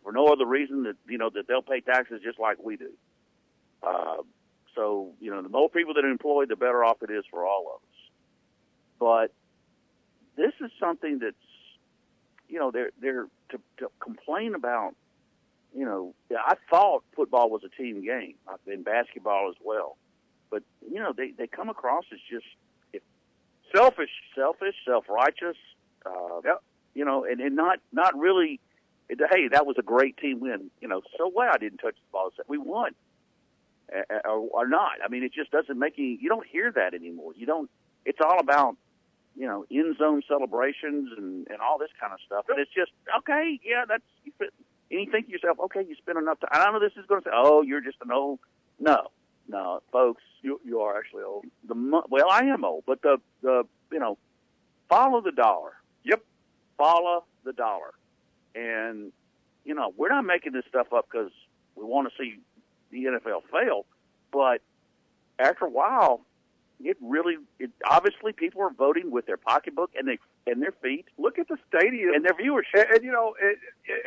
For 0.05 0.12
no 0.12 0.27
other 0.27 0.46
reason 0.46 0.85
that 0.85 0.96
you 1.09 1.18
know 1.18 1.31
that 1.31 1.46
they'll 1.48 1.62
pay 1.62 1.81
taxes 1.81 2.20
just 2.25 2.38
like 2.38 2.62
we 2.62 2.77
do. 2.77 2.90
Uh, 3.83 4.18
so 4.75 5.12
you 5.20 5.31
know, 5.31 5.42
the 5.42 5.48
more 5.48 5.68
people 5.68 5.94
that 5.94 6.05
are 6.05 6.11
employed, 6.11 6.48
the 6.48 6.57
better 6.57 6.85
off 6.85 7.03
it 7.03 7.11
is 7.11 7.25
for 7.31 7.46
all 7.46 7.66
of 7.77 7.83
us. 7.83 7.92
But 8.98 9.35
this 10.42 10.55
is 10.61 10.72
something 10.81 11.20
that's 11.20 11.37
you 12.48 12.59
know 12.59 12.72
they're 12.72 12.90
they're 13.00 13.26
to, 13.50 13.61
to 13.78 13.88
complain 14.00 14.55
about. 14.55 14.94
You 15.74 15.87
know, 15.87 16.14
I 16.31 16.57
thought 16.68 17.02
football 17.16 17.48
was 17.48 17.62
a 17.64 17.83
team 17.83 18.05
game, 18.05 18.35
in 18.66 18.83
basketball 18.83 19.48
as 19.48 19.55
well. 19.64 19.96
But 20.50 20.62
you 20.90 20.98
know, 20.98 21.14
they 21.16 21.31
they 21.31 21.46
come 21.46 21.70
across 21.70 22.05
as 22.12 22.18
just 22.31 22.44
selfish, 23.74 24.11
selfish, 24.35 24.74
self 24.85 25.09
righteous. 25.09 25.57
Uh, 26.05 26.40
yep. 26.44 26.62
You 26.94 27.05
know, 27.05 27.24
and, 27.24 27.40
and 27.40 27.57
not 27.57 27.78
not 27.92 28.18
really. 28.18 28.61
It, 29.09 29.18
hey, 29.33 29.48
that 29.48 29.66
was 29.66 29.76
a 29.78 29.83
great 29.83 30.16
team 30.16 30.40
win. 30.40 30.70
You 30.81 30.88
know, 30.88 31.02
so 31.16 31.28
what? 31.28 31.48
I 31.48 31.59
didn't 31.59 31.78
touch 31.78 31.94
the 31.94 32.12
ball. 32.12 32.31
We 32.48 32.59
won, 32.59 32.92
uh, 33.94 34.28
or, 34.28 34.48
or 34.52 34.68
not. 34.68 34.92
I 35.05 35.09
mean, 35.09 35.22
it 35.22 35.33
just 35.33 35.50
doesn't 35.50 35.78
make 35.78 35.94
any. 35.98 36.18
You 36.20 36.28
don't 36.28 36.46
hear 36.46 36.70
that 36.72 36.94
anymore. 36.94 37.33
You 37.37 37.46
don't. 37.46 37.70
It's 38.05 38.18
all 38.24 38.40
about 38.40 38.76
you 39.36 39.46
know 39.46 39.64
end 39.70 39.96
zone 39.98 40.22
celebrations 40.28 41.10
and 41.16 41.46
and 41.48 41.60
all 41.60 41.78
this 41.78 41.90
kind 42.00 42.12
of 42.12 42.20
stuff. 42.26 42.46
And 42.48 42.58
it's 42.58 42.72
just 42.72 42.92
okay. 43.18 43.60
Yeah, 43.64 43.84
that's. 43.88 44.04
You 44.24 44.32
fit, 44.38 44.52
and 44.90 45.00
you 45.00 45.10
think 45.10 45.26
to 45.26 45.32
yourself, 45.32 45.58
okay, 45.64 45.80
you 45.88 45.94
spent 45.96 46.18
enough 46.18 46.38
time. 46.40 46.50
I 46.52 46.70
know 46.70 46.78
this 46.78 46.92
is 46.98 47.06
going 47.06 47.22
to 47.22 47.28
say, 47.28 47.32
oh, 47.34 47.62
you're 47.62 47.80
just 47.80 47.96
an 48.02 48.12
old. 48.12 48.40
No, 48.78 49.08
no, 49.48 49.80
folks, 49.90 50.22
you 50.42 50.60
you 50.64 50.80
are 50.80 50.98
actually 50.98 51.22
old. 51.24 51.44
The 51.66 51.74
mo- 51.74 52.06
well, 52.10 52.28
I 52.30 52.44
am 52.44 52.64
old, 52.64 52.84
but 52.86 53.02
the 53.02 53.18
the 53.42 53.64
you 53.90 53.98
know, 53.98 54.18
follow 54.88 55.20
the 55.20 55.32
dollar. 55.32 55.72
Yep, 56.04 56.22
follow 56.76 57.24
the 57.44 57.52
dollar, 57.52 57.92
and 58.54 59.12
you 59.64 59.74
know 59.74 59.92
we're 59.96 60.08
not 60.08 60.24
making 60.24 60.52
this 60.52 60.64
stuff 60.68 60.92
up 60.92 61.06
because 61.10 61.32
we 61.74 61.84
want 61.84 62.08
to 62.08 62.22
see 62.22 62.38
the 62.90 63.04
NFL 63.04 63.42
fail, 63.50 63.86
but 64.30 64.60
after 65.38 65.64
a 65.64 65.70
while, 65.70 66.20
it 66.84 66.96
really 67.00 67.36
it 67.58 67.70
obviously 67.88 68.32
people 68.32 68.62
are 68.62 68.72
voting 68.72 69.10
with 69.10 69.26
their 69.26 69.36
pocketbook 69.36 69.90
and 69.96 70.06
they 70.08 70.18
and 70.46 70.62
their 70.62 70.72
feet. 70.82 71.06
Look 71.18 71.38
at 71.38 71.48
the 71.48 71.56
stadium 71.68 72.14
and 72.14 72.24
their 72.24 72.34
viewership. 72.34 72.86
And, 72.86 72.96
and 72.96 73.04
you 73.04 73.12
know, 73.12 73.34
and, 73.40 73.56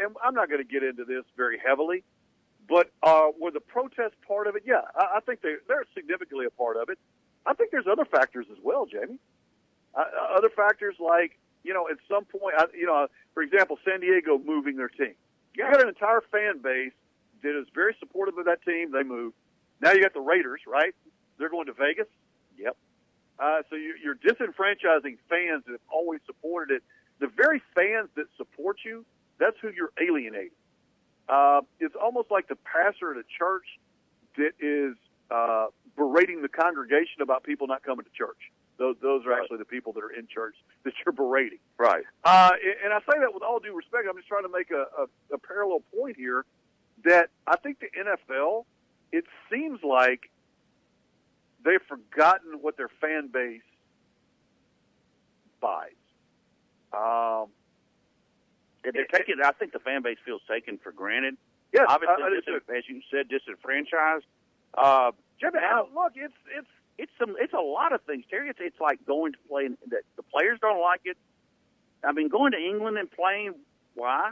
and 0.06 0.16
I'm 0.24 0.34
not 0.34 0.50
going 0.50 0.62
to 0.62 0.68
get 0.68 0.84
into 0.84 1.06
this 1.06 1.24
very 1.38 1.60
heavily, 1.66 2.04
but 2.68 2.92
uh, 3.04 3.28
were 3.40 3.52
the 3.52 3.60
protest 3.60 4.16
part 4.28 4.48
of 4.48 4.56
it? 4.56 4.64
Yeah, 4.66 4.82
I, 4.96 5.18
I 5.18 5.20
think 5.22 5.42
they 5.42 5.56
they're 5.68 5.86
significantly 5.94 6.46
a 6.46 6.52
part 6.52 6.78
of 6.78 6.90
it. 6.90 7.00
I 7.46 7.54
think 7.54 7.72
there's 7.72 7.88
other 7.92 8.06
factors 8.06 8.48
as 8.52 8.58
well, 8.64 8.86
Jamie. 8.86 9.20
Uh, 9.94 10.04
other 10.36 10.50
factors 10.50 10.96
like 11.00 11.38
you 11.66 11.74
know, 11.74 11.88
at 11.90 11.98
some 12.08 12.26
point, 12.26 12.56
I, 12.58 12.66
you 12.78 12.86
know, 12.86 13.08
for 13.34 13.42
example, 13.42 13.78
San 13.84 14.00
Diego 14.00 14.38
moving 14.38 14.78
their 14.78 14.88
team. 14.88 15.16
You 15.56 15.64
got 15.64 15.82
an 15.82 15.90
entire 15.90 16.22
fan 16.32 16.62
base 16.62 16.94
that 17.42 17.60
is 17.60 17.68
very 17.74 17.96
supportive 18.00 18.38
of 18.38 18.46
that 18.46 18.62
team. 18.64 18.92
They 18.92 19.04
moved. 19.04 19.36
Now 19.82 19.92
you 19.92 20.02
got 20.02 20.14
the 20.14 20.22
Raiders, 20.22 20.62
right? 20.68 20.94
They're 21.38 21.50
going 21.50 21.66
to 21.66 21.74
Vegas. 21.74 22.08
Yep. 22.58 22.76
Uh, 23.38 23.62
so 23.70 23.76
you, 23.76 23.96
you're 24.02 24.16
disenfranchising 24.16 25.18
fans 25.30 25.64
that 25.66 25.72
have 25.72 25.88
always 25.92 26.22
supported 26.26 26.76
it. 26.76 26.84
The 27.20 27.28
very 27.28 27.62
fans 27.74 28.10
that 28.16 28.26
support 28.38 28.78
you, 28.86 29.06
that's 29.40 29.56
who 29.62 29.70
you're 29.76 29.92
alienating. 30.02 30.52
Uh, 31.28 31.62
it's 31.80 31.96
almost 32.02 32.30
like 32.32 32.48
the 32.48 32.56
pastor 32.56 33.12
at 33.12 33.18
a 33.18 33.24
church 33.38 33.66
that 34.38 34.52
is 34.60 34.96
uh, 35.32 35.68
berating 35.98 36.42
the 36.42 36.50
congregation 36.50 37.22
about 37.22 37.44
people 37.44 37.68
not 37.68 37.84
coming 37.84 38.06
to 38.06 38.12
church. 38.12 38.38
Those, 38.78 38.96
those 39.02 39.26
are 39.26 39.30
Right. 39.30 39.42
actually 39.42 39.58
the 39.58 39.66
people 39.66 39.94
that 39.94 40.04
are 40.04 40.12
in 40.12 40.28
church 40.28 40.56
that 40.84 40.94
you're 41.06 41.14
berating. 41.14 41.60
Right. 41.78 42.04
Uh, 42.24 42.52
and 42.84 42.94
I 42.94 43.00
say 43.00 43.20
that 43.20 43.34
with 43.34 43.42
all 43.44 43.60
due 43.60 43.76
respect. 43.76 44.04
I'm 44.10 44.16
just 44.18 44.28
trying 44.28 44.44
to 44.44 44.50
make 44.50 44.70
a, 44.72 44.86
a, 45.02 45.36
a 45.36 45.38
parallel 45.40 45.82
point 45.98 46.18
here 46.18 46.46
that 47.06 47.30
I 47.48 47.56
think 47.58 47.80
the 47.80 47.88
NFL, 47.98 48.66
it 49.12 49.24
seems 49.52 49.80
like 49.84 50.30
they've 51.66 51.82
forgotten 51.90 52.60
what 52.62 52.78
their 52.78 52.90
fan 53.02 53.28
base 53.28 53.62
buys. 55.62 55.92
Um, 56.94 57.50
And 58.86 58.94
they're 58.94 59.06
taking. 59.08 59.36
I 59.44 59.52
think 59.52 59.74
the 59.74 59.80
fan 59.80 60.04
base 60.04 60.18
feels 60.24 60.42
taken 60.48 60.78
for 60.78 60.92
granted. 60.92 61.36
Yes, 61.74 61.86
obviously, 61.90 62.24
I- 62.24 62.28
I 62.28 62.30
dis- 62.30 62.70
as 62.70 62.88
you 62.88 63.02
said, 63.12 63.28
disenfranchised. 63.28 64.26
Uh, 64.76 65.12
Jimmy, 65.40 65.60
now, 65.60 65.90
look, 65.94 66.14
it's 66.16 66.34
it's 66.48 66.68
it's 66.98 67.12
some 67.18 67.36
it's 67.40 67.54
a 67.54 67.60
lot 67.60 67.92
of 67.94 68.02
things, 68.04 68.24
Terry. 68.30 68.50
It's 68.50 68.60
it's 68.62 68.80
like 68.80 69.04
going 69.06 69.34
to 69.34 69.40
play. 69.50 69.66
in- 69.66 69.78
The, 69.88 70.02
the 70.16 70.24
players 70.24 70.60
don't 70.62 70.80
like 70.80 71.02
it. 71.06 71.18
I 72.04 72.12
mean, 72.12 72.30
going 72.30 72.52
to 72.52 72.60
England 72.60 72.98
and 73.00 73.10
playing. 73.10 73.56
Why? 73.96 74.32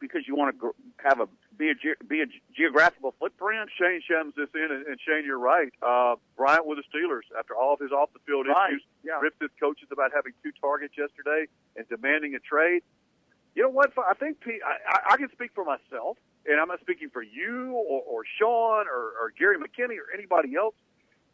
Because 0.00 0.26
you 0.26 0.34
want 0.34 0.52
to 0.54 0.58
gr- 0.58 1.06
have 1.08 1.20
a 1.20 1.28
be 1.58 1.70
a 1.70 1.74
ge- 1.74 1.98
be 2.08 2.20
a 2.20 2.26
ge- 2.26 2.42
geographical 2.56 3.14
footprint. 3.18 3.70
Shane 3.78 4.00
shams 4.06 4.34
this 4.36 4.48
in, 4.54 4.68
and, 4.70 4.86
and 4.86 4.98
Shane, 5.00 5.24
you're 5.24 5.38
right. 5.38 5.72
Uh, 5.82 6.16
Bryant 6.36 6.66
with 6.66 6.78
the 6.78 6.84
Steelers, 6.88 7.22
after 7.38 7.54
all 7.54 7.74
of 7.74 7.80
his 7.80 7.92
off 7.92 8.10
the 8.12 8.18
field 8.26 8.46
Right, 8.48 8.70
issues, 8.70 8.82
yeah. 9.04 9.20
ripped 9.20 9.40
his 9.40 9.50
coaches 9.60 9.88
about 9.92 10.10
having 10.14 10.32
two 10.42 10.50
targets 10.60 10.94
yesterday 10.96 11.46
and 11.76 11.88
demanding 11.88 12.34
a 12.34 12.38
trade. 12.40 12.82
You 13.54 13.64
know 13.64 13.68
what? 13.70 13.92
I 13.98 14.14
think 14.14 14.40
P- 14.40 14.60
I, 14.64 14.76
I, 15.10 15.14
I 15.14 15.16
can 15.18 15.30
speak 15.32 15.50
for 15.54 15.64
myself, 15.64 16.16
and 16.46 16.58
I'm 16.60 16.68
not 16.68 16.80
speaking 16.80 17.10
for 17.10 17.22
you 17.22 17.72
or, 17.72 18.00
or 18.02 18.22
Sean 18.38 18.86
or, 18.88 19.12
or 19.20 19.32
Gary 19.38 19.56
McKinney 19.58 19.96
or 20.00 20.08
anybody 20.14 20.56
else. 20.56 20.74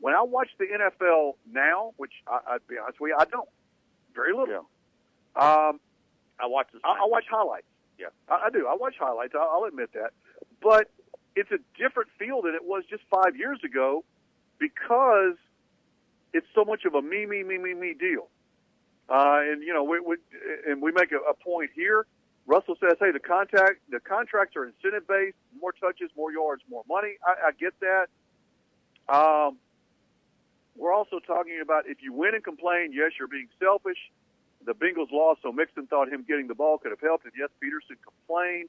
When 0.01 0.15
I 0.15 0.23
watch 0.23 0.49
the 0.59 0.67
NFL 0.67 1.35
now, 1.51 1.93
which 1.97 2.13
I, 2.27 2.39
I'd 2.55 2.67
be 2.69 2.77
honest 2.79 3.01
with 3.01 3.11
you, 3.11 3.17
I 3.19 3.25
don't 3.25 3.49
very 4.15 4.33
little. 4.33 4.67
Um, 5.37 5.79
I 6.41 6.47
watch 6.47 6.67
the. 6.73 6.81
I, 6.85 6.91
I 7.03 7.07
watch 7.07 7.25
highlights. 7.31 7.67
Yeah. 7.99 8.09
I, 8.29 8.47
I 8.47 8.51
do. 8.51 8.67
I 8.67 8.75
watch 8.75 8.95
highlights. 8.99 9.35
I'll, 9.35 9.49
I'll 9.53 9.65
admit 9.65 9.91
that. 9.95 10.11
But 10.63 10.91
it's 11.37 11.51
a 11.51 11.59
different 11.79 12.11
feel 12.19 12.43
than 12.43 12.55
it 12.55 12.65
was 12.65 12.85
just 12.89 13.03
five 13.11 13.37
years 13.37 13.59
ago 13.65 14.05
because 14.59 15.37
it's 16.33 16.47
so 16.55 16.65
much 16.65 16.85
of 16.85 16.95
a 16.95 17.03
me, 17.03 17.27
me, 17.27 17.43
me, 17.43 17.59
me, 17.59 17.75
me 17.75 17.95
deal. 17.99 18.29
Uh, 19.09 19.41
and 19.41 19.63
you 19.63 19.73
know, 19.73 19.85
we, 19.85 20.01
we 20.01 20.17
and 20.67 20.83
we 20.83 20.93
make 20.93 21.13
a, 21.13 21.17
a 21.17 21.35
point 21.35 21.71
here. 21.75 22.07
Russell 22.47 22.77
says, 22.81 22.97
"Hey, 23.01 23.11
the 23.11 23.21
contact, 23.21 23.81
the 23.91 24.01
contracts 24.01 24.57
are 24.57 24.65
incentive 24.67 25.07
based. 25.09 25.37
More 25.61 25.73
touches, 25.73 26.11
more 26.17 26.31
yards, 26.31 26.63
more 26.69 26.83
money." 26.89 27.17
I, 27.27 27.49
I 27.49 27.51
get 27.53 27.73
that. 27.81 28.09
Um, 29.09 29.57
we're 30.77 30.93
also 30.93 31.21
talking 31.21 31.61
about 31.63 31.85
if 31.89 31.99
you 32.03 32.13
win 32.13 32.35
and 32.35 32.45
complain, 32.45 32.93
yes, 32.93 33.13
you're 33.19 33.29
being 33.29 33.49
selfish. 33.59 33.99
The 34.69 34.77
Bengals 34.77 35.09
lost, 35.11 35.41
so 35.41 35.51
Mixon 35.51 35.87
thought 35.87 36.13
him 36.13 36.27
getting 36.29 36.47
the 36.47 36.55
ball 36.55 36.77
could 36.77 36.93
have 36.93 37.01
helped. 37.01 37.25
And 37.25 37.33
yes, 37.33 37.49
Peterson 37.59 37.97
complained 38.05 38.69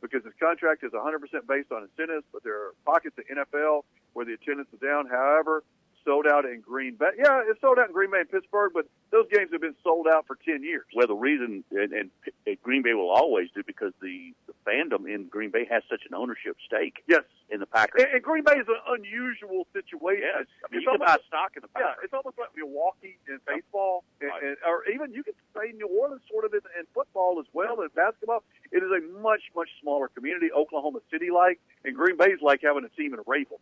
because 0.00 0.22
his 0.22 0.32
contract 0.38 0.84
is 0.84 0.92
100% 0.92 1.18
based 1.48 1.72
on 1.74 1.82
incentives, 1.82 2.22
but 2.30 2.44
there 2.44 2.54
are 2.54 2.74
pockets 2.86 3.18
of 3.18 3.26
NFL 3.26 3.82
where 4.12 4.24
the 4.24 4.34
attendance 4.34 4.68
is 4.72 4.78
down. 4.78 5.10
However, 5.10 5.64
sold 6.04 6.26
out 6.26 6.44
in 6.44 6.60
Green 6.60 6.94
Bay. 6.94 7.10
Yeah, 7.18 7.42
it's 7.46 7.60
sold 7.60 7.78
out 7.78 7.88
in 7.88 7.92
Green 7.92 8.10
Bay 8.10 8.20
and 8.20 8.30
Pittsburgh, 8.30 8.72
but 8.74 8.86
those 9.10 9.26
games 9.32 9.50
have 9.52 9.60
been 9.60 9.76
sold 9.82 10.06
out 10.06 10.26
for 10.26 10.36
10 10.44 10.62
years. 10.62 10.84
Well, 10.94 11.06
the 11.06 11.14
reason, 11.14 11.64
and, 11.70 11.92
and, 11.92 12.10
and 12.46 12.62
Green 12.62 12.82
Bay 12.82 12.94
will 12.94 13.10
always 13.10 13.48
do 13.54 13.62
because 13.66 13.92
the, 14.00 14.32
the 14.46 14.54
fandom 14.66 15.12
in 15.12 15.26
Green 15.28 15.50
Bay 15.50 15.66
has 15.70 15.82
such 15.90 16.02
an 16.08 16.14
ownership 16.14 16.56
stake. 16.66 17.02
Yes. 17.06 17.22
In 17.50 17.58
the 17.58 17.66
Packers. 17.66 18.02
And, 18.04 18.14
and 18.14 18.22
Green 18.22 18.44
Bay 18.44 18.54
is 18.54 18.68
an 18.68 18.78
unusual 18.86 19.66
situation. 19.72 20.22
Yes. 20.22 20.46
I 20.62 20.70
mean, 20.70 20.80
it's 20.80 20.86
you 20.86 20.92
can 20.94 21.02
almost, 21.02 21.18
buy 21.18 21.26
stock 21.26 21.50
in 21.56 21.62
the 21.62 21.68
Packers. 21.68 21.98
Yeah, 21.98 22.04
it's 22.04 22.14
almost 22.14 22.38
like 22.38 22.54
Milwaukee 22.54 23.18
in 23.26 23.38
baseball, 23.46 24.04
and, 24.20 24.30
Right. 24.30 24.42
and, 24.54 24.56
or 24.62 24.86
even 24.86 25.12
you 25.12 25.24
could 25.24 25.34
say 25.56 25.72
New 25.74 25.90
Orleans 25.90 26.22
sort 26.30 26.44
of 26.44 26.54
in, 26.54 26.62
in 26.78 26.86
football 26.94 27.40
as 27.40 27.46
well, 27.52 27.80
and 27.82 27.90
basketball. 27.94 28.44
It 28.70 28.86
is 28.86 28.90
a 28.94 29.02
much, 29.18 29.42
much 29.56 29.68
smaller 29.82 30.06
community, 30.08 30.52
Oklahoma 30.54 31.00
City 31.10 31.30
like, 31.34 31.58
and 31.84 31.96
Green 31.96 32.16
Bay 32.16 32.30
is 32.30 32.38
like 32.40 32.62
having 32.62 32.84
a 32.84 32.92
team 32.94 33.14
in 33.14 33.20
Rayville. 33.26 33.58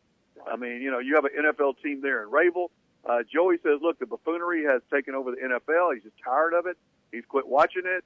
I 0.51 0.57
mean, 0.57 0.83
you 0.83 0.91
know, 0.91 0.99
you 0.99 1.15
have 1.15 1.25
an 1.25 1.33
NFL 1.37 1.75
team 1.83 2.01
there 2.03 2.23
in 2.23 2.31
Rayville. 2.31 2.69
Uh, 3.09 3.19
Joey 3.33 3.57
says, 3.63 3.79
look, 3.81 3.99
the 3.99 4.07
buffoonery 4.07 4.65
has 4.65 4.83
taken 4.93 5.15
over 5.15 5.31
the 5.31 5.37
NFL. 5.39 5.95
He's 5.95 6.03
just 6.03 6.17
tired 6.23 6.53
of 6.53 6.67
it. 6.67 6.77
He's 7.13 7.25
quit 7.29 7.47
watching 7.49 7.83
it. 7.87 8.05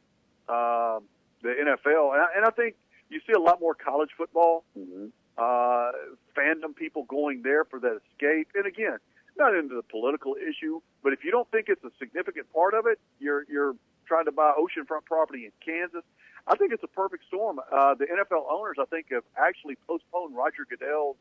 Um, 0.48 1.04
the 1.42 1.48
NFL, 1.50 2.12
and 2.14 2.22
I, 2.22 2.26
and 2.36 2.44
I 2.44 2.50
think 2.50 2.76
you 3.10 3.20
see 3.26 3.32
a 3.32 3.40
lot 3.40 3.60
more 3.60 3.74
college 3.74 4.10
football 4.16 4.64
Mm-hmm. 4.78 5.06
uh, 5.38 5.92
fandom 6.36 6.76
people 6.76 7.04
going 7.04 7.42
there 7.42 7.64
for 7.64 7.80
that 7.80 7.98
escape. 8.12 8.48
And 8.54 8.66
again, 8.66 8.98
not 9.36 9.54
into 9.54 9.74
the 9.74 9.82
political 9.82 10.36
issue, 10.36 10.80
but 11.02 11.12
if 11.12 11.24
you 11.24 11.30
don't 11.30 11.50
think 11.50 11.66
it's 11.68 11.82
a 11.84 11.90
significant 11.98 12.52
part 12.52 12.74
of 12.74 12.86
it, 12.86 13.00
you're 13.18 13.44
you're 13.48 13.74
trying 14.06 14.26
to 14.26 14.32
buy 14.32 14.52
oceanfront 14.58 15.04
property 15.06 15.46
in 15.46 15.52
Kansas. 15.64 16.04
I 16.46 16.56
think 16.56 16.72
it's 16.72 16.82
a 16.82 16.88
perfect 16.88 17.24
storm. 17.28 17.60
Uh, 17.60 17.94
the 17.94 18.04
NFL 18.04 18.44
owners, 18.50 18.76
I 18.80 18.84
think, 18.86 19.06
have 19.10 19.22
actually 19.36 19.76
postponed 19.88 20.36
Roger 20.36 20.66
Goodell's 20.68 21.16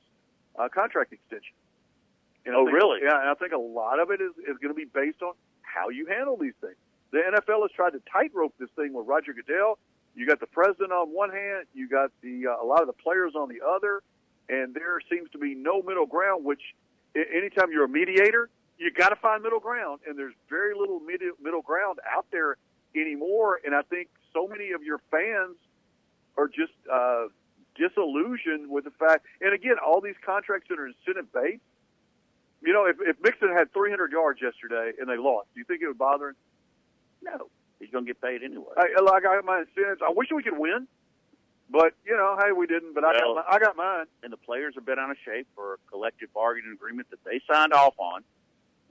uh, 0.57 0.69
contract 0.69 1.13
extension. 1.13 1.53
And 2.45 2.55
Oh, 2.55 2.65
think- 2.65 2.75
really? 2.75 2.99
Yeah, 3.03 3.19
and 3.19 3.29
I 3.29 3.33
think 3.35 3.53
a 3.53 3.57
lot 3.57 3.99
of 3.99 4.11
it 4.11 4.21
is, 4.21 4.31
is 4.39 4.57
going 4.57 4.73
to 4.73 4.79
be 4.79 4.85
based 4.85 5.21
on 5.21 5.33
how 5.61 5.89
you 5.89 6.05
handle 6.07 6.37
these 6.37 6.55
things. 6.61 6.75
The 7.11 7.19
NFL 7.19 7.61
has 7.63 7.71
tried 7.71 7.91
to 7.91 8.01
tightrope 8.11 8.53
this 8.59 8.69
thing 8.75 8.93
with 8.93 9.05
Roger 9.07 9.33
Goodell. 9.33 9.77
You 10.15 10.25
got 10.27 10.39
the 10.39 10.47
president 10.47 10.91
on 10.91 11.09
one 11.09 11.29
hand, 11.29 11.65
you 11.73 11.87
got 11.87 12.11
the 12.21 12.47
uh, 12.47 12.63
a 12.63 12.65
lot 12.65 12.81
of 12.81 12.87
the 12.87 12.93
players 12.93 13.33
on 13.35 13.47
the 13.49 13.61
other, 13.65 14.01
and 14.49 14.73
there 14.73 14.99
seems 15.09 15.29
to 15.31 15.37
be 15.37 15.55
no 15.55 15.81
middle 15.81 16.05
ground. 16.05 16.43
Which, 16.43 16.61
anytime 17.15 17.71
you're 17.71 17.85
a 17.85 17.89
mediator, 17.89 18.49
you 18.77 18.91
got 18.91 19.09
to 19.09 19.15
find 19.17 19.41
middle 19.43 19.59
ground, 19.59 20.01
and 20.07 20.17
there's 20.17 20.33
very 20.49 20.73
little 20.73 20.99
mid- 20.99 21.21
middle 21.41 21.61
ground 21.61 21.99
out 22.13 22.25
there 22.31 22.57
anymore. 22.95 23.59
And 23.63 23.73
I 23.75 23.83
think 23.83 24.09
so 24.33 24.47
many 24.47 24.71
of 24.71 24.83
your 24.83 24.99
fans 25.11 25.55
are 26.37 26.47
just 26.47 26.73
uh, 26.91 27.27
disillusioned 27.75 28.69
with 28.69 28.85
the 28.85 28.91
fact. 28.91 29.25
And 29.41 29.53
again, 29.53 29.75
all 29.85 30.01
these 30.01 30.19
contracts 30.25 30.67
that 30.69 30.79
are 30.79 30.87
incentive 30.87 31.31
based. 31.33 31.61
You 32.61 32.73
know, 32.73 32.85
if, 32.85 32.97
if 33.01 33.17
Mixon 33.23 33.49
had 33.49 33.73
300 33.73 34.11
yards 34.11 34.39
yesterday 34.41 34.91
and 34.99 35.09
they 35.09 35.17
lost, 35.17 35.47
do 35.53 35.59
you 35.59 35.65
think 35.65 35.81
it 35.81 35.87
would 35.87 35.97
bother 35.97 36.29
him? 36.29 36.35
No. 37.23 37.49
He's 37.81 37.89
going 37.89 38.05
to 38.05 38.09
get 38.13 38.21
paid 38.21 38.43
anyway. 38.43 38.69
I, 38.77 39.01
like 39.01 39.25
I 39.25 39.41
got 39.41 39.45
my 39.45 39.65
incentives. 39.65 40.01
I 40.05 40.13
wish 40.13 40.29
we 40.29 40.43
could 40.43 40.57
win, 40.57 40.87
but 41.71 41.93
you 42.05 42.15
know, 42.15 42.37
hey, 42.37 42.51
we 42.51 42.67
didn't. 42.67 42.93
But 42.93 43.03
I 43.03 43.17
got 43.17 43.35
my, 43.35 43.43
I 43.49 43.57
got 43.57 43.75
mine. 43.75 44.05
and 44.21 44.31
the 44.31 44.37
players 44.37 44.75
have 44.75 44.85
been 44.85 44.99
out 44.99 45.09
of 45.09 45.17
shape 45.25 45.47
for 45.55 45.73
a 45.73 45.77
collective 45.89 46.31
bargaining 46.31 46.73
agreement 46.73 47.09
that 47.09 47.23
they 47.25 47.41
signed 47.51 47.73
off 47.73 47.95
on, 47.97 48.21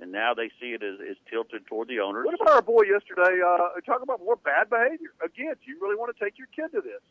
and 0.01 0.11
now 0.11 0.35
they 0.35 0.51
see 0.61 0.75
it 0.75 0.83
as, 0.83 0.99
as 1.09 1.17
tilted 1.31 1.67
toward 1.67 1.87
the 1.87 2.01
owners. 2.01 2.27
What 2.27 2.35
about 2.35 2.51
our 2.51 2.63
boy 2.63 2.83
yesterday? 2.83 3.39
Uh, 3.39 3.79
talk 3.87 4.03
about 4.03 4.19
more 4.19 4.35
bad 4.35 4.69
behavior. 4.69 5.15
Again, 5.25 5.55
do 5.65 5.71
you 5.71 5.79
really 5.81 5.97
want 5.97 6.11
to 6.17 6.25
take 6.25 6.37
your 6.37 6.49
kid 6.51 6.75
to 6.75 6.83
this? 6.83 7.03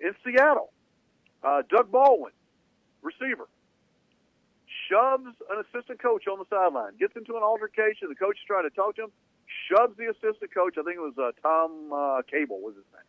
In 0.00 0.14
Seattle, 0.24 0.72
uh, 1.42 1.62
Doug 1.68 1.90
Baldwin, 1.90 2.32
receiver, 3.02 3.48
shoves 4.88 5.26
an 5.50 5.64
assistant 5.64 6.00
coach 6.00 6.26
on 6.26 6.38
the 6.38 6.46
sideline, 6.50 6.92
gets 6.98 7.16
into 7.16 7.36
an 7.36 7.42
altercation. 7.42 8.08
The 8.08 8.14
coach 8.14 8.36
is 8.36 8.46
trying 8.46 8.68
to 8.68 8.74
talk 8.74 8.96
to 8.96 9.04
him, 9.04 9.12
shoves 9.68 9.96
the 9.96 10.10
assistant 10.10 10.52
coach. 10.52 10.76
I 10.78 10.82
think 10.82 10.96
it 10.96 11.00
was 11.00 11.16
uh, 11.18 11.32
Tom 11.42 11.92
uh, 11.92 12.22
Cable 12.30 12.60
was 12.60 12.74
his 12.74 12.84
name. 12.92 13.08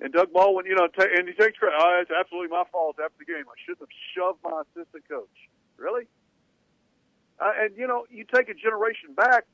And 0.00 0.12
Doug 0.12 0.32
Baldwin, 0.32 0.66
you 0.66 0.76
know, 0.76 0.86
ta- 0.86 1.10
and 1.10 1.26
he 1.26 1.34
takes 1.34 1.58
credit. 1.58 1.76
Oh, 1.78 1.98
it's 2.00 2.10
absolutely 2.10 2.48
my 2.48 2.62
fault 2.70 2.96
after 3.02 3.18
the 3.18 3.24
game. 3.24 3.44
I 3.48 3.56
shouldn't 3.66 3.80
have 3.80 3.94
shoved 4.14 4.38
my 4.44 4.62
assistant 4.62 5.08
coach. 5.08 5.36
Really? 5.76 6.06
Uh, 7.40 7.52
and 7.62 7.76
you 7.76 7.86
know, 7.86 8.06
you 8.10 8.24
take 8.24 8.48
a 8.48 8.54
generation 8.54 9.14
back. 9.16 9.44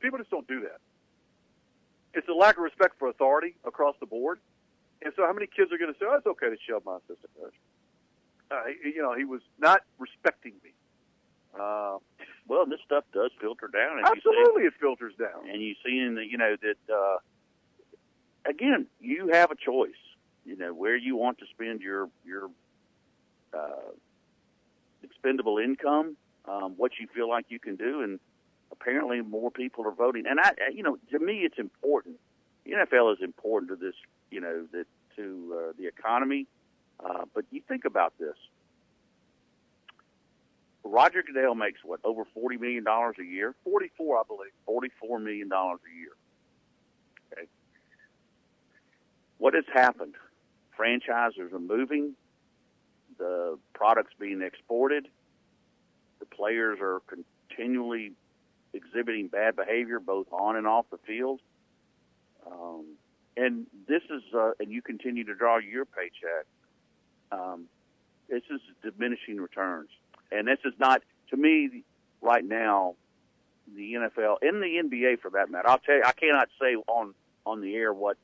People 0.00 0.18
just 0.18 0.30
don't 0.30 0.46
do 0.48 0.60
that. 0.62 0.80
It's 2.14 2.28
a 2.28 2.32
lack 2.32 2.56
of 2.56 2.64
respect 2.64 2.98
for 2.98 3.08
authority 3.08 3.54
across 3.64 3.94
the 4.00 4.06
board. 4.06 4.40
And 5.02 5.12
so, 5.16 5.24
how 5.26 5.32
many 5.32 5.46
kids 5.46 5.72
are 5.72 5.78
going 5.78 5.92
to 5.92 5.98
say, 5.98 6.06
"Oh, 6.08 6.16
it's 6.16 6.26
okay 6.26 6.50
to 6.50 6.56
shove 6.68 6.84
my 6.84 6.96
assistant 6.96 7.30
coach"? 7.40 7.54
Uh, 8.50 8.62
you 8.84 9.00
know, 9.02 9.14
he 9.14 9.24
was 9.24 9.40
not 9.58 9.82
respecting 9.98 10.54
me. 10.64 10.70
Uh, 11.58 11.98
Well, 12.48 12.66
this 12.66 12.80
stuff 12.84 13.04
does 13.12 13.30
filter 13.40 13.68
down. 13.68 13.98
And 13.98 14.06
absolutely, 14.06 14.62
You 14.62 14.68
it 14.68 14.74
filters 14.80 15.14
down. 15.18 15.48
and 15.48 15.62
you 15.62 15.74
see 15.84 15.98
in 15.98 16.16
the, 16.16 16.24
you 16.26 16.36
know, 16.36 16.56
that, 16.60 16.92
uh, 16.94 17.18
again, 18.44 18.86
you 19.00 19.28
have 19.32 19.50
a 19.52 19.54
choice, 19.56 20.00
you 20.44 20.56
know, 20.56 20.72
where 20.74 20.96
you 20.96 21.14
want 21.16 21.38
to 21.38 21.46
spend 21.46 21.80
your, 21.80 22.08
your, 22.24 22.50
uh, 23.54 23.92
expendable 25.04 25.58
income, 25.58 26.16
um, 26.46 26.74
what 26.76 26.92
you 26.98 27.06
feel 27.14 27.28
like 27.28 27.46
you 27.50 27.60
can 27.60 27.76
do. 27.76 28.02
And 28.02 28.18
apparently 28.72 29.20
more 29.20 29.50
people 29.52 29.86
are 29.86 29.92
voting. 29.92 30.24
And 30.28 30.40
I, 30.40 30.52
you 30.74 30.82
know, 30.82 30.98
to 31.12 31.18
me, 31.20 31.40
it's 31.44 31.58
important. 31.58 32.16
The 32.64 32.72
NFL 32.72 33.12
is 33.14 33.22
important 33.22 33.70
to 33.70 33.76
this, 33.76 33.94
you 34.30 34.40
know, 34.40 34.66
that 34.72 34.86
to 35.16 35.56
uh, 35.56 35.72
the 35.78 35.86
economy. 35.86 36.46
Uh, 37.04 37.24
but 37.34 37.44
you 37.50 37.62
think 37.66 37.84
about 37.84 38.12
this. 38.18 38.36
Roger 40.84 41.22
Goodell 41.22 41.54
makes 41.54 41.80
what 41.84 42.00
over 42.04 42.24
forty 42.34 42.56
million 42.56 42.84
dollars 42.84 43.16
a 43.20 43.24
year. 43.24 43.54
Forty-four, 43.64 44.18
I 44.18 44.22
believe. 44.26 44.52
Forty-four 44.66 45.18
million 45.18 45.48
dollars 45.48 45.80
a 45.90 45.96
year. 45.98 46.12
Okay. 47.32 47.46
What 49.38 49.54
has 49.54 49.64
happened? 49.72 50.14
Franchisers 50.78 51.52
are 51.52 51.58
moving. 51.60 52.14
The 53.18 53.58
products 53.74 54.12
being 54.18 54.40
exported. 54.42 55.08
The 56.18 56.26
players 56.26 56.78
are 56.80 57.00
continually 57.48 58.12
exhibiting 58.72 59.28
bad 59.28 59.56
behavior, 59.56 60.00
both 60.00 60.26
on 60.32 60.56
and 60.56 60.66
off 60.66 60.86
the 60.90 60.98
field. 61.06 61.40
Um, 62.46 62.84
and 63.36 63.66
this 63.88 64.02
is, 64.10 64.22
uh, 64.34 64.52
and 64.60 64.70
you 64.70 64.82
continue 64.82 65.24
to 65.24 65.34
draw 65.34 65.58
your 65.58 65.84
paycheck. 65.84 66.46
Um, 67.32 67.66
this 68.28 68.42
is 68.50 68.60
diminishing 68.82 69.36
returns, 69.40 69.88
and 70.30 70.46
this 70.48 70.58
is 70.64 70.72
not 70.78 71.02
to 71.30 71.36
me 71.36 71.82
right 72.20 72.44
now. 72.44 72.94
The 73.76 73.92
NFL 73.94 74.38
and 74.42 74.60
the 74.60 74.82
NBA, 74.82 75.20
for 75.20 75.30
that 75.30 75.48
matter, 75.48 75.68
I'll 75.68 75.78
tell 75.78 75.94
you, 75.94 76.02
I 76.04 76.10
cannot 76.12 76.48
say 76.60 76.74
on 76.88 77.14
on 77.46 77.60
the 77.60 77.74
air 77.76 77.92
what 77.92 78.16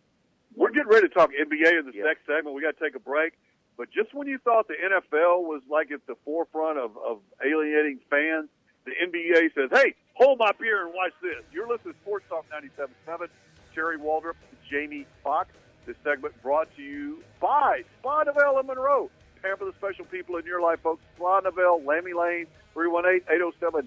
We're 0.56 0.70
getting 0.70 0.88
ready 0.90 1.06
to 1.08 1.14
talk 1.14 1.30
NBA 1.30 1.78
in 1.78 1.86
the 1.86 1.92
Yeah. 1.94 2.04
next 2.04 2.26
segment. 2.26 2.54
We 2.56 2.62
got 2.62 2.76
to 2.78 2.82
take 2.84 2.96
a 2.96 3.00
break. 3.00 3.34
But 3.76 3.90
just 3.92 4.12
when 4.14 4.26
you 4.26 4.38
thought 4.38 4.66
the 4.68 4.74
NFL 4.74 5.42
was 5.44 5.62
like 5.70 5.92
at 5.92 6.00
the 6.06 6.14
forefront 6.24 6.78
of, 6.78 6.96
of 6.96 7.20
alienating 7.44 8.00
fans, 8.10 8.48
the 8.86 8.92
NBA 8.92 9.52
says, 9.54 9.68
hey, 9.70 9.94
hold 10.14 10.38
my 10.38 10.50
beer 10.58 10.86
and 10.86 10.94
watch 10.94 11.12
this. 11.20 11.44
You're 11.52 11.68
listening 11.68 11.92
to 11.94 11.98
Sports 12.00 12.24
Talk 12.28 12.46
97.7. 12.50 13.28
Terry 13.76 13.98
Waldrop, 13.98 14.32
Jamie 14.70 15.06
Fox. 15.22 15.50
This 15.84 15.96
segment 16.02 16.34
brought 16.42 16.74
to 16.76 16.82
you 16.82 17.22
by 17.40 17.82
Spa 18.00 18.24
Novell 18.24 18.58
in 18.58 18.66
Monroe. 18.66 19.10
Pamper 19.42 19.66
the 19.66 19.74
special 19.76 20.06
people 20.06 20.36
in 20.36 20.46
your 20.46 20.62
life, 20.62 20.80
folks. 20.82 21.02
Spa 21.14 21.42
Novell, 21.42 21.84
Lammy 21.84 22.14
Lane, 22.14 22.46
318-807-1060. 22.74 23.86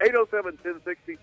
807-1060. 0.00 1.18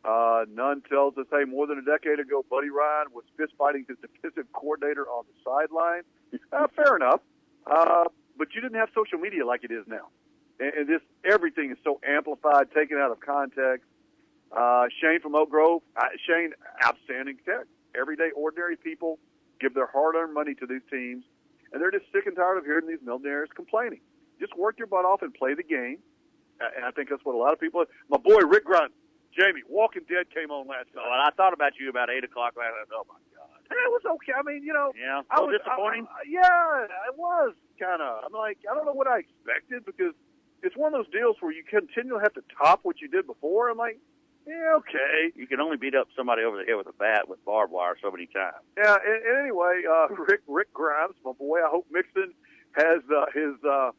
Uh, 0.04 0.44
Nunn 0.52 0.82
tells 0.88 1.16
us, 1.18 1.26
hey, 1.30 1.44
more 1.44 1.66
than 1.66 1.78
a 1.78 1.82
decade 1.82 2.20
ago, 2.20 2.44
Buddy 2.48 2.70
Ryan 2.70 3.08
was 3.12 3.24
fist 3.36 3.52
fighting 3.58 3.84
his 3.88 3.98
defensive 3.98 4.50
coordinator 4.52 5.06
on 5.06 5.24
the 5.26 5.34
sideline. 5.44 6.02
Uh, 6.52 6.66
fair 6.76 6.96
enough. 6.96 7.20
Uh, 7.66 8.04
but 8.36 8.48
you 8.54 8.60
didn't 8.60 8.78
have 8.78 8.88
social 8.94 9.18
media 9.18 9.46
like 9.46 9.64
it 9.64 9.70
is 9.70 9.84
now. 9.86 10.08
And, 10.60 10.74
and 10.74 10.88
this, 10.88 11.00
everything 11.24 11.70
is 11.70 11.78
so 11.82 12.00
amplified, 12.06 12.70
taken 12.74 12.98
out 12.98 13.10
of 13.10 13.20
context. 13.20 13.86
Uh, 14.52 14.86
Shane 15.00 15.20
from 15.20 15.34
Oak 15.34 15.50
Grove, 15.50 15.82
uh, 15.96 16.04
Shane, 16.26 16.52
outstanding 16.84 17.38
tech. 17.44 17.64
Everyday, 17.98 18.30
ordinary 18.36 18.76
people 18.76 19.18
give 19.60 19.74
their 19.74 19.86
hard-earned 19.86 20.32
money 20.32 20.54
to 20.54 20.66
these 20.66 20.82
teams, 20.90 21.24
and 21.72 21.80
they're 21.82 21.90
just 21.90 22.06
sick 22.12 22.26
and 22.26 22.36
tired 22.36 22.58
of 22.58 22.64
hearing 22.64 22.86
these 22.86 23.02
millionaires 23.02 23.48
complaining. 23.54 24.00
Just 24.40 24.56
work 24.56 24.78
your 24.78 24.86
butt 24.86 25.04
off 25.04 25.22
and 25.22 25.32
play 25.34 25.54
the 25.54 25.62
game. 25.62 25.98
And 26.60 26.84
I 26.84 26.90
think 26.90 27.08
that's 27.10 27.24
what 27.24 27.34
a 27.34 27.38
lot 27.38 27.52
of 27.52 27.60
people. 27.60 27.84
My 28.10 28.18
boy 28.18 28.40
Rick 28.46 28.64
Grunt, 28.64 28.92
Jamie, 29.36 29.62
Walking 29.68 30.02
Dead 30.08 30.26
came 30.34 30.50
on 30.50 30.66
last 30.66 30.90
night. 30.94 31.04
Oh, 31.06 31.12
and 31.12 31.22
I 31.22 31.30
thought 31.36 31.52
about 31.52 31.72
you 31.78 31.88
about 31.90 32.10
eight 32.10 32.24
o'clock 32.24 32.54
last 32.58 32.74
night. 32.74 32.90
Oh 32.94 33.06
my 33.06 33.14
God. 33.36 33.46
And 33.70 33.78
it 33.78 33.90
was 33.94 34.02
okay. 34.18 34.32
I 34.34 34.42
mean, 34.42 34.62
you 34.64 34.72
know, 34.72 34.90
Yeah. 34.98 35.22
I 35.30 35.40
was 35.40 35.54
disappointing. 35.58 36.08
I- 36.10 36.18
I- 36.18 36.26
yeah, 36.26 37.08
it 37.12 37.16
was 37.16 37.54
kind 37.78 38.02
of. 38.02 38.24
I'm 38.24 38.32
like, 38.32 38.58
I 38.68 38.74
don't 38.74 38.86
know 38.86 38.92
what 38.94 39.06
I 39.06 39.18
expected 39.20 39.84
because 39.84 40.14
it's 40.62 40.76
one 40.76 40.94
of 40.94 40.98
those 41.04 41.12
deals 41.12 41.36
where 41.40 41.52
you 41.52 41.62
continually 41.62 42.22
have 42.22 42.34
to 42.34 42.42
top 42.58 42.80
what 42.82 43.00
you 43.00 43.06
did 43.08 43.26
before. 43.26 43.68
I'm 43.70 43.76
like, 43.78 44.00
yeah, 44.48 44.72
okay. 44.78 45.30
You 45.36 45.46
can 45.46 45.60
only 45.60 45.76
beat 45.76 45.94
up 45.94 46.08
somebody 46.16 46.42
over 46.42 46.56
the 46.56 46.64
head 46.64 46.76
with 46.76 46.86
a 46.86 46.96
bat 46.96 47.28
with 47.28 47.44
barbed 47.44 47.70
wire 47.70 47.96
so 48.00 48.10
many 48.10 48.26
times. 48.26 48.64
Yeah, 48.78 48.96
and, 48.96 49.22
and 49.22 49.40
anyway, 49.44 49.82
uh, 49.84 50.08
Rick 50.26 50.40
Rick 50.48 50.72
Grimes, 50.72 51.16
my 51.22 51.32
boy. 51.32 51.58
I 51.58 51.68
hope 51.68 51.86
Mixon 51.90 52.32
has 52.72 53.02
uh, 53.12 53.26
his 53.34 53.62
uh, 53.62 53.90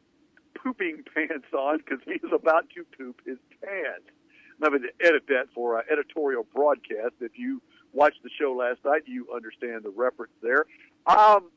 pooping 0.60 1.04
pants 1.14 1.46
on 1.56 1.78
because 1.78 2.00
he 2.04 2.14
is 2.14 2.32
about 2.34 2.66
to 2.74 2.84
poop 2.98 3.20
his 3.24 3.38
pants. 3.62 4.10
I'm 4.58 4.72
having 4.72 4.82
to 4.82 5.06
edit 5.06 5.22
that 5.28 5.46
for 5.54 5.78
uh, 5.78 5.82
editorial 5.90 6.44
broadcast. 6.52 7.14
If 7.20 7.38
you 7.38 7.62
watched 7.92 8.22
the 8.24 8.30
show 8.36 8.52
last 8.52 8.80
night, 8.84 9.02
you 9.06 9.28
understand 9.32 9.84
the 9.84 9.90
reference 9.94 10.34
there. 10.42 10.66
Um, 11.06 11.50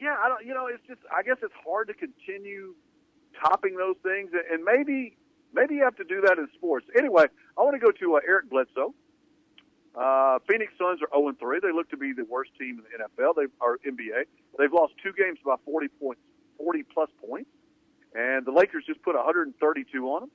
yeah, 0.00 0.16
I 0.18 0.28
don't. 0.28 0.44
You 0.44 0.54
know, 0.54 0.66
it's 0.66 0.82
just. 0.88 1.00
I 1.16 1.22
guess 1.22 1.36
it's 1.44 1.54
hard 1.64 1.86
to 1.86 1.94
continue 1.94 2.74
topping 3.40 3.76
those 3.76 3.96
things, 4.02 4.32
and 4.50 4.64
maybe 4.64 5.16
maybe 5.52 5.76
you 5.76 5.84
have 5.84 5.96
to 5.96 6.04
do 6.04 6.22
that 6.22 6.38
in 6.38 6.48
sports. 6.54 6.86
Anyway, 6.96 7.24
I 7.56 7.62
want 7.62 7.74
to 7.74 7.80
go 7.80 7.90
to 7.90 8.16
uh, 8.16 8.20
Eric 8.26 8.50
Bledsoe. 8.50 8.94
Uh, 9.94 10.38
Phoenix 10.48 10.72
Suns 10.78 11.00
are 11.02 11.08
0 11.12 11.34
3. 11.38 11.58
They 11.60 11.72
look 11.72 11.90
to 11.90 11.96
be 11.96 12.12
the 12.12 12.24
worst 12.24 12.52
team 12.58 12.80
in 12.80 12.84
the 12.84 13.04
NFL. 13.04 13.34
They 13.34 13.46
are 13.60 13.78
NBA. 13.84 14.24
They've 14.58 14.72
lost 14.72 14.94
two 15.02 15.12
games 15.12 15.38
by 15.44 15.56
40 15.64 15.88
points, 16.00 16.20
40 16.58 16.84
plus 16.94 17.10
points, 17.26 17.50
and 18.14 18.46
the 18.46 18.52
Lakers 18.52 18.84
just 18.86 19.02
put 19.02 19.16
132 19.16 20.04
on 20.06 20.20
them. 20.22 20.30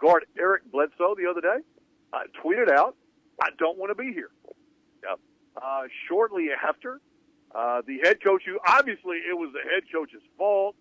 Guard 0.00 0.26
Eric 0.38 0.70
Bledsoe 0.70 1.14
the 1.16 1.28
other 1.30 1.40
day 1.40 1.58
uh, 2.12 2.18
tweeted 2.42 2.70
out, 2.70 2.96
"I 3.40 3.50
don't 3.58 3.78
want 3.78 3.90
to 3.90 3.94
be 3.94 4.12
here." 4.12 4.30
Yep. 5.04 5.20
Uh, 5.56 5.82
shortly 6.08 6.48
after, 6.52 7.00
uh, 7.54 7.82
the 7.86 7.98
head 8.02 8.22
coach, 8.22 8.42
who 8.46 8.58
obviously 8.66 9.18
it 9.18 9.36
was 9.36 9.52
the 9.52 9.62
head 9.62 9.84
coach's 9.92 10.22
fault, 10.36 10.76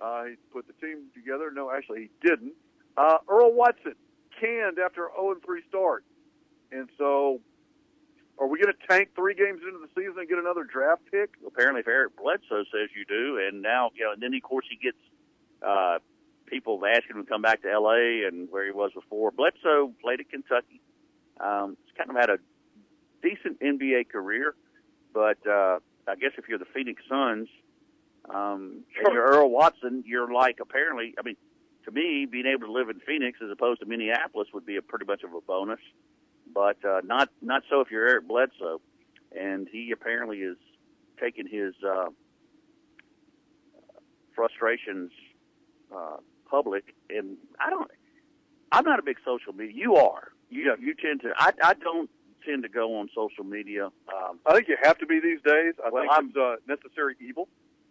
uh, 0.00 0.24
he 0.24 0.34
put 0.52 0.66
the 0.66 0.74
team 0.74 1.06
together. 1.14 1.50
No, 1.50 1.70
actually, 1.70 2.02
he 2.02 2.28
didn't. 2.28 2.52
Uh, 2.96 3.18
Earl 3.28 3.52
Watson 3.52 3.94
canned 4.40 4.78
after 4.78 5.06
a 5.06 5.20
0 5.20 5.36
3 5.44 5.62
start. 5.68 6.04
And 6.72 6.88
so, 6.98 7.40
are 8.38 8.46
we 8.46 8.60
going 8.60 8.72
to 8.74 8.86
tank 8.88 9.10
three 9.14 9.34
games 9.34 9.60
into 9.66 9.78
the 9.78 9.88
season 9.94 10.18
and 10.18 10.28
get 10.28 10.38
another 10.38 10.64
draft 10.64 11.02
pick? 11.10 11.30
Apparently, 11.46 11.80
if 11.80 11.88
Eric 11.88 12.16
Bledsoe 12.16 12.64
says 12.72 12.90
you 12.94 13.04
do, 13.06 13.38
and 13.38 13.62
now 13.62 13.90
you 13.94 14.04
know, 14.04 14.12
and 14.12 14.22
then 14.22 14.34
of 14.34 14.42
course 14.42 14.66
he 14.68 14.76
gets 14.76 14.98
uh, 15.62 15.98
people 16.46 16.80
asking 16.84 17.16
him 17.16 17.24
to 17.24 17.28
come 17.28 17.42
back 17.42 17.62
to 17.62 17.70
L.A. 17.70 18.26
and 18.26 18.50
where 18.50 18.64
he 18.64 18.72
was 18.72 18.92
before. 18.92 19.30
Bledsoe 19.30 19.92
played 20.02 20.20
at 20.20 20.30
Kentucky. 20.30 20.80
Um, 21.38 21.76
he's 21.84 21.96
kind 21.96 22.10
of 22.10 22.16
had 22.16 22.30
a 22.30 22.38
decent 23.22 23.60
NBA 23.60 24.08
career, 24.08 24.54
but 25.12 25.38
uh, 25.46 25.78
I 26.08 26.14
guess 26.16 26.32
if 26.38 26.48
you're 26.48 26.58
the 26.58 26.66
Phoenix 26.74 27.02
Suns 27.08 27.48
um, 28.28 28.84
and 28.98 29.12
you're 29.12 29.24
Earl 29.24 29.50
Watson, 29.50 30.04
you're 30.06 30.32
like 30.32 30.58
apparently. 30.60 31.14
I 31.18 31.22
mean, 31.22 31.36
to 31.86 31.92
me, 31.92 32.26
being 32.30 32.46
able 32.46 32.66
to 32.66 32.72
live 32.72 32.90
in 32.90 33.00
Phoenix 33.00 33.38
as 33.42 33.50
opposed 33.50 33.80
to 33.80 33.86
Minneapolis 33.86 34.48
would 34.52 34.66
be 34.66 34.76
a 34.76 34.82
pretty 34.82 35.06
much 35.06 35.22
of 35.22 35.32
a 35.32 35.40
bonus, 35.40 35.80
but 36.52 36.76
uh, 36.84 37.00
not 37.04 37.30
not 37.40 37.62
so 37.70 37.80
if 37.80 37.90
you're 37.90 38.06
Eric 38.06 38.28
Bledsoe, 38.28 38.80
and 39.36 39.68
he 39.70 39.92
apparently 39.92 40.38
is 40.38 40.56
taking 41.20 41.46
his 41.46 41.74
uh, 41.88 42.06
frustrations 44.34 45.10
uh, 45.94 46.16
public. 46.50 46.94
And 47.10 47.36
I 47.60 47.70
don't. 47.70 47.90
I'm 48.72 48.84
not 48.84 48.98
a 48.98 49.02
big 49.02 49.16
social 49.24 49.52
media. 49.52 49.74
You 49.76 49.96
are. 49.96 50.28
You 50.50 50.74
you 50.80 50.94
tend 50.94 51.22
to. 51.22 51.32
I 51.38 51.52
I 51.62 51.74
don't 51.74 52.10
tend 52.44 52.62
to 52.64 52.68
go 52.68 52.98
on 52.98 53.08
social 53.14 53.44
media. 53.44 53.86
Um, 53.86 54.38
I 54.46 54.54
think 54.54 54.68
you 54.68 54.76
have 54.82 54.98
to 54.98 55.06
be 55.06 55.20
these 55.20 55.40
days. 55.44 55.74
I 55.84 55.90
Well, 55.90 56.02
think 56.02 56.12
I'm- 56.12 56.28
it's 56.28 56.36
uh, 56.36 56.56
necessary 56.68 57.16
evil. 57.20 57.48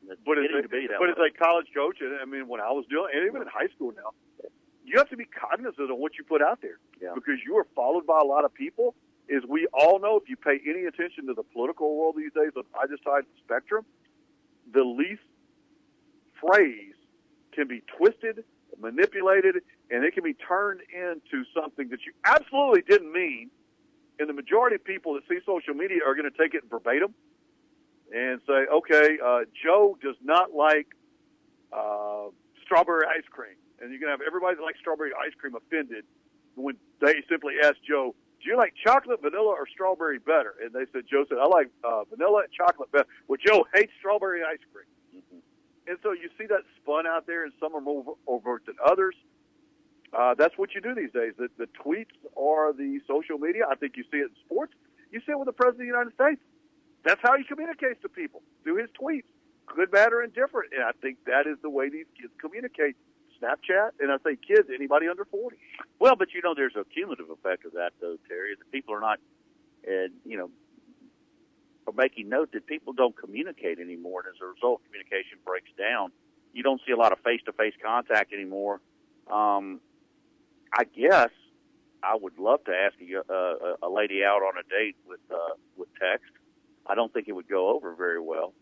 It's 0.09 0.21
But 0.25 0.37
as, 0.37 0.43
getting 0.47 0.59
a, 0.59 0.61
to 0.63 0.69
be 0.69 0.87
that 0.87 0.97
but 0.99 1.09
as 1.09 1.17
a 1.17 1.31
college 1.37 1.67
coach, 1.73 1.97
I 2.01 2.25
mean, 2.25 2.47
when 2.47 2.61
I 2.61 2.71
was 2.71 2.85
doing, 2.89 3.09
and 3.13 3.25
even 3.27 3.41
in 3.41 3.47
high 3.47 3.67
school 3.75 3.93
now, 3.95 4.11
you 4.85 4.97
have 4.97 5.09
to 5.09 5.17
be 5.17 5.25
cognizant 5.25 5.89
of 5.91 5.97
what 5.97 6.13
you 6.17 6.23
put 6.23 6.41
out 6.41 6.61
there 6.61 6.77
Yeah. 7.01 7.13
because 7.15 7.39
you 7.45 7.57
are 7.57 7.67
followed 7.75 8.05
by 8.05 8.19
a 8.19 8.23
lot 8.23 8.45
of 8.45 8.53
people. 8.53 8.95
As 9.35 9.41
we 9.49 9.65
all 9.73 9.97
know, 9.99 10.17
if 10.17 10.29
you 10.29 10.35
pay 10.37 10.59
any 10.69 10.85
attention 10.85 11.25
to 11.27 11.33
the 11.33 11.41
political 11.41 11.97
world 11.97 12.15
these 12.17 12.31
days 12.33 12.51
on 12.55 12.63
either 12.83 12.97
side 13.03 13.25
of 13.25 13.31
the 13.33 13.39
spectrum, 13.43 13.83
the 14.71 14.83
least 14.83 15.25
phrase 16.39 16.93
can 17.53 17.67
be 17.67 17.81
twisted, 17.97 18.43
manipulated, 18.79 19.55
and 19.89 20.03
it 20.03 20.13
can 20.13 20.23
be 20.23 20.33
turned 20.35 20.81
into 20.93 21.43
something 21.59 21.89
that 21.89 21.99
you 22.05 22.13
absolutely 22.23 22.83
didn't 22.87 23.11
mean. 23.11 23.49
And 24.19 24.29
the 24.29 24.33
majority 24.33 24.75
of 24.75 24.83
people 24.83 25.13
that 25.15 25.23
see 25.27 25.39
social 25.45 25.73
media 25.73 25.99
are 26.05 26.13
going 26.15 26.29
to 26.29 26.37
take 26.37 26.53
it 26.53 26.63
verbatim 26.69 27.13
and 28.13 28.39
say, 28.47 28.65
okay, 28.71 29.17
uh, 29.23 29.39
Joe 29.63 29.97
does 30.01 30.15
not 30.23 30.53
like 30.53 30.87
uh, 31.73 32.29
strawberry 32.63 33.05
ice 33.07 33.25
cream. 33.29 33.55
And 33.81 33.91
you're 33.91 33.99
going 33.99 34.07
to 34.07 34.17
have 34.17 34.25
everybody 34.25 34.55
that 34.55 34.63
likes 34.63 34.79
strawberry 34.79 35.11
ice 35.13 35.33
cream 35.39 35.55
offended 35.55 36.05
when 36.55 36.75
they 37.01 37.21
simply 37.29 37.55
ask 37.63 37.75
Joe, 37.87 38.15
do 38.41 38.49
you 38.49 38.57
like 38.57 38.73
chocolate, 38.81 39.21
vanilla, 39.21 39.49
or 39.57 39.67
strawberry 39.67 40.19
better? 40.19 40.55
And 40.63 40.71
they 40.71 40.85
said, 40.93 41.03
Joe 41.09 41.25
said, 41.27 41.39
I 41.39 41.47
like 41.47 41.69
uh, 41.83 42.03
vanilla 42.05 42.43
and 42.43 42.53
chocolate 42.53 42.91
better. 42.91 43.07
Well, 43.27 43.39
Joe 43.43 43.65
hates 43.73 43.91
strawberry 43.99 44.43
ice 44.43 44.59
cream. 44.71 44.85
And 45.87 45.97
so 46.01 46.11
you 46.13 46.29
see 46.37 46.45
that 46.47 46.61
spun 46.81 47.05
out 47.05 47.27
there, 47.27 47.43
and 47.43 47.53
some 47.59 47.75
are 47.75 47.81
more 47.81 48.15
overt 48.27 48.65
than 48.65 48.75
others. 48.83 49.15
Uh, 50.13 50.33
that's 50.33 50.57
what 50.57 50.73
you 50.73 50.81
do 50.81 50.95
these 50.95 51.11
days. 51.11 51.33
The, 51.37 51.49
the 51.57 51.67
tweets 51.83 52.15
or 52.33 52.73
the 52.73 52.99
social 53.07 53.37
media. 53.37 53.63
I 53.69 53.75
think 53.75 53.97
you 53.97 54.03
see 54.11 54.17
it 54.17 54.29
in 54.29 54.35
sports. 54.45 54.73
You 55.11 55.19
see 55.25 55.31
it 55.31 55.39
with 55.39 55.47
the 55.47 55.53
President 55.53 55.81
of 55.81 55.87
the 55.87 55.99
United 55.99 56.13
States. 56.13 56.41
That's 57.05 57.21
how 57.21 57.37
he 57.37 57.43
communicates 57.43 58.01
to 58.01 58.09
people 58.09 58.41
through 58.63 58.77
his 58.77 58.89
tweets, 58.99 59.29
good, 59.73 59.91
bad, 59.91 60.11
or 60.11 60.23
indifferent. 60.23 60.73
And 60.73 60.83
I 60.83 60.91
think 61.01 61.17
that 61.25 61.45
is 61.45 61.57
the 61.61 61.69
way 61.69 61.89
these 61.89 62.07
kids 62.19 62.33
communicate. 62.41 62.97
Snapchat, 63.41 63.91
and 63.99 64.11
I 64.11 64.17
say 64.23 64.37
kids, 64.37 64.69
anybody 64.73 65.07
under 65.09 65.25
40. 65.25 65.57
Well, 65.99 66.15
but 66.15 66.33
you 66.33 66.41
know, 66.41 66.53
there's 66.55 66.75
a 66.75 66.85
cumulative 66.85 67.29
effect 67.29 67.65
of 67.65 67.73
that, 67.73 67.91
though, 67.99 68.15
Terry. 68.29 68.55
That 68.57 68.71
people 68.71 68.95
are 68.95 69.01
not, 69.01 69.19
uh, 69.85 70.07
you 70.23 70.37
know, 70.37 70.49
are 71.85 71.93
making 71.93 72.29
note 72.29 72.53
that 72.53 72.65
people 72.65 72.93
don't 72.93 73.15
communicate 73.15 73.77
anymore, 73.77 74.23
and 74.25 74.33
as 74.33 74.41
a 74.41 74.45
result, 74.45 74.81
communication 74.85 75.37
breaks 75.45 75.69
down. 75.77 76.11
You 76.53 76.63
don't 76.63 76.79
see 76.87 76.93
a 76.93 76.97
lot 76.97 77.11
of 77.11 77.19
face-to-face 77.19 77.73
contact 77.83 78.31
anymore. 78.31 78.79
Um, 79.29 79.81
I 80.73 80.85
guess 80.85 81.29
I 82.01 82.15
would 82.15 82.39
love 82.39 82.63
to 82.65 82.71
ask 82.71 82.95
a, 83.01 83.33
a, 83.33 83.87
a 83.87 83.89
lady 83.89 84.23
out 84.23 84.41
on 84.43 84.53
a 84.57 84.63
date 84.63 84.95
with 85.05 85.19
uh, 85.29 85.55
with 85.75 85.89
text. 85.99 86.31
I 86.88 86.95
don't 86.95 87.11
think 87.13 87.27
it 87.27 87.33
would 87.33 87.47
go 87.47 87.69
over 87.75 87.93
very 87.95 88.19
well. 88.21 88.53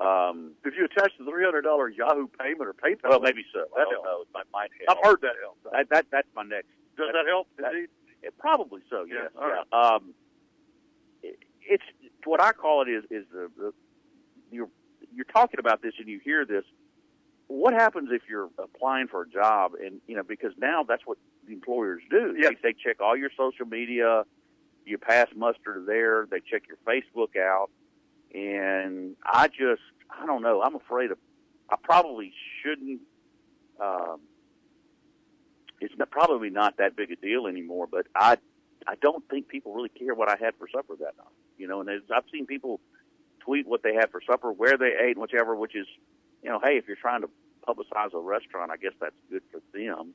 Um, 0.00 0.52
If 0.64 0.74
you 0.76 0.84
attach 0.84 1.12
the 1.18 1.24
$300 1.24 1.96
Yahoo 1.96 2.26
payment 2.38 2.68
or 2.68 2.74
PayPal, 2.74 3.08
well, 3.10 3.20
maybe 3.20 3.44
so. 3.52 3.60
I 3.60 3.62
That 3.62 3.84
don't 3.84 4.04
helps. 4.04 4.04
know. 4.34 4.40
It 4.40 4.46
might, 4.52 4.70
help. 4.86 4.98
I've 4.98 5.04
heard 5.10 5.20
that 5.22 5.34
helps. 5.42 5.58
That, 5.72 5.88
that 5.90 6.06
that's 6.10 6.28
my 6.36 6.42
next. 6.42 6.68
Does 6.96 7.08
that 7.12 7.26
help? 7.26 7.48
that- 7.58 7.72
Indeed. 7.72 7.88
It, 8.22 8.36
probably 8.38 8.80
so. 8.90 9.04
Yeah, 9.04 9.14
Yes. 9.22 9.30
all 9.38 9.48
right. 9.48 9.64
Yeah. 9.72 9.78
Um, 9.78 10.14
it, 11.22 11.38
it's 11.62 11.82
what 12.24 12.42
I 12.42 12.52
call 12.52 12.82
it 12.82 12.88
is 12.88 13.04
is 13.10 13.24
the, 13.32 13.48
the 13.56 13.72
you're 14.50 14.68
you're 15.14 15.24
talking 15.26 15.60
about 15.60 15.80
this 15.82 15.92
and 15.98 16.08
you 16.08 16.18
hear 16.24 16.44
this. 16.44 16.64
What 17.48 17.74
happens 17.74 18.08
if 18.10 18.22
you're 18.28 18.48
applying 18.58 19.06
for 19.08 19.22
a 19.22 19.28
job 19.28 19.72
and 19.82 20.00
you 20.06 20.16
know 20.16 20.22
because 20.24 20.52
now 20.58 20.82
that's 20.82 21.02
what 21.06 21.18
the 21.46 21.52
employers 21.52 22.02
do. 22.10 22.34
Yes. 22.38 22.54
They, 22.62 22.70
they 22.72 22.76
check 22.84 23.00
all 23.00 23.16
your 23.16 23.30
social 23.36 23.66
media. 23.66 24.24
You 24.86 24.98
pass 24.98 25.26
muster 25.34 25.82
there. 25.86 26.26
They 26.30 26.38
check 26.40 26.62
your 26.68 26.78
Facebook 26.86 27.36
out, 27.36 27.70
and 28.32 29.16
I 29.24 29.48
just 29.48 29.82
I 30.08 30.24
don't 30.26 30.42
know. 30.42 30.62
I'm 30.62 30.76
afraid 30.76 31.10
of. 31.10 31.18
I 31.68 31.74
probably 31.82 32.32
shouldn't. 32.62 33.00
Um, 33.80 34.20
it's 35.80 35.94
not, 35.98 36.10
probably 36.10 36.50
not 36.50 36.76
that 36.78 36.96
big 36.96 37.10
a 37.10 37.16
deal 37.16 37.48
anymore, 37.48 37.88
but 37.90 38.06
I 38.14 38.38
I 38.86 38.94
don't 38.94 39.28
think 39.28 39.48
people 39.48 39.74
really 39.74 39.88
care 39.88 40.14
what 40.14 40.28
I 40.28 40.36
had 40.40 40.54
for 40.58 40.68
supper 40.72 40.94
that 40.96 41.16
night. 41.18 41.34
You 41.58 41.66
know, 41.66 41.80
and 41.80 41.90
I've 41.90 42.24
seen 42.32 42.46
people 42.46 42.80
tweet 43.40 43.66
what 43.66 43.82
they 43.82 43.94
had 43.94 44.10
for 44.10 44.20
supper, 44.20 44.52
where 44.52 44.78
they 44.78 44.92
ate, 45.08 45.18
whichever, 45.18 45.56
which 45.56 45.74
is, 45.74 45.86
you 46.42 46.50
know, 46.50 46.60
hey, 46.62 46.76
if 46.76 46.86
you're 46.86 46.96
trying 46.96 47.22
to 47.22 47.30
publicize 47.66 48.14
a 48.14 48.18
restaurant, 48.20 48.70
I 48.70 48.76
guess 48.76 48.92
that's 49.00 49.16
good 49.30 49.42
for 49.50 49.60
them. 49.72 50.14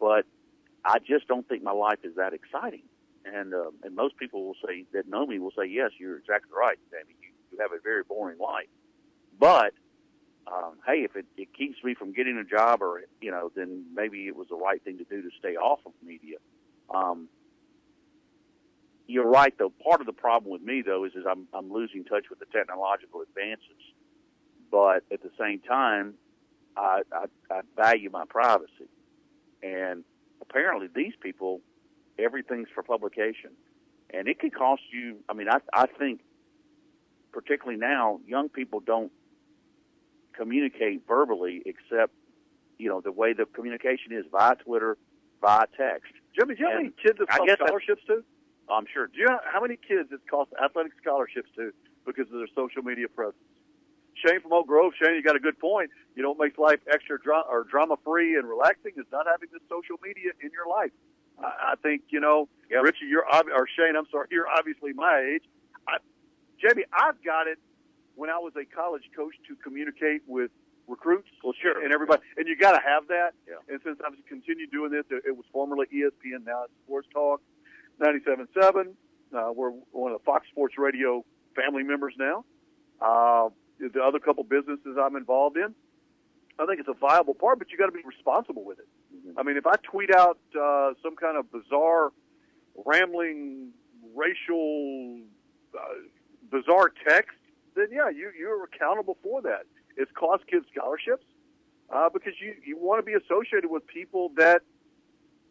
But 0.00 0.24
I 0.84 0.98
just 0.98 1.26
don't 1.28 1.46
think 1.48 1.62
my 1.62 1.72
life 1.72 1.98
is 2.04 2.16
that 2.16 2.32
exciting. 2.32 2.82
And 3.34 3.52
uh, 3.54 3.70
and 3.82 3.94
most 3.94 4.16
people 4.16 4.44
will 4.44 4.56
say 4.66 4.84
that 4.92 5.08
know 5.08 5.26
me 5.26 5.38
will 5.38 5.52
say, 5.56 5.66
yes, 5.66 5.90
you're 5.98 6.18
exactly 6.18 6.52
right, 6.56 6.78
Sammy. 6.90 7.14
You, 7.20 7.28
you 7.52 7.58
have 7.60 7.72
a 7.72 7.80
very 7.82 8.02
boring 8.02 8.38
life. 8.38 8.68
But 9.38 9.72
um, 10.46 10.74
hey, 10.86 11.04
if 11.04 11.16
it, 11.16 11.26
it 11.36 11.48
keeps 11.56 11.82
me 11.84 11.94
from 11.94 12.12
getting 12.12 12.38
a 12.38 12.44
job, 12.44 12.82
or 12.82 13.02
you 13.20 13.30
know, 13.30 13.50
then 13.54 13.84
maybe 13.94 14.26
it 14.26 14.36
was 14.36 14.48
the 14.48 14.56
right 14.56 14.82
thing 14.82 14.98
to 14.98 15.04
do 15.04 15.22
to 15.22 15.28
stay 15.38 15.56
off 15.56 15.80
of 15.84 15.92
media. 16.02 16.38
Um, 16.92 17.28
you're 19.06 19.26
right, 19.26 19.54
though. 19.58 19.72
Part 19.82 20.00
of 20.00 20.06
the 20.06 20.12
problem 20.12 20.52
with 20.52 20.62
me, 20.62 20.82
though, 20.84 21.04
is, 21.04 21.12
is 21.14 21.24
I'm, 21.28 21.48
I'm 21.54 21.72
losing 21.72 22.04
touch 22.04 22.26
with 22.28 22.38
the 22.38 22.46
technological 22.46 23.22
advances. 23.22 23.82
But 24.70 25.02
at 25.10 25.22
the 25.22 25.30
same 25.38 25.60
time, 25.60 26.14
I, 26.76 27.02
I, 27.10 27.24
I 27.50 27.60
value 27.74 28.10
my 28.10 28.24
privacy. 28.28 28.88
And 29.62 30.04
apparently, 30.42 30.88
these 30.94 31.14
people, 31.20 31.62
everything's 32.18 32.68
for 32.74 32.82
publication. 32.82 33.50
And 34.10 34.26
it 34.26 34.38
could 34.38 34.54
cost 34.54 34.82
you, 34.92 35.16
I 35.28 35.34
mean, 35.34 35.48
I, 35.48 35.58
I 35.72 35.86
think, 35.86 36.20
particularly 37.32 37.78
now, 37.78 38.20
young 38.26 38.48
people 38.48 38.80
don't 38.80 39.12
communicate 40.34 41.02
verbally 41.06 41.62
except, 41.66 42.12
you 42.78 42.88
know, 42.88 43.00
the 43.00 43.12
way 43.12 43.32
the 43.32 43.44
communication 43.44 44.12
is 44.12 44.24
via 44.30 44.54
Twitter, 44.56 44.96
via 45.40 45.66
text. 45.76 46.12
Jimmy, 46.38 46.54
do 46.54 46.62
you 46.62 46.70
have 46.70 46.80
any 46.80 46.92
kids 47.02 47.18
that 47.18 47.28
cost 47.28 47.50
scholarships 47.60 48.02
to? 48.06 48.24
I'm 48.70 48.86
sure. 48.92 49.06
Do 49.08 49.18
you 49.18 49.26
know 49.26 49.38
how 49.50 49.60
many 49.60 49.76
kids 49.76 50.08
it's 50.12 50.22
cost 50.30 50.50
athletic 50.62 50.92
scholarships 51.00 51.48
to 51.56 51.72
because 52.06 52.26
of 52.32 52.38
their 52.38 52.52
social 52.54 52.82
media 52.82 53.08
presence? 53.08 53.42
Shane 54.14 54.40
from 54.40 54.52
Oak 54.52 54.66
Grove, 54.66 54.92
Shane, 55.00 55.14
you 55.14 55.22
got 55.22 55.36
a 55.36 55.40
good 55.40 55.58
point. 55.58 55.90
You 56.16 56.22
know 56.22 56.30
what 56.30 56.38
makes 56.38 56.58
life 56.58 56.80
extra 56.92 57.20
dra- 57.20 57.46
or 57.48 57.64
drama 57.64 57.96
free 58.04 58.36
and 58.36 58.48
relaxing 58.48 58.92
is 58.96 59.06
not 59.12 59.26
having 59.30 59.48
this 59.52 59.62
social 59.68 59.96
media 60.02 60.32
in 60.42 60.50
your 60.50 60.66
life. 60.66 60.90
I, 61.42 61.72
I 61.72 61.74
think 61.82 62.02
you 62.10 62.20
know, 62.20 62.48
Richie, 62.70 63.06
you're 63.08 63.26
ob- 63.28 63.48
or 63.54 63.66
Shane, 63.76 63.96
I'm 63.96 64.06
sorry, 64.10 64.28
you're 64.30 64.48
obviously 64.48 64.92
my 64.92 65.34
age. 65.34 65.42
I, 65.86 65.98
Jamie, 66.60 66.84
I've 66.92 67.22
got 67.24 67.46
it 67.46 67.58
when 68.14 68.30
I 68.30 68.38
was 68.38 68.52
a 68.56 68.64
college 68.64 69.04
coach 69.14 69.34
to 69.48 69.56
communicate 69.56 70.22
with 70.26 70.50
recruits. 70.88 71.28
Well, 71.44 71.54
sure. 71.60 71.82
and 71.82 71.92
everybody, 71.92 72.22
and 72.36 72.48
you 72.48 72.56
got 72.56 72.72
to 72.72 72.80
have 72.84 73.08
that. 73.08 73.30
Yeah. 73.46 73.54
And 73.68 73.80
since 73.84 73.98
I've 74.04 74.14
continued 74.28 74.70
doing 74.70 74.90
this, 74.90 75.04
it, 75.10 75.22
it 75.26 75.36
was 75.36 75.44
formerly 75.52 75.86
ESPN, 75.94 76.44
now 76.44 76.64
it's 76.64 76.72
Sports 76.84 77.08
Talk, 77.12 77.40
97.7. 78.00 78.94
Uh, 79.30 79.52
we're 79.52 79.70
one 79.92 80.12
of 80.12 80.18
the 80.18 80.24
Fox 80.24 80.46
Sports 80.50 80.74
Radio 80.78 81.24
family 81.54 81.82
members 81.82 82.14
now. 82.18 82.44
Uh, 83.00 83.50
the 83.78 84.02
other 84.02 84.18
couple 84.18 84.42
businesses 84.42 84.96
I'm 85.00 85.14
involved 85.14 85.56
in, 85.56 85.74
I 86.58 86.66
think 86.66 86.80
it's 86.80 86.88
a 86.88 86.98
viable 86.98 87.34
part, 87.34 87.58
but 87.58 87.70
you 87.70 87.78
got 87.78 87.86
to 87.86 87.92
be 87.92 88.02
responsible 88.04 88.64
with 88.64 88.80
it. 88.80 88.88
I 89.36 89.42
mean, 89.42 89.56
if 89.56 89.66
I 89.66 89.74
tweet 89.82 90.14
out 90.14 90.38
uh, 90.58 90.92
some 91.02 91.16
kind 91.16 91.36
of 91.36 91.50
bizarre, 91.50 92.12
rambling, 92.84 93.70
racial, 94.14 95.20
uh, 95.74 95.80
bizarre 96.50 96.92
text, 97.06 97.36
then 97.76 97.88
yeah, 97.92 98.08
you 98.08 98.30
you're 98.38 98.64
accountable 98.64 99.16
for 99.22 99.42
that. 99.42 99.62
It's 99.96 100.10
cost 100.12 100.46
kids 100.46 100.66
scholarships 100.74 101.24
uh, 101.90 102.08
because 102.08 102.34
you 102.40 102.54
you 102.64 102.76
want 102.78 103.00
to 103.00 103.06
be 103.06 103.14
associated 103.14 103.70
with 103.70 103.86
people 103.86 104.30
that 104.36 104.62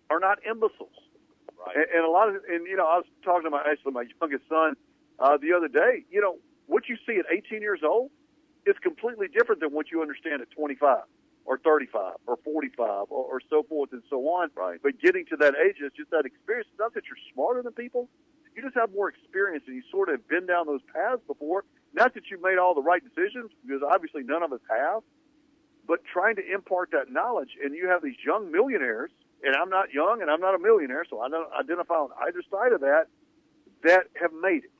are 0.09 0.19
not 0.19 0.39
imbeciles. 0.45 0.89
Right. 1.65 1.75
And, 1.75 1.86
and 1.95 2.05
a 2.05 2.09
lot 2.09 2.30
of, 2.30 2.36
and 2.49 2.65
you 2.67 2.78
know, 2.78 2.86
I 2.86 2.97
was 2.97 3.05
talking 3.23 3.43
to 3.43 3.49
my 3.49 3.63
actually 3.69 3.93
my 3.93 4.05
youngest 4.21 4.43
son 4.49 4.75
uh, 5.19 5.38
the 5.38 5.53
other 5.53 5.67
day. 5.67 6.05
You 6.09 6.21
know, 6.21 6.38
what 6.67 6.89
you 6.89 6.97
see 7.07 7.17
at 7.17 7.25
18 7.32 7.61
years 7.61 7.82
old 7.84 8.11
is 8.65 8.75
completely 8.82 9.28
different 9.28 9.61
than 9.61 9.71
what 9.71 9.91
you 9.91 10.01
understand 10.01 10.41
at 10.41 10.51
25 10.51 11.03
or 11.47 11.57
35 11.59 12.15
or 12.27 12.37
45 12.43 13.07
or, 13.09 13.23
or 13.23 13.41
so 13.49 13.63
forth 13.63 13.93
and 13.93 14.03
so 14.09 14.19
on. 14.27 14.49
Right. 14.55 14.79
But 14.83 14.99
getting 15.01 15.25
to 15.27 15.37
that 15.37 15.55
age, 15.55 15.77
it's 15.79 15.95
just 15.95 16.11
that 16.11 16.25
experience. 16.25 16.67
Not 16.77 16.93
that 16.93 17.03
you're 17.07 17.17
smarter 17.33 17.63
than 17.63 17.71
people, 17.71 18.09
you 18.53 18.61
just 18.61 18.75
have 18.75 18.91
more 18.93 19.07
experience 19.07 19.63
and 19.65 19.75
you 19.75 19.83
sort 19.89 20.09
of 20.09 20.19
have 20.19 20.27
been 20.27 20.45
down 20.45 20.67
those 20.67 20.81
paths 20.93 21.21
before. 21.25 21.63
Not 21.93 22.13
that 22.15 22.29
you 22.29 22.41
made 22.41 22.57
all 22.57 22.75
the 22.75 22.81
right 22.81 23.01
decisions, 23.01 23.49
because 23.65 23.81
obviously 23.81 24.23
none 24.23 24.43
of 24.43 24.51
us 24.51 24.59
have, 24.69 25.03
but 25.87 26.03
trying 26.11 26.35
to 26.35 26.53
impart 26.53 26.91
that 26.91 27.09
knowledge. 27.09 27.51
And 27.63 27.73
you 27.73 27.87
have 27.87 28.03
these 28.03 28.17
young 28.25 28.51
millionaires, 28.51 29.09
and 29.41 29.55
I'm 29.55 29.69
not 29.69 29.93
young 29.93 30.21
and 30.21 30.29
I'm 30.29 30.41
not 30.41 30.53
a 30.53 30.59
millionaire, 30.59 31.05
so 31.09 31.21
I 31.21 31.29
don't 31.29 31.47
identify 31.53 31.95
on 31.95 32.09
either 32.27 32.43
side 32.51 32.73
of 32.73 32.81
that, 32.81 33.07
that 33.83 34.07
have 34.19 34.33
made 34.33 34.65
it. 34.65 34.71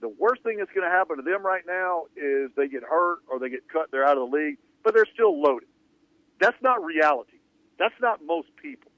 The 0.00 0.08
worst 0.08 0.42
thing 0.42 0.58
that's 0.58 0.72
going 0.72 0.88
to 0.88 0.94
happen 0.94 1.16
to 1.16 1.22
them 1.22 1.44
right 1.44 1.64
now 1.66 2.04
is 2.16 2.50
they 2.56 2.68
get 2.68 2.84
hurt 2.84 3.18
or 3.28 3.38
they 3.38 3.50
get 3.50 3.68
cut, 3.68 3.90
they're 3.90 4.06
out 4.06 4.16
of 4.16 4.30
the 4.30 4.36
league, 4.36 4.56
but 4.82 4.94
they're 4.94 5.08
still 5.12 5.40
loaded. 5.40 5.68
That's 6.40 6.60
not 6.62 6.84
reality. 6.84 7.38
That's 7.78 7.94
not 8.00 8.20
most 8.24 8.48
people. 8.60 8.90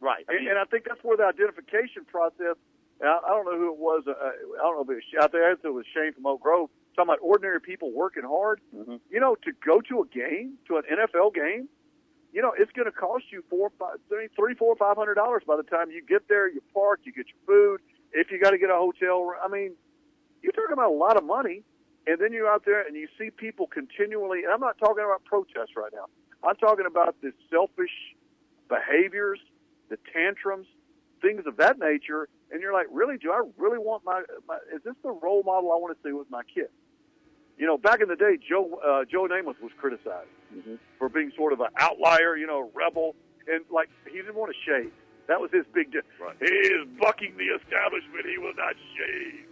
Right. 0.00 0.24
And, 0.28 0.46
and 0.48 0.58
I 0.58 0.64
think 0.64 0.84
that's 0.86 1.02
where 1.02 1.16
the 1.16 1.24
identification 1.24 2.04
process. 2.06 2.56
And 3.00 3.08
I, 3.08 3.18
I 3.24 3.28
don't 3.30 3.44
know 3.46 3.58
who 3.58 3.72
it 3.72 3.78
was. 3.78 4.02
Uh, 4.06 4.12
I 4.14 4.62
don't 4.62 4.76
know 4.76 4.82
if 4.82 4.90
it 4.90 5.02
was. 5.02 5.04
I 5.18 5.28
think 5.28 5.64
it 5.64 5.68
was 5.74 5.86
Shane 5.94 6.12
from 6.12 6.26
Oak 6.26 6.42
Grove 6.42 6.70
talking 6.96 7.08
about 7.08 7.18
ordinary 7.22 7.60
people 7.60 7.90
working 7.92 8.24
hard. 8.24 8.60
Mhm. 8.74 9.00
You 9.10 9.20
know, 9.20 9.36
to 9.44 9.52
go 9.64 9.80
to 9.80 10.02
a 10.02 10.06
game, 10.06 10.58
to 10.68 10.76
an 10.76 10.82
NFL 10.90 11.34
game, 11.34 11.68
you 12.32 12.42
know, 12.42 12.52
it's 12.56 12.72
going 12.72 12.86
to 12.86 12.92
cost 12.92 13.24
you 13.30 13.42
four, 13.48 13.70
five, 13.78 13.96
three, 14.08 14.28
three, 14.36 14.54
four, 14.54 14.74
five 14.76 14.96
hundred 14.96 15.14
dollars 15.14 15.42
by 15.46 15.56
the 15.56 15.62
time 15.62 15.90
you 15.90 16.02
get 16.02 16.28
there. 16.28 16.48
You 16.48 16.62
park, 16.74 17.00
you 17.04 17.12
get 17.12 17.26
your 17.28 17.42
food. 17.46 17.80
If 18.12 18.30
you 18.30 18.40
got 18.40 18.50
to 18.50 18.58
get 18.58 18.70
a 18.70 18.74
hotel, 18.76 19.32
I 19.42 19.48
mean, 19.48 19.72
you're 20.42 20.52
talking 20.52 20.72
about 20.72 20.90
a 20.90 20.94
lot 20.96 21.16
of 21.16 21.24
money. 21.24 21.62
And 22.04 22.18
then 22.20 22.32
you're 22.32 22.50
out 22.50 22.64
there 22.66 22.84
and 22.84 22.96
you 22.96 23.06
see 23.16 23.30
people 23.30 23.68
continually. 23.68 24.42
And 24.42 24.52
I'm 24.52 24.58
not 24.58 24.76
talking 24.76 25.04
about 25.04 25.24
protests 25.24 25.76
right 25.76 25.92
now. 25.94 26.06
I'm 26.44 26.56
talking 26.56 26.86
about 26.86 27.16
the 27.22 27.32
selfish 27.50 27.92
behaviors, 28.68 29.38
the 29.90 29.98
tantrums, 30.12 30.66
things 31.20 31.42
of 31.46 31.56
that 31.58 31.78
nature. 31.78 32.28
And 32.50 32.60
you're 32.60 32.72
like, 32.72 32.86
really? 32.90 33.16
Do 33.16 33.32
I 33.32 33.42
really 33.56 33.78
want 33.78 34.04
my? 34.04 34.22
my 34.46 34.56
is 34.74 34.82
this 34.84 34.94
the 35.02 35.10
role 35.10 35.42
model 35.44 35.72
I 35.72 35.76
want 35.76 35.96
to 35.96 36.08
see 36.08 36.12
with 36.12 36.30
my 36.30 36.42
kid? 36.42 36.68
You 37.58 37.66
know, 37.66 37.78
back 37.78 38.00
in 38.00 38.08
the 38.08 38.16
day, 38.16 38.36
Joe 38.36 38.80
uh, 38.84 39.04
Joe 39.10 39.28
Namath 39.28 39.60
was 39.62 39.72
criticized 39.78 40.28
for 40.98 41.08
being 41.08 41.32
sort 41.36 41.52
of 41.52 41.60
an 41.60 41.68
outlier, 41.78 42.36
you 42.36 42.46
know, 42.46 42.70
rebel, 42.74 43.14
and 43.46 43.64
like 43.70 43.88
he 44.10 44.18
didn't 44.18 44.34
want 44.34 44.52
to 44.52 44.58
shave. 44.70 44.92
That 45.28 45.40
was 45.40 45.50
his 45.52 45.64
big 45.72 45.92
deal. 45.92 46.02
Right. 46.20 46.36
He 46.40 46.52
is 46.52 46.86
bucking 47.00 47.36
the 47.38 47.54
establishment. 47.56 48.26
He 48.26 48.38
will 48.38 48.54
not 48.56 48.74
shave. 48.98 49.46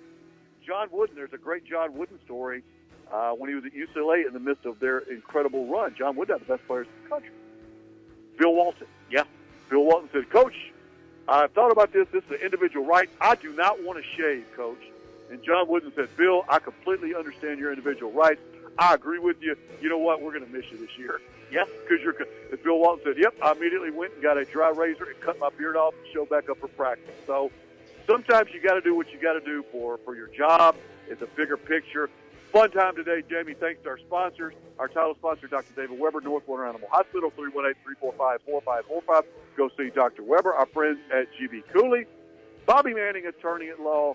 John 0.66 0.88
Wooden, 0.90 1.16
there's 1.16 1.32
a 1.32 1.38
great 1.38 1.64
John 1.64 1.94
Wooden 1.96 2.18
story 2.24 2.62
uh, 3.10 3.32
when 3.32 3.50
he 3.50 3.56
was 3.56 3.64
at 3.64 3.72
UCLA 3.72 4.26
in 4.26 4.32
the 4.32 4.40
midst 4.40 4.66
of 4.66 4.78
their 4.78 4.98
incredible 4.98 5.66
run. 5.66 5.94
John 5.96 6.16
had 6.16 6.28
the 6.28 6.38
best 6.38 6.66
players 6.66 6.86
in 6.86 7.02
the 7.04 7.08
country. 7.08 7.30
Bill 8.38 8.54
Walton. 8.54 8.86
Yeah. 9.10 9.24
Bill 9.68 9.84
Walton 9.84 10.08
said, 10.12 10.30
Coach, 10.30 10.54
I've 11.28 11.52
thought 11.52 11.70
about 11.70 11.92
this. 11.92 12.08
This 12.12 12.24
is 12.24 12.30
an 12.30 12.38
individual 12.38 12.86
right. 12.86 13.08
I 13.20 13.34
do 13.34 13.52
not 13.54 13.82
want 13.82 13.98
to 13.98 14.04
shave, 14.16 14.46
Coach. 14.56 14.82
And 15.30 15.42
John 15.42 15.68
Wooden 15.68 15.92
said, 15.94 16.08
Bill, 16.16 16.44
I 16.48 16.58
completely 16.58 17.14
understand 17.14 17.60
your 17.60 17.70
individual 17.70 18.10
rights. 18.12 18.40
I 18.78 18.94
agree 18.94 19.18
with 19.18 19.36
you. 19.40 19.56
You 19.80 19.88
know 19.88 19.98
what? 19.98 20.22
We're 20.22 20.32
going 20.32 20.46
to 20.46 20.50
miss 20.50 20.70
you 20.70 20.78
this 20.78 20.96
year. 20.98 21.20
Yeah. 21.52 21.64
Because 21.64 22.02
you're. 22.02 22.16
As 22.52 22.58
Bill 22.60 22.78
Walton 22.78 23.04
said, 23.04 23.14
"Yep." 23.18 23.34
I 23.42 23.52
immediately 23.52 23.90
went 23.90 24.14
and 24.14 24.22
got 24.22 24.38
a 24.38 24.44
dry 24.44 24.70
razor 24.70 25.04
and 25.04 25.20
cut 25.20 25.38
my 25.38 25.50
beard 25.50 25.76
off 25.76 25.94
and 25.94 26.12
showed 26.12 26.28
back 26.28 26.48
up 26.48 26.58
for 26.58 26.68
practice. 26.68 27.14
So 27.26 27.50
sometimes 28.06 28.50
you 28.52 28.60
got 28.60 28.74
to 28.74 28.80
do 28.80 28.94
what 28.94 29.12
you 29.12 29.20
got 29.20 29.34
to 29.34 29.40
do 29.40 29.64
for 29.70 29.98
for 29.98 30.16
your 30.16 30.28
job. 30.28 30.76
It's 31.08 31.22
a 31.22 31.26
bigger 31.26 31.56
picture. 31.56 32.08
Fun 32.52 32.70
time 32.72 32.96
today, 32.96 33.22
Jamie. 33.30 33.54
Thanks 33.54 33.80
to 33.84 33.90
our 33.90 33.98
sponsors. 33.98 34.54
Our 34.80 34.88
title 34.88 35.14
sponsor, 35.14 35.46
Dr. 35.46 35.72
David 35.76 36.00
Weber, 36.00 36.20
North 36.20 36.48
Warner 36.48 36.66
Animal 36.66 36.88
Hospital, 36.90 37.32
318-345-4545. 38.02 39.22
Go 39.56 39.70
see 39.76 39.90
Dr. 39.90 40.24
Weber. 40.24 40.52
Our 40.54 40.66
friends 40.66 40.98
at 41.12 41.28
GB 41.38 41.62
Cooley. 41.72 42.06
Bobby 42.66 42.92
Manning, 42.92 43.26
attorney 43.26 43.68
at 43.68 43.78
law. 43.78 44.14